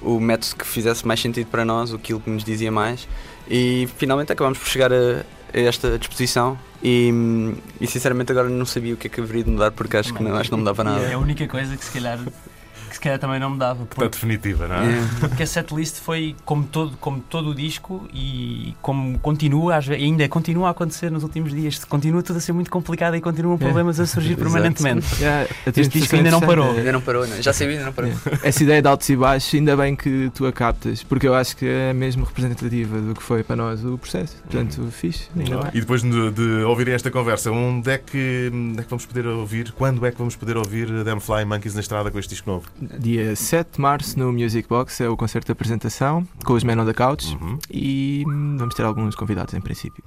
[0.00, 3.06] o método que fizesse mais sentido para nós, aquilo que nos dizia mais
[3.48, 7.12] e finalmente acabámos por chegar a, esta disposição e,
[7.80, 10.22] e sinceramente agora não sabia o que é que haveria de mudar porque acho que
[10.22, 11.00] não, acho que não mudava nada.
[11.00, 12.18] É a única coisa que se calhar
[13.00, 14.88] se calhar também não me dava Está definitiva, não é?
[15.20, 19.94] Porque a setlist foi como todo, como todo o disco e como continua, às ve-
[19.94, 23.56] ainda continua a acontecer nos últimos dias, continua tudo a ser muito complicado e continuam
[23.56, 24.42] problemas a surgir Exato.
[24.42, 25.06] permanentemente.
[25.74, 26.70] Este disco ainda não é parou.
[26.72, 27.40] Ainda não parou, não.
[27.40, 28.12] já saiu ainda não parou.
[28.42, 31.56] Essa ideia de altos e baixos, ainda bem que tu a captas, porque eu acho
[31.56, 34.36] que é mesmo representativa do que foi para nós o processo.
[34.42, 35.70] Portanto, fixe, ainda bem.
[35.72, 39.26] E depois de, de ouvirem esta conversa, onde é, que, onde é que vamos poder
[39.26, 39.72] ouvir?
[39.72, 42.66] Quando é que vamos poder ouvir Damn Flying Monkeys na estrada com este disco novo?
[42.98, 46.80] Dia 7 de março no Music Box é o concerto de apresentação com os Men
[46.80, 47.36] on the Couch
[47.70, 50.02] e hum, vamos ter alguns convidados em princípio.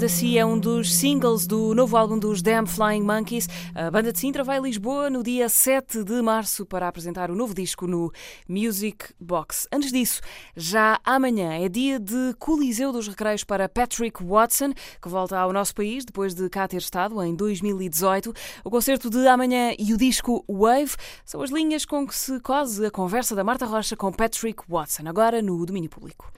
[0.00, 3.46] Odyssey é um dos singles do novo álbum dos Damn Flying Monkeys.
[3.74, 7.34] A banda de Sintra vai a Lisboa no dia 7 de março para apresentar o
[7.34, 8.10] novo disco no
[8.48, 9.68] Music Box.
[9.70, 10.22] Antes disso,
[10.56, 14.72] já amanhã é dia de Coliseu dos Recreios para Patrick Watson,
[15.02, 18.32] que volta ao nosso país depois de cá ter estado em 2018.
[18.64, 20.96] O concerto de amanhã e o disco Wave
[21.26, 25.02] são as linhas com que se cose a conversa da Marta Rocha com Patrick Watson,
[25.06, 26.32] agora no domínio público.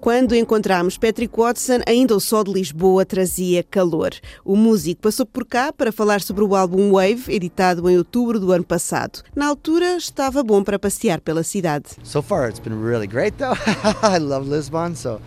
[0.00, 4.12] Quando encontramos Patrick Watson, ainda o sol de Lisboa trazia calor.
[4.42, 8.50] O músico passou por cá para falar sobre o álbum Wave, editado em outubro do
[8.50, 9.22] ano passado.
[9.36, 11.90] Na altura, estava bom para passear pela cidade.
[12.02, 13.54] So far, it's been really great, though.
[14.02, 15.20] I love Lisbon, so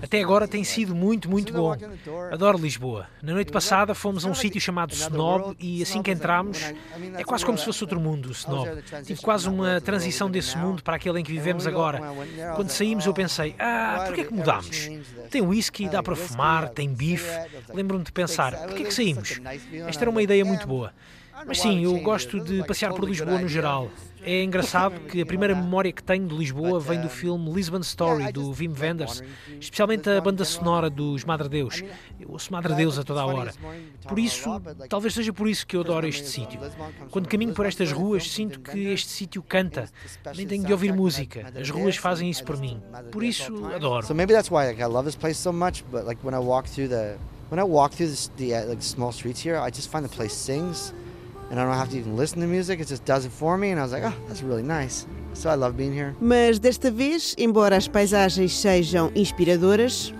[0.00, 1.74] Até agora tem sido muito, muito bom.
[2.30, 3.08] Adoro Lisboa.
[3.20, 6.72] Na noite passada fomos a um sítio chamado Snob e assim que entramos
[7.16, 8.68] é quase como se fosse outro mundo, o Snob.
[9.04, 12.00] Tive quase uma transição desse mundo para aquele em que vivemos agora.
[12.54, 14.88] Quando saímos eu pensei, ah, porquê é que mudámos?
[15.30, 17.28] Tem whisky, dá para fumar, tem bife.
[17.74, 19.40] Lembro-me de pensar, porquê é que saímos?
[19.88, 20.92] Esta era uma ideia muito boa.
[21.46, 23.90] Mas sim, eu gosto de passear por Lisboa no geral.
[24.22, 28.30] É engraçado que a primeira memória que tenho de Lisboa vem do filme Lisbon Story,
[28.32, 29.22] do Wim Wenders,
[29.58, 31.82] especialmente a banda sonora dos Madre Deus.
[32.18, 33.52] Eu ouço Madre Deus a toda a hora.
[34.06, 36.60] Por isso, talvez seja por isso que eu adoro este sítio.
[37.10, 39.88] Quando caminho por estas ruas, sinto que este sítio canta.
[40.36, 41.50] Nem tenho de ouvir música.
[41.58, 42.80] As ruas fazem isso por mim.
[43.10, 44.06] Por isso, adoro.
[44.06, 45.82] So maybe that's why like, I love this place so much.
[45.90, 47.16] But like when I walk through the
[47.48, 50.34] when I walk through the, the like small streets here, I just find the place
[50.34, 50.92] sings.
[56.20, 60.14] Mas desta vez, embora as paisagens sejam inspiradoras,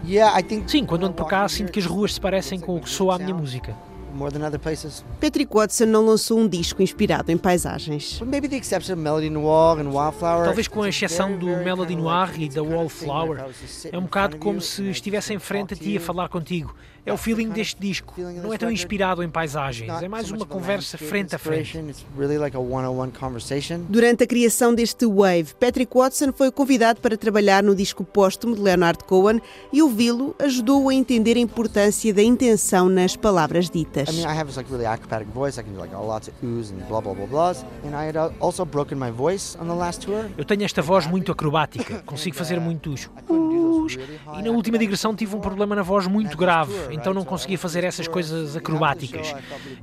[0.66, 3.14] Sim, quando ando por cá, sinto que as ruas se parecem com o que soa
[3.14, 3.76] a minha música.
[4.12, 5.04] more than other places.
[5.20, 8.18] Patrick Watson não lançou um disco inspirado em paisagens.
[8.18, 10.44] But maybe the exception of Melody Noir and Wildflower.
[10.44, 13.46] Talvez com a exceção do Melody Noir e da Wallflower,
[13.90, 16.74] é um bocado como se estivesse em frente a ti a falar contigo.
[17.04, 18.14] É o feeling deste disco.
[18.18, 21.78] Não é tão inspirado em paisagens, é mais uma conversa frente a frente.
[21.78, 23.80] It's really like a one-on-one conversation.
[23.88, 28.60] Durante a criação deste Wave, Patrick Watson foi convidado para trabalhar no disco póstumo de
[28.60, 29.40] Leonard Cohen
[29.72, 34.08] e ouvi-lo ajudou a entender a importância da intenção nas palavras ditas.
[34.08, 35.58] I mean, I have this like really acrobatic voice.
[35.58, 37.64] I can do like lots of oohs and blah blah blah blahs.
[37.84, 40.26] And I had uh, also broken my voice on the last tour.
[40.36, 43.08] Eu tenho esta voz muito acrobática, consigo fazer muitos
[43.84, 43.98] us,
[44.38, 47.84] e na última digressão tive um problema na voz muito grave, então não conseguia fazer
[47.84, 49.34] essas coisas acrobáticas.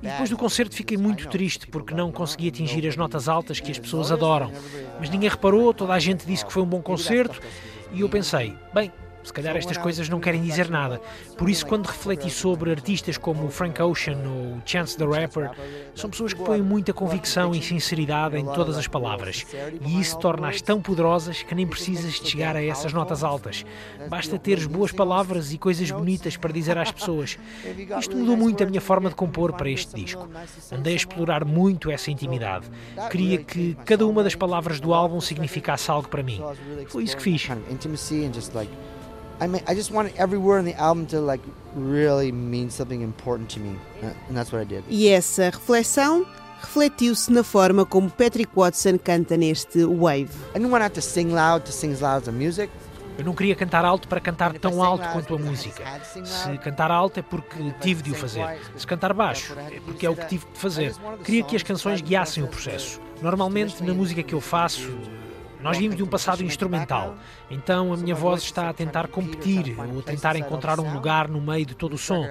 [0.02, 3.72] E depois do concerto fiquei muito triste porque não consegui atingir as notas altas que
[3.72, 4.52] as pessoas adoram.
[5.00, 7.42] Mas ninguém reparou, toda a gente disse que foi um bom concerto
[7.92, 8.92] e eu pensei, bem,
[9.24, 11.02] se calhar estas coisas não querem dizer nada.
[11.38, 15.52] Por isso, quando refleti sobre artistas como Frank Ocean ou Chance the Rapper,
[15.96, 19.46] são pessoas que põem muita convicção e sinceridade em todas as palavras.
[19.82, 23.66] E isso torna-as tão poderosas que nem precisas de chegar a essas notas altas.
[24.10, 27.38] Basta teres boas palavras e coisas bonitas para dizer às pessoas.
[28.00, 30.28] Isto mudou muito a minha forma de compor para este disco.
[30.72, 32.68] Andei a explorar muito essa intimidade.
[33.12, 36.42] Queria que cada uma das palavras do álbum significasse algo para mim.
[36.88, 37.48] Foi isso que fiz.
[39.40, 41.44] I mean, I just wanted every word in the album to like
[41.76, 44.84] really mean something important to me, Uh, and that's what I did.
[44.90, 46.26] E essa reflexão
[46.62, 50.30] refletiu-se na forma como Patrick Watson canta neste Wave.
[50.56, 52.72] I didn't want to have to sing loud to sing as loud as the music.
[53.18, 55.84] Eu não queria cantar alto para cantar tão alto quanto a música.
[56.24, 58.46] Se cantar alto é porque tive de o fazer.
[58.76, 60.94] Se cantar baixo é porque é o que tive de fazer.
[61.24, 63.02] Queria que as canções guiassem o processo.
[63.20, 64.96] Normalmente, na música que eu faço,
[65.62, 67.16] nós vimos de um passado instrumental,
[67.50, 71.42] então a minha voz está a tentar competir ou a tentar encontrar um lugar no
[71.42, 72.28] meio de todo o som.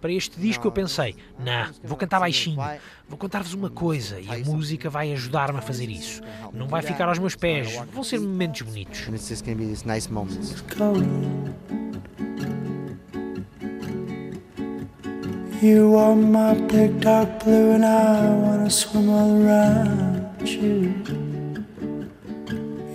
[0.00, 2.60] Para este disco eu pensei, não, vou cantar baixinho,
[3.08, 6.22] vou contar-vos uma coisa e a música vai ajudar-me a fazer isso.
[6.52, 9.08] Não vai ficar aos meus pés, vão ser momentos bonitos.
[15.62, 21.29] You are my big dark blue, and I wanna swim all around you.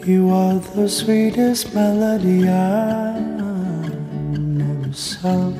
[0.07, 3.19] You are the sweetest melody I
[4.37, 5.51] never saw.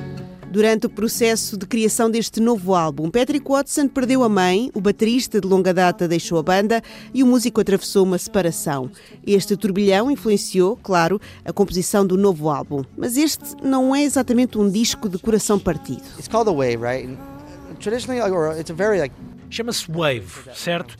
[0.51, 5.41] Durante o processo de criação deste novo álbum, Patrick Watson perdeu a mãe, o baterista
[5.41, 8.91] de longa data deixou a banda e o músico atravessou uma separação.
[9.25, 12.83] Este turbilhão influenciou, claro, a composição do novo álbum.
[12.95, 16.03] Mas este não é exatamente um disco de coração partido.
[16.19, 17.17] It's called a wave, right?
[17.79, 19.15] Traditionally, or it's a very like
[19.55, 20.97] Chama-se Wave, certo?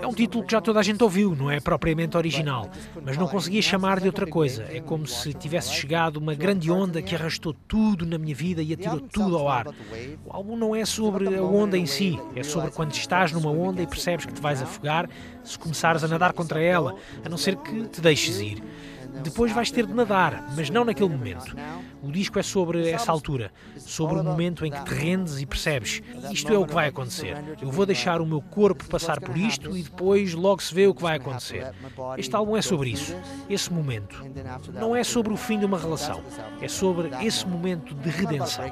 [0.00, 2.70] É um título que já toda a gente ouviu, não é propriamente original,
[3.04, 4.66] mas não conseguia chamar de outra coisa.
[4.70, 8.72] É como se tivesse chegado uma grande onda que arrastou tudo na minha vida e
[8.72, 9.66] atirou tudo ao ar.
[10.24, 13.82] O álbum não é sobre a onda em si, é sobre quando estás numa onda
[13.82, 15.06] e percebes que te vais afogar
[15.44, 18.62] se começares a nadar contra ela, a não ser que te deixes ir.
[19.22, 21.56] Depois vais ter de nadar, mas não naquele momento.
[22.02, 26.02] O disco é sobre essa altura, sobre o momento em que te rendes e percebes
[26.30, 27.36] isto é o que vai acontecer.
[27.60, 30.94] Eu vou deixar o meu corpo passar por isto e depois logo se vê o
[30.94, 31.72] que vai acontecer.
[32.16, 33.14] Este álbum é sobre isso,
[33.48, 34.24] esse momento.
[34.72, 36.22] Não é sobre o fim de uma relação,
[36.60, 38.64] é sobre esse momento de redenção.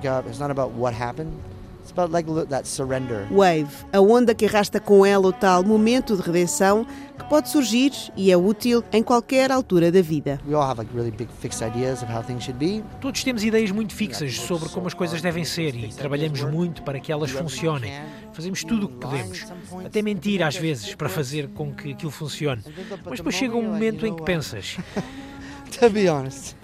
[1.97, 3.27] About like that surrender.
[3.31, 6.87] Wave, a onda que arrasta com ela o tal momento de redenção
[7.19, 10.39] que pode surgir e é útil em qualquer altura da vida.
[10.47, 12.85] We all have like really big fixed ideas of how things should be.
[13.01, 17.01] Todos temos ideias muito fixas sobre como as coisas devem ser e trabalhamos muito para
[17.01, 17.91] que elas funcionem.
[18.35, 19.47] Fazemos tudo o que podemos,
[19.83, 22.63] até mentir às vezes para fazer com que aquilo funcione.
[23.07, 24.77] Mas depois chega um momento em que pensas:
[25.81, 26.55] To be honest,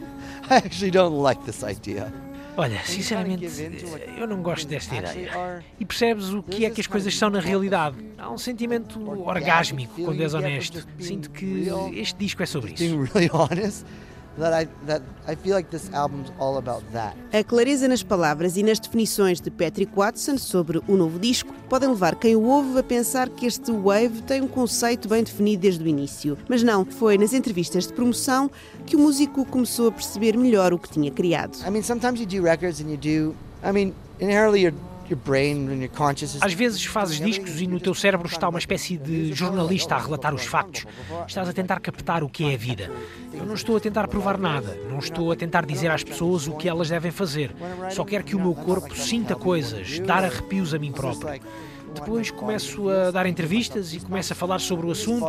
[0.51, 2.13] I actually don't like this idea.
[2.57, 3.47] Olha, sinceramente,
[4.19, 5.65] eu não gosto desta ideia.
[5.79, 7.97] E percebes o que é que as coisas são na realidade.
[8.19, 10.87] Há um sentimento orgásmico quando és honesto.
[10.99, 12.83] Sinto que este disco é sobre isso.
[14.37, 17.17] Being really honest, that I that I feel like this album's all about that.
[17.33, 21.89] A clareza nas palavras e nas definições de Patrick Watson sobre o novo disco podem
[21.89, 25.83] levar quem o ouve a pensar que este Wave tem um conceito bem definido desde
[25.83, 26.37] o início.
[26.49, 28.51] Mas não, foi nas entrevistas de promoção
[28.87, 31.57] que o músico começou a perceber melhor o que tinha criado.
[31.67, 33.35] I mean, sometimes you do records and you do.
[33.65, 34.75] I mean, inherently your
[36.43, 40.35] Às vezes fazes discos e no teu cérebro está uma espécie de jornalista a relatar
[40.35, 40.85] os factos.
[41.27, 42.91] Estás a tentar captar o que é a vida.
[43.33, 46.53] Eu não estou a tentar provar nada, não estou a tentar dizer às pessoas o
[46.53, 47.55] que elas devem fazer.
[47.91, 51.41] Só quero que o meu corpo sinta coisas, dar arrepios a mim próprio.
[51.95, 55.27] Depois começo a dar entrevistas e começo a falar sobre o assunto,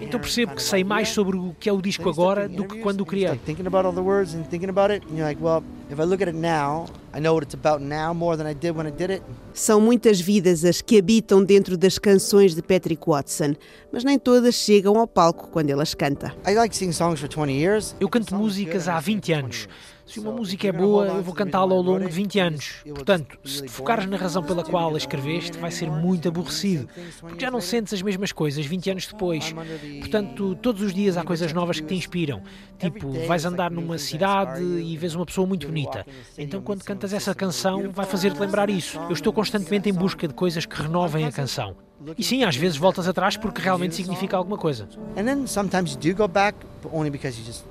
[0.00, 3.02] então percebo que sei mais sobre o que é o disco agora do que quando
[3.02, 3.28] o criei.
[3.28, 5.98] like thinking about all the words and thinking about it, and you're like, well, if
[5.98, 8.76] I look at it now, I know what it's about now more than I did
[8.76, 9.22] when I did it.
[9.52, 13.54] São muitas vidas as que habitam dentro das canções de Patrick Watson,
[13.92, 16.34] mas nem todas chegam ao palco quando ele as canta.
[16.46, 17.94] I like singing songs for 20 years.
[18.00, 19.68] Eu canto músicas há 20 anos.
[20.08, 22.76] Se uma música é boa, eu vou cantá-la ao longo de 20 anos.
[22.86, 26.88] Portanto, se te focares na razão pela qual a escreveste, vai ser muito aborrecido,
[27.20, 29.54] porque já não sentes as mesmas coisas 20 anos depois.
[30.00, 32.42] Portanto, todos os dias há coisas novas que te inspiram.
[32.78, 36.06] Tipo, vais andar numa cidade e vês uma pessoa muito bonita.
[36.38, 38.98] Então, quando cantas essa canção, vai fazer-te lembrar isso.
[39.00, 41.76] Eu estou constantemente em busca de coisas que renovem a canção.
[42.16, 44.88] E sim, às vezes voltas atrás porque realmente significa alguma coisa.
[45.16, 47.64] And then sometimes you do go back, but only because you just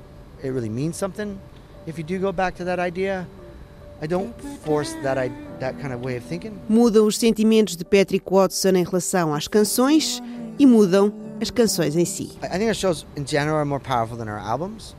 [0.44, 1.38] it really means something.
[1.88, 3.26] If you do go back to that idea,
[4.02, 4.34] I don't
[4.66, 6.52] force that I, that kind of way of thinking.
[6.70, 10.22] Mudam os sentimentos de Patrick Watson em relação às canções
[10.60, 12.38] e mudam as canções em si.
[12.44, 14.96] I think our shows in general are more powerful than our albums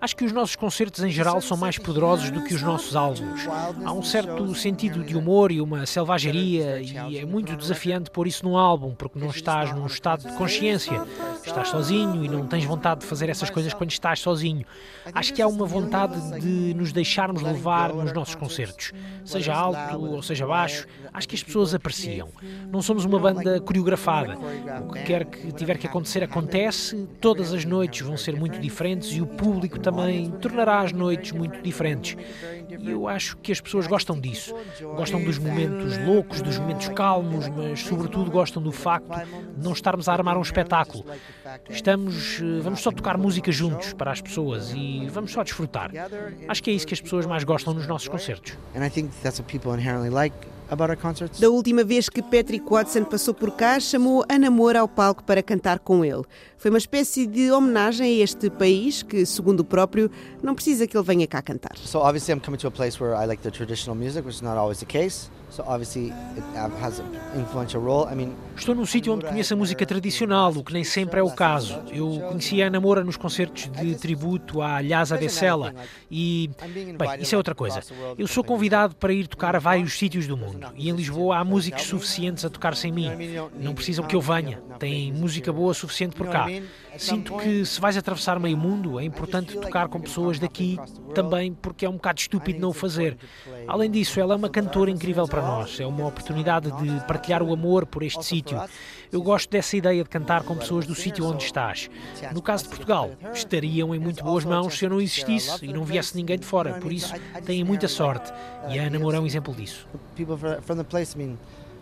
[0.00, 3.46] Acho que os nossos concertos em geral são mais poderosos do que os nossos álbuns.
[3.84, 8.44] Há um certo sentido de humor e uma selvageria, e é muito desafiante pôr isso
[8.44, 11.02] num álbum, porque não estás num estado de consciência.
[11.44, 14.64] Estás sozinho e não tens vontade de fazer essas coisas quando estás sozinho.
[15.12, 18.92] Acho que há uma vontade de nos deixarmos levar nos nossos concertos,
[19.24, 20.86] seja alto ou seja baixo.
[21.12, 22.28] Acho que as pessoas apreciam.
[22.70, 24.36] Não somos uma banda coreografada.
[24.88, 27.08] O que quer que tiver que acontecer, acontece.
[27.20, 31.60] Todas as noites vão ser muito diferentes e o público também tornará as noites muito
[31.62, 32.16] diferentes.
[32.78, 34.54] E eu acho que as pessoas gostam disso.
[34.96, 39.08] Gostam dos momentos loucos, dos momentos calmos, mas sobretudo gostam do facto
[39.56, 41.04] de não estarmos a armar um espetáculo.
[41.68, 45.90] Estamos, eh, vamos só tocar música juntos para as pessoas e vamos só desfrutar.
[46.48, 48.56] Acho que é isso que as pessoas mais gostam nos nossos concertos.
[48.74, 50.34] and I think that's what people inherently like.
[51.38, 55.42] Da última vez que Patrick Watson passou por cá, chamou a Namor ao palco para
[55.42, 56.22] cantar com ele.
[56.56, 60.10] Foi uma espécie de homenagem a este país que, segundo o próprio,
[60.42, 61.76] não precisa que ele venha cá cantar.
[61.76, 64.42] So obviously I'm coming to a place where I like the traditional music, which is
[64.42, 65.30] not always the case.
[65.58, 65.78] Uh,
[68.56, 71.82] Estou num sítio onde conheço a música tradicional, o que nem sempre é o caso.
[71.90, 75.74] Eu conheci a Ana Moura nos concertos de tributo à Lhasa de Sela
[76.10, 76.50] e,
[76.98, 77.82] bem, isso é outra coisa.
[78.16, 81.44] Eu sou convidado para ir tocar a vários sítios do mundo e em Lisboa há
[81.44, 83.10] músicos suficientes a tocar sem mim.
[83.58, 86.46] Não precisam que eu venha, tem música boa suficiente por cá.
[86.98, 90.78] Sinto que se vais atravessar meio mundo, é importante tocar com pessoas daqui
[91.14, 93.16] também, porque é um bocado estúpido não o fazer.
[93.66, 97.52] Além disso, ela é uma cantora incrível para nós, é uma oportunidade de partilhar o
[97.52, 98.60] amor por este sítio.
[99.10, 101.90] Eu gosto dessa ideia de cantar com pessoas do sítio onde estás.
[102.32, 105.84] No caso de Portugal, estariam em muito boas mãos se eu não existisse e não
[105.84, 107.12] viesse ninguém de fora, por isso
[107.44, 108.32] têm muita sorte.
[108.68, 109.86] E a Ana Moura é um exemplo disso.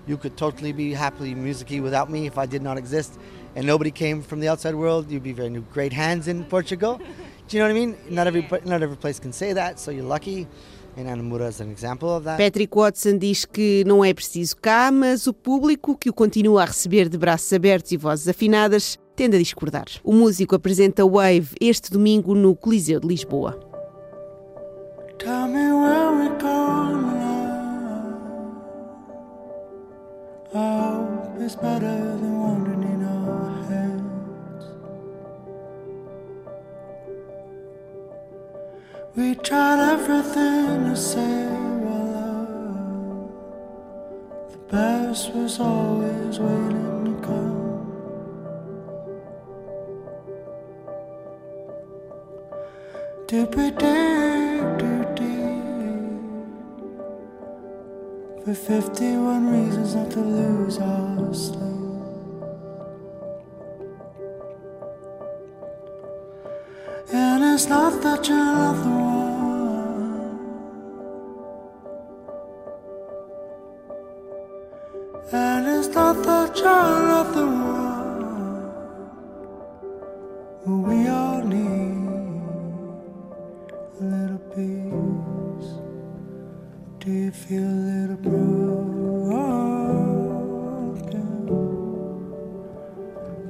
[0.07, 3.19] you could totally be happily musicy without me if I did not exist,
[3.55, 5.11] and nobody came from the outside world.
[5.11, 6.99] You'd be very new, great hands in Portugal.
[7.49, 7.97] Do you know what I mean?
[8.09, 10.47] Not every not every place can say that, so you're lucky.
[10.97, 12.39] And Anamura is an example of that.
[12.39, 16.65] Patrick Watson diz que não é preciso cá, mas o público, que o continua a
[16.67, 19.87] receber de braços abertos e vozes afinadas, tende a discordar.
[20.03, 23.59] O músico apresenta Wave este domingo no Coliseu de Lisboa.
[25.19, 27.51] Tell me where we're going now.
[30.53, 30.57] I
[30.95, 32.90] hope it's better than wandering
[39.21, 41.51] We tried everything to save
[41.95, 43.29] our love.
[44.53, 47.61] The best was always waiting to come.
[53.29, 55.67] Did we dig too deep
[58.43, 61.80] for 51 reasons not to lose our sleep?
[67.13, 69.01] And it's not that you're not the one.
[75.33, 77.47] And it's not that you're not the.
[80.65, 82.43] But we all need
[83.99, 85.71] a little peace.
[87.01, 88.71] Do you feel a little broken?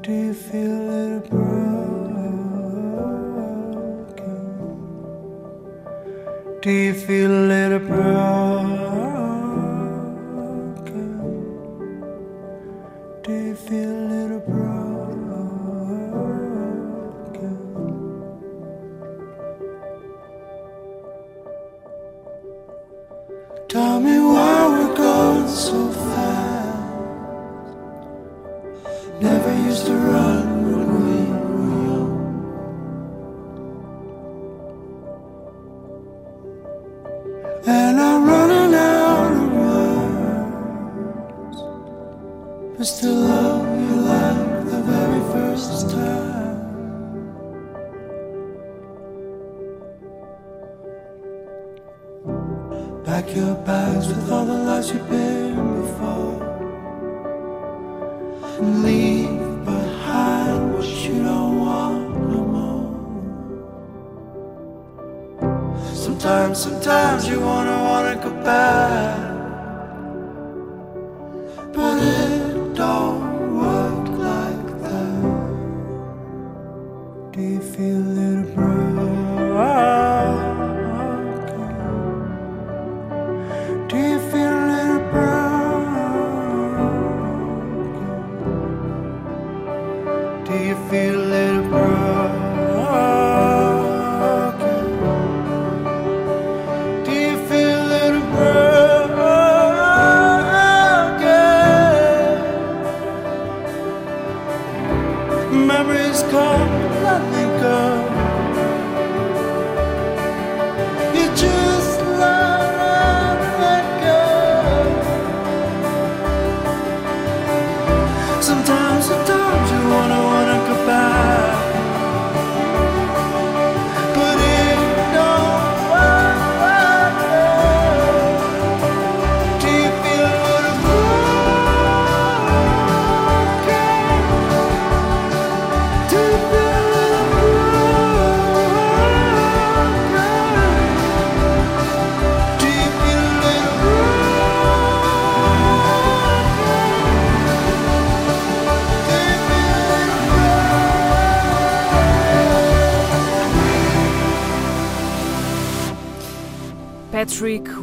[0.01, 1.40] Do you feel a little broken?
[6.63, 9.00] Do you feel a little broken?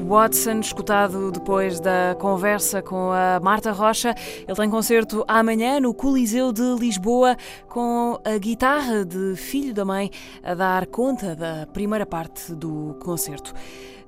[0.07, 4.15] Watson, escutado depois da conversa com a Marta Rocha.
[4.47, 7.35] Ele tem concerto amanhã no Coliseu de Lisboa
[7.67, 10.09] com a guitarra de filho da mãe
[10.41, 13.53] a dar conta da primeira parte do concerto.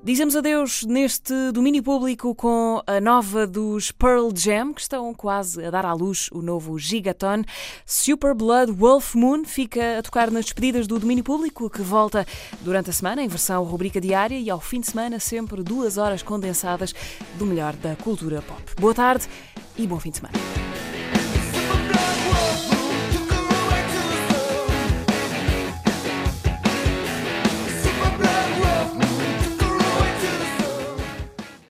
[0.01, 5.69] Dizemos adeus neste domínio público com a nova dos Pearl Jam, que estão quase a
[5.69, 7.43] dar à luz o novo Gigaton.
[7.85, 12.25] Super Blood Wolf Moon fica a tocar nas despedidas do domínio público, que volta
[12.61, 16.23] durante a semana em versão rubrica diária e ao fim de semana sempre duas horas
[16.23, 16.93] condensadas
[17.37, 18.63] do melhor da cultura pop.
[18.79, 19.27] Boa tarde
[19.77, 20.39] e bom fim de semana.